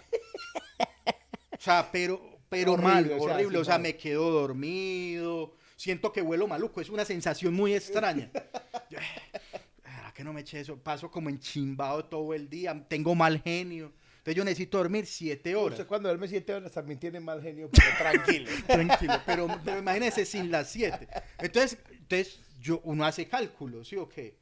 [1.52, 3.58] O sea, pero, pero Horrible, mal, o sea, horrible.
[3.60, 6.82] O sea, me quedo dormido, siento que vuelo maluco.
[6.82, 8.32] Es una sensación muy extraña.
[9.86, 10.78] "Ah, que no me eché eso?
[10.78, 13.94] Paso como enchimbado todo el día, tengo mal genio.
[14.26, 15.74] Entonces, yo necesito dormir siete horas.
[15.74, 18.50] Usted cuando duerme siete horas también tiene mal genio, pero tranquilo.
[18.66, 21.08] Tranquilo, pero, pero imagínese sin las 7.
[21.38, 24.40] Entonces, entonces yo, uno hace cálculos, ¿sí o qué?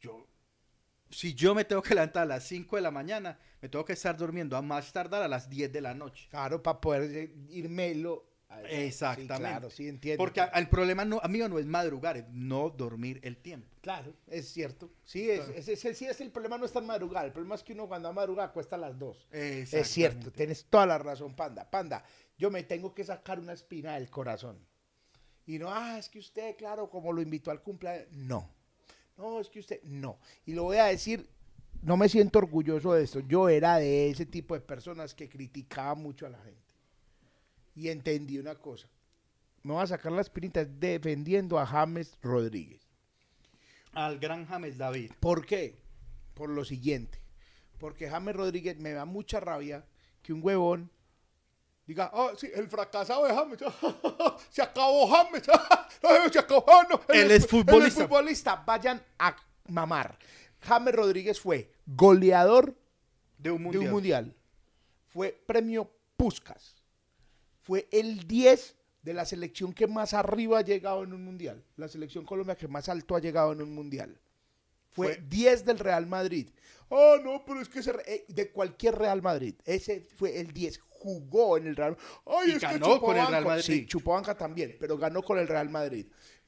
[0.00, 0.26] Yo,
[1.10, 3.92] si yo me tengo que levantar a las 5 de la mañana, me tengo que
[3.92, 6.28] estar durmiendo a más tardar a las 10 de la noche.
[6.30, 8.24] Claro, para poder irmelo.
[8.68, 9.34] Exactamente.
[9.34, 10.18] Sí, claro, sí, entiendo.
[10.18, 13.68] Porque el problema no, mío no es madrugar, es no dormir el tiempo.
[13.80, 14.90] Claro, es cierto.
[15.04, 17.24] Sí, es, es- es- sí es el problema no es tan madrugar.
[17.26, 19.26] El problema es que uno cuando va a madrugar cuesta las dos.
[19.30, 21.68] Es cierto, tienes toda la razón, Panda.
[21.70, 22.04] Panda,
[22.38, 24.58] yo me tengo que sacar una espina del corazón.
[25.46, 28.08] Y no, ah, es que usted, claro, como lo invitó al cumpleaños.
[28.12, 28.48] No.
[29.16, 30.18] No, es que usted, no.
[30.44, 31.26] Y lo voy a decir,
[31.82, 33.20] no me siento orgulloso de esto.
[33.20, 36.65] Yo era de ese tipo de personas que criticaba mucho a la gente.
[37.76, 38.88] Y entendí una cosa.
[39.62, 42.82] Me voy a sacar la espinita defendiendo a James Rodríguez.
[43.92, 45.12] Al gran James David.
[45.20, 45.76] ¿Por qué?
[46.34, 47.20] Por lo siguiente.
[47.78, 49.84] Porque James Rodríguez me da mucha rabia
[50.22, 50.90] que un huevón
[51.86, 53.58] diga, oh, sí, el fracasado de James,
[54.50, 55.42] se acabó James,
[56.32, 57.76] se acabó, ah, no, Él es futbolista.
[57.76, 59.36] Él es futbolista, vayan a
[59.68, 60.18] mamar.
[60.60, 62.74] James Rodríguez fue goleador
[63.38, 63.84] De un de mundial.
[63.84, 64.34] un mundial.
[65.08, 66.75] Fue premio Puskas.
[67.66, 71.64] Fue el 10 de la selección que más arriba ha llegado en un mundial.
[71.76, 74.16] La selección Colombia que más alto ha llegado en un mundial.
[74.92, 76.48] Fue, Fue- 10 del Real Madrid.
[76.88, 79.54] Oh, no, pero es que ese, eh, de cualquier Real Madrid.
[79.64, 80.78] Ese fue el 10.
[80.88, 83.44] Jugó en el Real Ay, Y es ganó con el Real.
[83.44, 83.62] Madrid.
[83.64, 86.06] Sí, chupó banca también, pero ganó con el Real Madrid.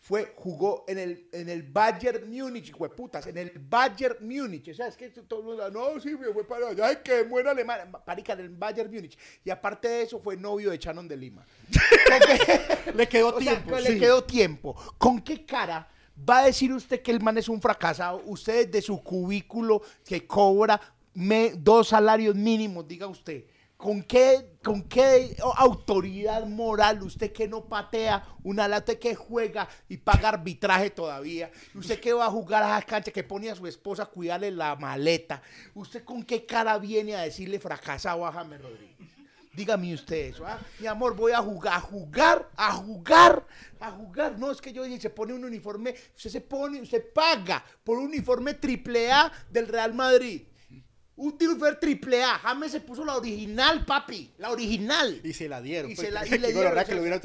[0.09, 4.67] Fue, jugó en el, en el Bayern Múnich, putas, en el Bayern Múnich.
[4.71, 7.25] O sea, es que todo el mundo, no, sí, me fue para allá, ay, que
[7.25, 7.91] muera Alemania.
[8.07, 9.19] Parica, en el Bayern Múnich.
[9.45, 11.47] Y aparte de eso, fue novio de Shannon de Lima.
[12.09, 13.79] ¿Con qué- Le quedó sea, tiempo.
[13.79, 13.83] sí.
[13.93, 14.75] le quedó tiempo.
[14.97, 15.87] ¿Con qué cara
[16.27, 18.23] va a decir usted que el man es un fracasado?
[18.25, 20.81] Usted de su cubículo que cobra
[21.13, 23.45] me- dos salarios mínimos, diga usted.
[23.79, 29.99] ¿Con qué, ¿Con qué autoridad moral usted que no patea una lata que juega y
[29.99, 31.53] paga arbitraje todavía?
[31.77, 34.51] ¿Usted que va a jugar a esa cancha que pone a su esposa a cuidarle
[34.51, 35.41] la maleta?
[35.75, 38.97] ¿Usted con qué cara viene a decirle fracasado a James Rodríguez?
[39.55, 40.59] Dígame usted eso, ¿ah?
[40.81, 43.47] Mi amor, voy a jugar, a jugar, a jugar,
[43.79, 44.39] a jugar.
[44.41, 47.99] No, es que yo dije, se pone un uniforme, usted se pone, usted paga por
[47.99, 50.48] un uniforme triple A del Real Madrid.
[51.19, 52.39] Un uniforme triple A.
[52.39, 54.33] James se puso la original, papi.
[54.39, 55.21] La original.
[55.25, 55.91] Y se la dieron.
[55.91, 57.21] Y pues, se la, y le digo, la dieron, verdad o sea, que lo hubieran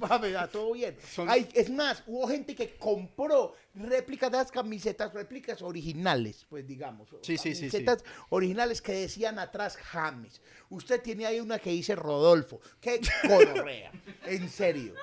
[0.00, 0.96] James, todo bien.
[1.14, 6.66] Son- Ay, es más, hubo gente que compró réplicas de las camisetas, réplicas originales, pues
[6.66, 7.08] digamos.
[7.22, 7.70] Sí, sí, sí, sí.
[7.70, 10.40] Camisetas originales que decían atrás James.
[10.70, 12.60] Usted tiene ahí una que dice Rodolfo.
[12.80, 13.92] ¡Qué gonorrea!
[14.24, 14.94] en serio.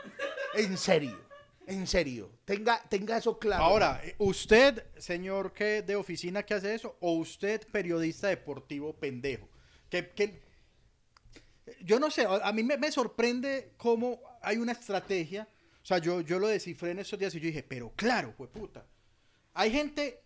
[0.55, 1.24] En serio.
[1.67, 2.31] En serio.
[2.45, 3.63] Tenga, tenga eso claro.
[3.63, 9.47] Ahora, usted, señor que de oficina que hace eso, o usted, periodista deportivo pendejo.
[9.89, 10.43] Que, que-
[11.81, 15.47] yo no sé, a mí me, me sorprende cómo hay una estrategia.
[15.81, 18.49] O sea, yo, yo lo descifré en estos días y yo dije, pero claro, pues
[18.51, 18.85] puta.
[19.53, 20.21] Hay gente,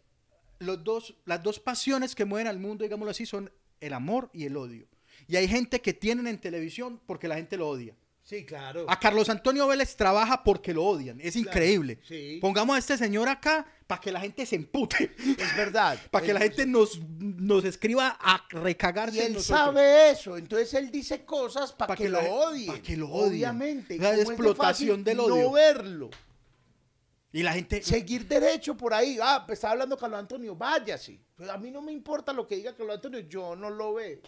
[0.59, 4.45] los dos, las dos pasiones que mueven al mundo, digámoslo así, son el amor y
[4.45, 4.87] el odio.
[5.27, 7.95] Y hay gente que tienen en televisión porque la gente lo odia.
[8.29, 8.85] Sí, claro.
[8.87, 11.19] A Carlos Antonio Vélez trabaja porque lo odian.
[11.19, 11.99] Es Claro, increíble.
[12.07, 12.37] sí.
[12.39, 15.15] Pongamos a este señor acá para que la gente se empute.
[15.17, 15.97] Es verdad.
[16.11, 20.91] para que la gente nos, nos escriba a recagarse Y él sabe eso, entonces él
[20.91, 22.67] dice cosas para Pa' que, que lo odien.
[22.67, 23.31] pa' que lo odien.
[23.31, 23.97] Obviamente.
[23.97, 25.43] La de explotación fácil del odio.
[25.45, 26.09] No verlo.
[27.31, 27.81] Y la gente...
[27.81, 29.17] Seguir derecho por ahí.
[29.19, 31.19] Ah, pues está hablando Carlos Antonio, váyase.
[31.35, 34.19] Pues a mí no me importa lo que diga Carlos Antonio, yo no lo veo.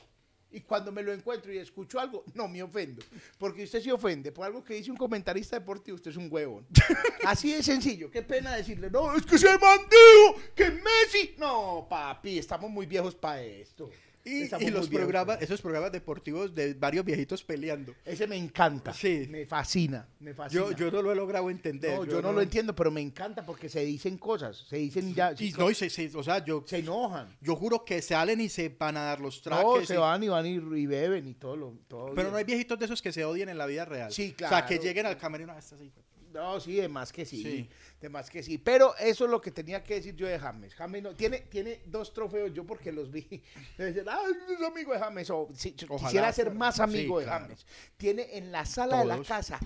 [0.52, 3.04] Y cuando me lo encuentro y escucho algo, no me ofendo.
[3.38, 6.68] Porque usted se ofende por algo que dice un comentarista deportivo, usted es un huevón.
[7.26, 8.12] Así de sencillo.
[8.12, 11.36] Qué pena decirle, no, es que se mandió, que Messi.
[11.38, 13.90] No, papi, estamos muy viejos para esto.
[14.24, 17.94] Y, los programas, esos programas deportivos de varios viejitos peleando.
[18.06, 18.94] Ese me encanta.
[18.94, 19.28] Sí.
[19.30, 20.08] Me fascina.
[20.20, 20.62] Me fascina.
[20.64, 21.98] Yo, yo no lo he logrado entender.
[21.98, 24.66] no, yo no, lo entiendo, pero me encanta porque se dicen cosas.
[24.70, 25.34] Se dicen ya.
[25.40, 27.36] Y no, y se- se- o sea, yo, se enojan.
[27.42, 29.64] yo juro que salen y se van a dar los trajes.
[29.66, 31.74] No, se y- van y van y, y beben y todo lo.
[31.88, 32.32] todo Pero bien.
[32.32, 34.12] no hay viejitos de esos que se odian en la vida real.
[34.12, 34.84] Sí, O sea, que claro.
[34.84, 35.52] lleguen al camerino.
[35.54, 35.92] "Ah, esta sí".
[36.34, 37.70] No, sí, de más que sí, Sí.
[38.00, 38.58] De más que sí.
[38.58, 40.74] Pero eso es lo que tenía que decir yo de James.
[40.76, 43.42] James no, tiene, tiene dos trofeos yo porque los vi.
[43.78, 45.30] Decían, "Ay, es amigo de James.
[45.30, 45.48] O,
[45.90, 47.46] Ojalá quisiera ser más amigo Sí, de claro.
[47.46, 47.66] James.
[47.98, 49.60] Tiene en la sala de la casa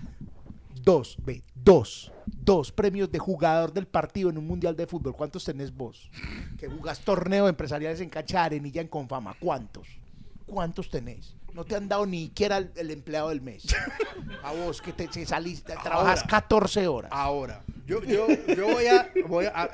[0.84, 2.12] dos, ve, dos.
[2.28, 5.16] Dos premios de jugador del partido en un mundial de fútbol.
[5.16, 6.12] ¿Cuántos tenés vos?
[6.60, 9.36] Que jugás torneos empresariales en Cancha de Arenilla en Confama.
[9.40, 9.88] ¿Cuántos?
[10.46, 11.36] ¿cuántos tenéis?
[11.54, 13.66] No te han dado ni siquiera el, empleado del mes.
[14.44, 17.12] A vos que te si saliste, trabajas 14 horas.
[17.14, 19.10] Ahora, yo, yo, yo voy a...
[19.28, 19.70] Voy a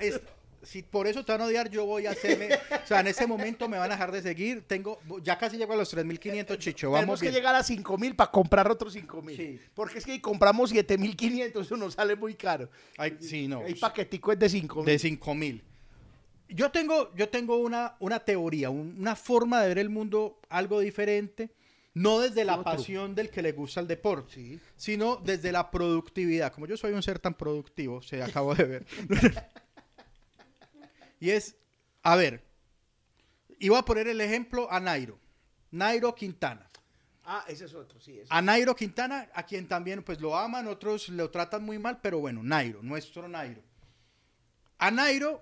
[0.64, 2.50] si por eso te van a odiar, yo voy a hacerme.
[2.84, 4.64] o sea, en ese momento me van a dejar de seguir.
[4.68, 6.88] Tengo, ya casi llego a los 3.500, eh, Chicho.
[6.88, 9.36] Eh, vamos Tenemos que llegar a 5.000 para comprar otros 5.000.
[9.36, 9.60] Sí.
[9.74, 12.70] Porque es que si compramos 7.500, eso nos sale muy caro.
[12.98, 13.64] Ay, sí, no.
[13.64, 14.84] El paquetico es de 5.000.
[14.84, 15.62] De 5.000.
[16.54, 20.80] Yo tengo, yo tengo una, una teoría, un- una forma de ver el mundo algo
[20.80, 21.50] diferente.
[21.94, 22.64] No desde la Otro.
[22.72, 24.60] pasión del que le gusta el deporte, Sí.
[24.78, 26.54] sino desde la productividad.
[26.54, 28.86] Como yo soy un ser tan productivo, se acabo de ver.
[31.20, 31.56] y es,
[32.04, 32.44] a ver,
[33.60, 35.20] iba a poner el ejemplo a Nairo.
[35.72, 36.68] Nairo Quintana.
[37.24, 38.20] Ah, ese es otro, sí.
[38.20, 38.28] ese.
[38.30, 42.20] A Nairo Quintana, a quien también pues lo aman, otros lo tratan muy mal, pero
[42.20, 43.62] bueno, Nairo, nuestro Nairo.
[44.80, 45.42] A Nairo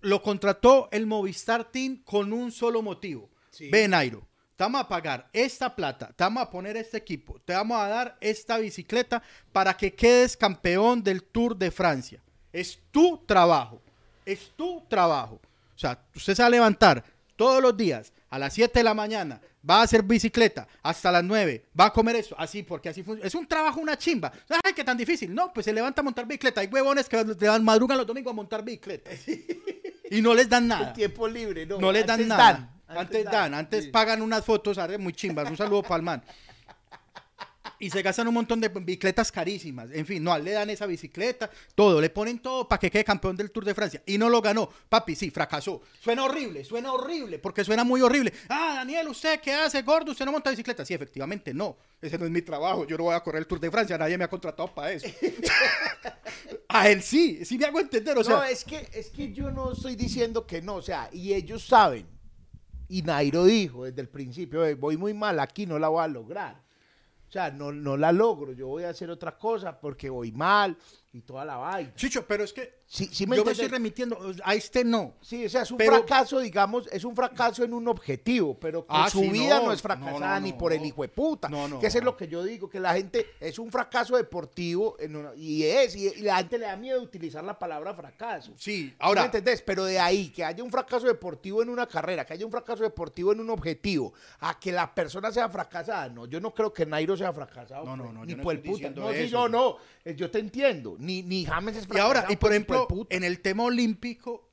[0.00, 3.28] lo contrató el Movistar Team con un solo motivo.
[3.50, 3.68] Sí.
[3.70, 4.26] Ve, Nairo,
[4.58, 7.86] te vamos a pagar esta plata, te vamos a poner este equipo, te vamos a
[7.86, 9.22] dar esta bicicleta
[9.52, 12.20] para que quedes campeón del Tour de Francia.
[12.52, 13.80] Es tu trabajo,
[14.26, 15.40] es tu trabajo.
[15.76, 17.04] O sea, usted se va a levantar
[17.36, 21.22] todos los días a las 7 de la mañana, va a hacer bicicleta hasta las
[21.22, 23.28] 9, va a comer eso, así, porque así funciona.
[23.28, 24.32] Es un trabajo, una chimba.
[24.64, 25.32] Ay, qué tan difícil.
[25.32, 26.62] No, pues se levanta a montar bicicleta.
[26.62, 27.24] Hay huevones que
[27.62, 29.10] madrugan los domingos a montar bicicleta.
[30.16, 30.88] Y no les dan nada.
[30.88, 31.78] El tiempo libre, no.
[31.78, 32.70] No les dan antes nada.
[32.88, 33.90] antes dan, dan, antes sí.
[33.90, 35.50] pagan unas fotos, muy chimbas.
[35.50, 36.22] Un saludo para el man.
[37.80, 39.90] Y se gastan un montón de bicicletas carísimas.
[39.92, 43.36] En fin, no, le dan esa bicicleta, todo, le ponen todo para que quede campeón
[43.36, 44.02] del Tour de Francia.
[44.06, 44.68] Y no lo ganó.
[44.88, 45.80] Papi, sí, fracasó.
[46.00, 48.32] Suena horrible, suena horrible, porque suena muy horrible.
[48.48, 50.10] Ah, Daniel, ¿usted qué hace, gordo?
[50.12, 50.84] ¿Usted no monta bicicleta?
[50.84, 51.76] Sí, efectivamente, no.
[52.00, 52.86] Ese no es mi trabajo.
[52.86, 55.06] Yo no voy a correr el Tour de Francia, nadie me ha contratado para eso.
[56.68, 58.16] a él sí, sí me hago entender.
[58.18, 61.08] O sea, no, es que, es que yo no estoy diciendo que no, o sea,
[61.12, 62.06] y ellos saben.
[62.88, 66.08] Y Nairo dijo desde el principio, "Eh, voy muy mal, aquí no la voy a
[66.08, 66.67] lograr.
[67.28, 70.78] O sea, no, no la logro, yo voy a hacer otra cosa porque voy mal,
[71.12, 71.94] y toda la vaina.
[71.94, 75.12] Chicho, pero es que Sí, sí me yo me estoy remitiendo a este no.
[75.20, 78.86] Sí, o sea, es un Pero- fracaso, digamos, es un fracaso en un objetivo, pero
[78.86, 80.58] que Ah, su sí, vida no, no, es fracasada no, ni no.
[80.58, 81.50] por el hijo de puta.
[81.50, 81.80] No, no.
[81.80, 85.16] Que eso es lo que yo digo, que la gente es un fracaso deportivo en
[85.16, 88.52] una- y es, y, y la gente le da miedo utilizar la palabra fracaso.
[88.56, 89.60] Sí, ¿Sí ahora, ¿Me entendés?
[89.60, 92.84] Pero de ahí, que haya un fracaso deportivo en una carrera, que haya un fracaso
[92.84, 96.86] deportivo en un objetivo, a que la persona sea fracasada, no, yo no creo que
[96.86, 97.84] Nairo sea fracasado.
[97.84, 98.88] No, no, no, ni yo no por el puta.
[98.88, 99.46] No, sí, eso.
[99.46, 99.76] no, no,
[100.06, 103.40] eh, yo te entiendo, ni, ni James es y ahora, y por ejemplo, en el
[103.40, 104.50] tema olímpico,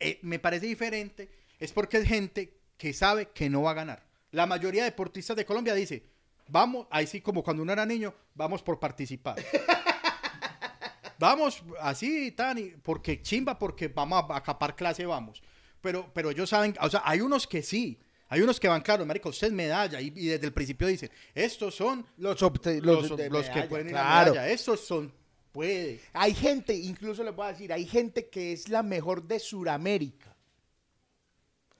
[0.00, 4.06] eh, me parece diferente, es porque es gente que sabe que no va a ganar.
[4.30, 6.04] La mayoría de deportistas de Colombia dice,
[6.48, 9.36] vamos, ahí sí como cuando uno era niño, vamos por participar.
[11.18, 15.42] vamos así, tan, y- porque chimba, porque vamos a acapar clase, vamos.
[15.80, 19.04] Pero, pero ellos saben, o sea, hay unos que sí, hay unos que van, claro,
[19.04, 22.52] marico, usted es medalla, y, y desde el principio dicen, estos son Los, los,
[22.82, 24.32] los, los que medalla, pueden ir a claro.
[24.32, 25.12] medalla, estos son,
[25.52, 26.00] puede.
[26.12, 30.36] Hay gente, incluso les voy a decir, hay gente que es la mejor de Sudamérica.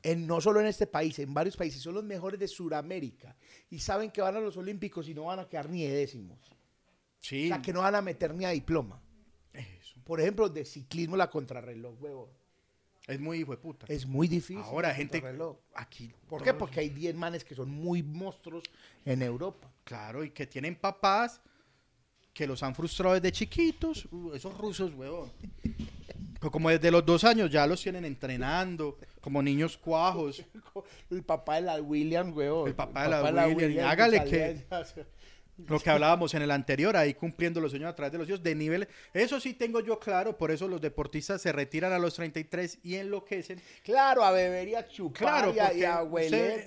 [0.03, 3.36] En, no solo en este país, en varios países, son los mejores de Sudamérica.
[3.70, 6.39] Y saben que van a los Olímpicos y no van a quedar ni de décimos.
[7.20, 7.47] Sí.
[7.47, 9.01] O sea, que no van a meter ni a diploma.
[9.53, 10.01] Eso.
[10.05, 12.43] Por ejemplo, de ciclismo, la contrarreloj, huevón.
[13.07, 13.86] Es muy hijo de puta.
[13.89, 14.62] Es muy difícil.
[14.62, 15.23] Ahora, gente.
[15.74, 16.12] Aquí.
[16.28, 16.55] ¿Por qué?
[16.55, 18.65] Porque hay 10 manes que son muy monstruos
[19.05, 19.73] en Europa.
[19.85, 21.40] Claro, y que tienen papás
[22.32, 24.06] que los han frustrado desde chiquitos.
[24.10, 25.30] Uh, esos rusos, huevón.
[26.40, 30.44] Pero como desde los dos años ya los tienen entrenando, como niños cuajos.
[31.10, 32.68] El papá de la Williams, huevón.
[32.68, 34.64] El papá de la Williams, hágale salía-
[35.68, 38.42] Lo que hablábamos en el anterior, ahí cumpliendo los sueños a través de los hijos
[38.42, 38.88] de nivel.
[39.12, 42.96] Eso sí tengo yo claro, por eso los deportistas se retiran a los 33 y
[42.96, 43.60] enloquecen.
[43.84, 46.02] Claro, a beber y a chupar Claro, y a, y a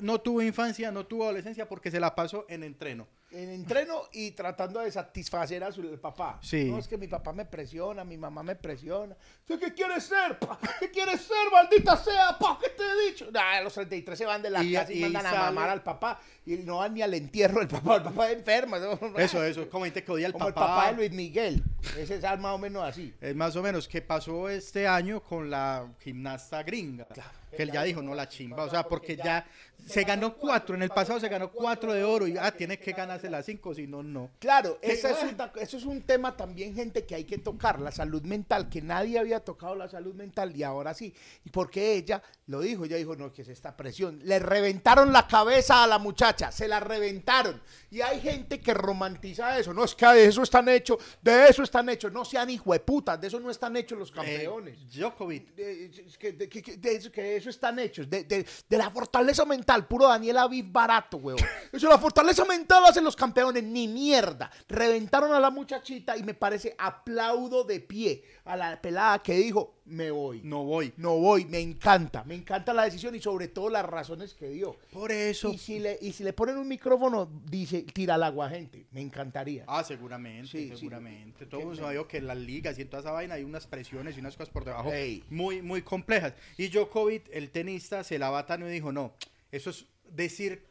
[0.02, 3.08] no tuvo infancia, no tuvo adolescencia porque se la pasó en entreno.
[3.36, 6.40] En entreno y tratando de satisfacer a su el papá.
[6.42, 6.66] Sí.
[6.72, 9.16] No, es que mi papá me presiona, mi mamá me presiona.
[9.42, 10.40] ¿Usted qué quieres ser?
[10.40, 10.58] pa?
[10.80, 12.38] ¿Qué quieres ser, maldita sea?
[12.40, 12.58] pa?
[12.62, 13.30] ¿Qué te he dicho?
[13.32, 15.70] Nah, a los 33 se van de la Y- casa y, y mandan a mamar
[15.70, 17.98] al papá y no van ni al entierro del papá.
[17.98, 18.78] El papá enferma.
[19.18, 20.62] Eso, eso, como gente que odia al Como papá.
[20.62, 21.64] el papá de Luis Miguel.
[21.98, 23.14] Ese es más o menos así.
[23.22, 27.08] Es más o menos que pasó este año con la gimnasta gringa.
[27.56, 28.64] que él ya dijo, no la chimba.
[28.64, 29.46] O sea, porque ya
[29.88, 30.76] se ganó cuatro.
[30.76, 33.74] En el pasado se ganó cuatro de oro y ah, tiene que ganarse las cinco,
[33.76, 34.32] si no, no.
[34.40, 37.92] Claro, esa es una- eso es un tema también, gente, que hay que tocar, la
[37.92, 41.14] salud mental, que nadie había tocado la salud mental y ahora sí.
[41.44, 44.20] Y porque ella lo dijo, ella dijo, no, que es esta presión.
[44.24, 47.62] Le reventaron la cabeza a la muchacha, se la reventaron.
[47.92, 51.64] Y hay gente que romantiza eso, no, es que de eso están hechos, de eso
[51.64, 54.78] están hechos, no sean hijueputas, de eso no están hechos los campeones.
[54.80, 55.56] Eh, Djokovic.
[55.56, 60.08] De, de, eso, que de eso están hechos, de, de- de la fortaleza mental, puro
[60.08, 61.40] Daniel Aviv barato, weón.
[61.72, 64.50] Eso, la fortaleza mental hacen los campeones, ni mierda.
[64.68, 69.76] Reventaron a la muchachita y me parece aplaudo de pie a la pelada que dijo,
[69.86, 70.42] me voy.
[70.44, 70.94] No voy.
[70.98, 74.76] No voy, me encanta, me encanta la decisión y sobre todo las razones que dio.
[74.92, 75.50] Por eso.
[75.52, 79.02] Y si le, y si le ponen un micrófono, dice, tira al agua, gente, me
[79.02, 79.64] encantaría.
[79.68, 80.78] Ah, seguramente, Sí, sí.
[80.78, 81.46] seguramente.
[81.46, 83.44] Todo Que el mundo sabe que en las ligas y en toda esa vaina hay
[83.44, 85.24] unas presiones y unas cosas por debajo Ey.
[85.30, 86.34] muy, muy complejas.
[86.58, 89.14] Y Djokovic, el tenista, se la batanó y dijo, no,
[89.56, 90.64] eso es decir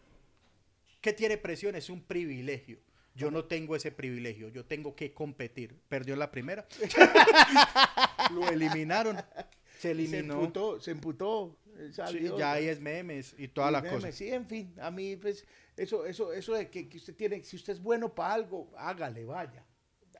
[1.00, 2.78] que tiene presión, es un privilegio.
[3.14, 5.78] Yo no tengo ese privilegio, yo tengo que competir.
[5.88, 6.66] Perdió la primera.
[8.32, 9.16] Lo eliminaron.
[9.16, 10.34] Se Se eliminó.
[10.34, 11.58] emputó, se emputó.
[11.76, 14.10] eh, Sí, ya hay es memes y toda Y la cosa.
[14.12, 15.44] Sí, en fin, a mí, pues,
[15.76, 19.24] eso, eso, eso de que, que usted tiene, si usted es bueno para algo, hágale,
[19.24, 19.64] vaya.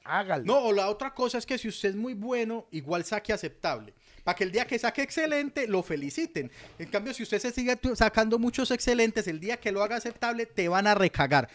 [0.05, 0.45] Hágale.
[0.45, 3.95] No, o la otra cosa es que si usted es muy bueno, igual saque aceptable.
[4.25, 6.51] Para que el día que saque excelente, lo feliciten.
[6.79, 10.47] En cambio, si usted se sigue sacando muchos excelentes, el día que lo haga aceptable,
[10.47, 11.49] te van a recagar.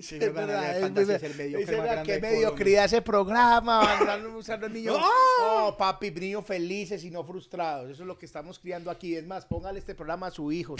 [0.00, 1.14] Sí, es verdad, es verdad.
[1.14, 4.98] es el mediocre Dice, más "Vea, grande qué mediocridad ese programa, los niños.
[4.98, 5.06] ¡No!
[5.40, 7.88] Oh, papi, niños felices y no frustrados.
[7.88, 9.14] Eso es lo que estamos criando aquí.
[9.14, 10.74] Es más, póngale este programa a su hijo,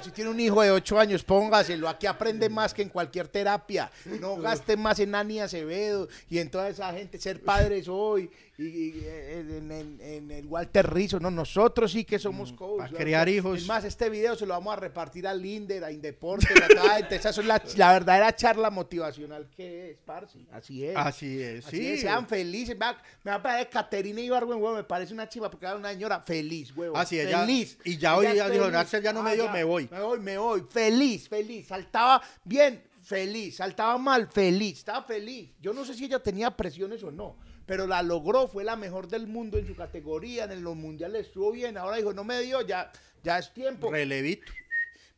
[0.00, 1.88] si tiene un hijo de 8 años, póngaselo.
[1.88, 3.90] Aquí aprende más que en cualquier terapia.
[4.20, 7.18] No gaste más en Ani Acevedo y en toda esa gente.
[7.18, 11.20] Ser padres hoy y, y, eh, en, en- en el Walter Rizzo.
[11.20, 12.90] No, nosotros sí que somos coaches.
[12.92, 13.58] para criar hijos.
[13.60, 16.84] Es más, este video se lo vamos a repartir al Linder, a Indeporte, a toda
[16.84, 17.16] la gente.
[17.16, 20.38] Esa es la, la verdadera charla motivacional que es, parce.
[20.52, 20.96] Así es.
[20.96, 21.86] Así es, Así sí.
[21.88, 22.76] es, sean felices.
[23.24, 26.20] Me va a parecer Caterina Ibargüen, huevo, me parece una chiva porque era una señora
[26.20, 26.96] feliz, huevo.
[26.96, 27.78] Así es, ya- feliz.
[27.84, 28.64] y ya hoy ya dijo.
[28.72, 29.88] Ah, Axel ya no me dio, me voy.
[29.90, 30.64] Me voy, me voy.
[30.70, 31.66] Feliz, feliz.
[31.66, 33.56] Saltaba bien, feliz.
[33.56, 34.78] Saltaba mal, feliz.
[34.78, 35.50] Estaba feliz.
[35.60, 37.36] Yo no sé si ella tenía presiones o no,
[37.66, 38.48] pero la logró.
[38.48, 40.44] Fue la mejor del mundo en su categoría.
[40.44, 41.76] En los mundiales estuvo bien.
[41.76, 42.90] Ahora dijo, no me dio, ya,
[43.22, 44.52] ya es tiempo Relevito.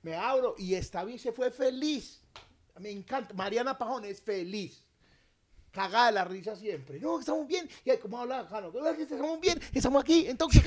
[0.02, 2.20] me abro y esta vez se fue feliz.
[2.80, 3.34] Me encanta.
[3.34, 4.84] Mariana Pajón es feliz.
[5.70, 6.98] cagada de la risa siempre.
[7.00, 7.68] No, estamos bien.
[7.84, 10.62] Y ahí, como habla Jano, estamos bien, estamos aquí, entonces,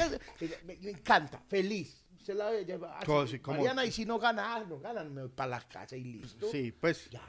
[0.66, 2.04] me, me encanta, feliz.
[2.28, 5.50] La ve, ah, sí, Mariana, y si no gana, ah, no ganan, me voy para
[5.52, 6.50] la casa y listo.
[6.52, 7.22] Sí, pues Ya.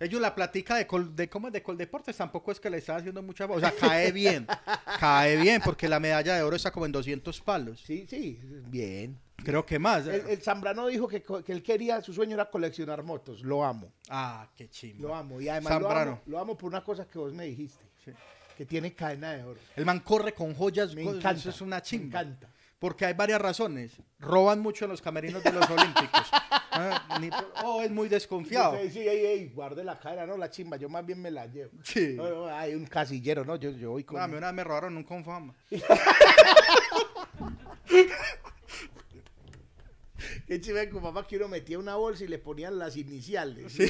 [0.00, 2.96] ellos la platica de, col, de cómo es de Coldeportes tampoco es que le está
[2.96, 3.46] haciendo mucha...
[3.46, 4.46] O sea, cae bien,
[5.00, 7.80] cae bien, porque la medalla de oro está como en 200 palos.
[7.84, 9.18] Sí, sí, bien.
[9.44, 10.06] Creo que más.
[10.06, 13.42] El, el Zambrano dijo que, él quería, su sueño era coleccionar motos.
[13.42, 15.08] Lo amo, Ah, qué chimba.
[15.08, 15.40] lo amo.
[15.40, 18.10] Y además lo amo, lo amo por una cosa que vos me dijiste, Sí.
[18.56, 19.60] que tiene cadena de oro.
[19.76, 21.30] El man corre con joyas, Me encanta.
[21.32, 22.20] eso es una chimba.
[22.22, 22.48] Me encanta.
[22.78, 24.00] Porque hay varias razones.
[24.20, 26.30] Roban mucho en los camerinos de los Olímpicos.
[26.70, 27.28] Ah, ni
[27.64, 28.78] oh, es muy desconfiado.
[28.80, 31.46] Sí, sí, ey, ey, guarde la cadena, no la chimba, yo más bien me la
[31.46, 31.72] llevo.
[31.82, 32.14] Sí.
[32.14, 33.56] No, no, hay un casillero, ¿no?
[33.56, 34.16] Yo, yo voy con...
[34.16, 35.56] No, a mí una vez me robaron un confama.
[40.60, 43.70] Chiva con papá que uno metía una bolsa y le ponían las iniciales.
[43.72, 43.86] Sí.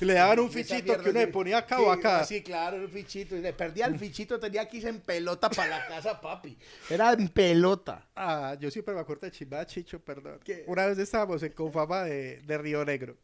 [0.00, 2.24] Y le daban un fichito que uno le ponía acá o acá.
[2.24, 3.34] Sí, claro, un fichito.
[3.36, 6.58] Y le perdía el fichito, tenía que irse en pelota para la casa, papi.
[6.90, 8.06] Era en pelota.
[8.14, 10.40] Ah, yo siempre me acuerdo de Chimba Chicho, perdón.
[10.66, 13.16] Una vez estábamos en Confama de, de Río Negro.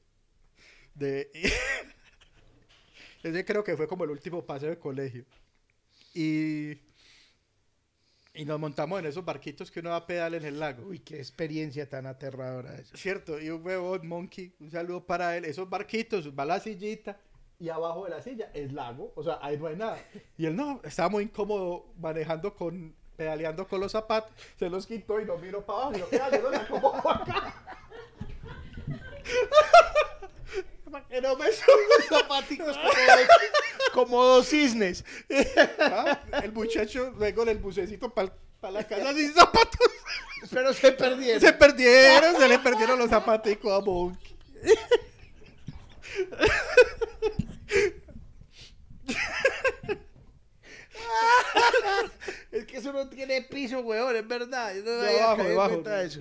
[0.94, 1.30] De...
[3.22, 5.26] Ese creo que fue como el último paseo de colegio.
[6.14, 6.78] Y...
[8.32, 10.86] Y nos montamos en esos barquitos que uno va a pedal en el lago.
[10.86, 12.96] Uy, qué experiencia tan aterradora esa.
[12.96, 15.44] Cierto, y un huevón, Monkey, un saludo para él.
[15.44, 17.18] Esos barquitos, va la sillita
[17.60, 19.98] y abajo de la silla es lago, o sea, ahí no hay nada.
[20.38, 25.20] Y él no, estaba muy incómodo manejando con, pedaleando con los zapatos, se los quitó
[25.20, 25.96] y no miró para abajo.
[25.96, 27.59] Y yo, "Mira, yo no me acomodo acá.
[30.90, 33.28] Para que no me suban zapaticos como dos,
[33.92, 35.04] Como dos cisnes.
[35.78, 38.32] Ah, El muchacho luego en el bucecito para
[38.72, 39.90] la casa sin zapatos.
[40.50, 41.40] Pero se perdieron.
[41.40, 44.36] Se perdieron, se le perdieron los zapaticos a Monkey.
[52.50, 54.74] Es que eso no tiene piso, weón, es verdad.
[54.74, 56.20] Yo no me De había abajo, de eso.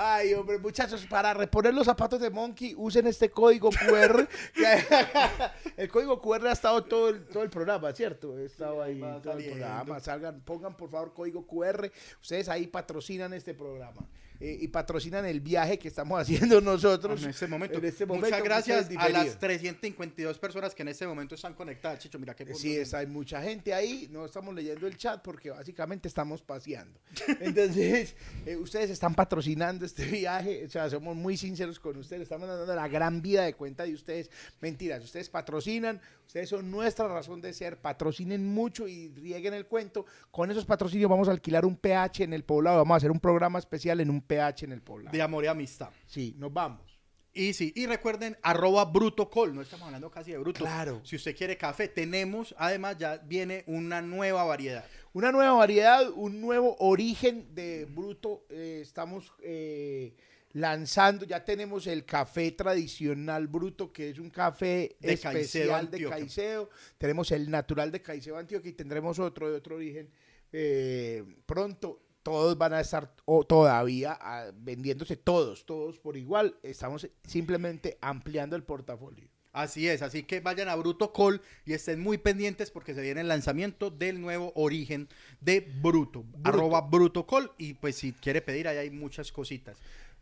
[0.00, 4.28] Ay, hombre, muchachos, para reponer los zapatos de Monkey, usen este código QR.
[5.76, 8.36] el código QR ha estado todo el, todo el programa, ¿cierto?
[8.36, 9.98] Ha estado ahí todo el programa.
[9.98, 11.90] Salgan, pongan por favor código QR.
[12.20, 14.06] Ustedes ahí patrocinan este programa.
[14.40, 17.22] Eh, y patrocinan el viaje que estamos haciendo nosotros.
[17.22, 17.78] En este momento.
[17.78, 19.38] En este momento, Muchas gracias a las diferido.
[19.38, 21.98] 352 personas que en este momento están conectadas.
[21.98, 25.50] Chicho, mira qué Sí, es, hay mucha gente ahí, no estamos leyendo el chat porque
[25.50, 26.98] básicamente estamos paseando.
[27.40, 28.14] Entonces,
[28.46, 32.74] eh, ustedes están patrocinando este viaje, o sea, somos muy sinceros con ustedes, estamos dando
[32.74, 34.30] la gran vida de cuenta de ustedes.
[34.60, 40.04] Mentiras, ustedes patrocinan, ustedes son nuestra razón de ser, patrocinen mucho y rieguen el cuento.
[40.30, 43.18] Con esos patrocinios vamos a alquilar un PH en el poblado, vamos a hacer un
[43.18, 45.16] programa especial en un PH en el poblado.
[45.16, 45.88] De amor y amistad.
[46.06, 46.98] Sí, nos vamos.
[47.32, 50.60] Y sí, y recuerden, arroba brutocol, no estamos hablando casi de bruto.
[50.60, 51.00] Claro.
[51.02, 54.84] Si usted quiere café, tenemos, además ya viene una nueva variedad.
[55.14, 58.44] Una nueva variedad, un nuevo origen de Bruto.
[58.50, 60.14] eh, estamos eh,
[60.58, 66.08] lanzando, ya tenemos el café tradicional Bruto, que es un café De Caicedo, especial de.
[66.08, 66.70] Caicedo.
[66.98, 70.10] Tenemos el natural de Caicedo Antioquia y tendremos otro de otro origen
[70.52, 72.02] eh, pronto.
[72.22, 74.18] Todos van a estar o todavía
[74.54, 76.58] vendiéndose, todos, todos por igual.
[76.62, 79.28] Estamos simplemente ampliando el portafolio.
[79.52, 83.28] Así es, así que vayan a Brutocol y estén muy pendientes porque se viene el
[83.28, 85.08] lanzamiento del nuevo origen
[85.40, 89.78] de Bruto, arroba Brutocol y pues si quiere pedir ahí hay muchas cositas.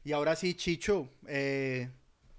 [0.07, 1.91] Y ahora sí, Chicho, eh,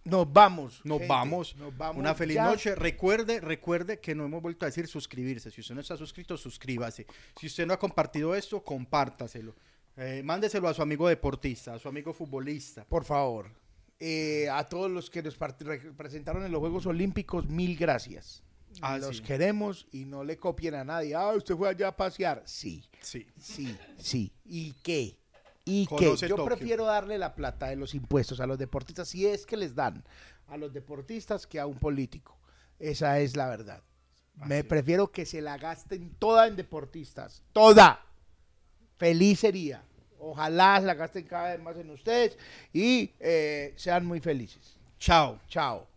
[0.05, 0.79] Nos vamos.
[0.85, 1.55] nos, gente, vamos.
[1.57, 1.97] nos vamos.
[1.97, 2.45] Una feliz ya.
[2.45, 2.73] noche.
[2.75, 5.51] Recuerde, recuerde que no hemos vuelto a decir suscribirse.
[5.51, 7.05] Si usted no está suscrito, suscríbase.
[7.37, 9.53] Si usted no ha compartido esto, compártaselo.
[9.97, 12.85] Eh, mándeselo a su amigo deportista, a su amigo futbolista.
[12.85, 13.51] Por favor.
[13.99, 18.43] Eh, a todos los que nos representaron en los Juegos Olímpicos, mil gracias.
[18.79, 19.23] Ah, los sí.
[19.23, 21.15] queremos y no le copien a nadie.
[21.15, 22.43] Ah, usted fue allá a pasear.
[22.45, 23.25] Sí, Sí.
[23.39, 24.31] sí, sí.
[24.45, 25.17] ¿Y qué?
[25.67, 25.85] ¿Y?
[25.85, 26.45] Conoce Yo Tokio.
[26.55, 30.03] prefiero darle la plata de los impuestos a los deportistas, si es que les dan
[30.47, 32.37] a los deportistas que a un político.
[32.79, 33.81] Esa es la verdad.
[34.35, 34.65] Me es.
[34.65, 37.41] prefiero que se la gasten toda en deportistas.
[37.53, 38.01] Toda.
[38.97, 39.83] Feliz sería.
[40.19, 42.37] Ojalá se la gasten cada vez más en ustedes
[42.73, 44.77] y eh, sean muy felices.
[44.99, 45.39] Chao.
[45.47, 45.87] Chao.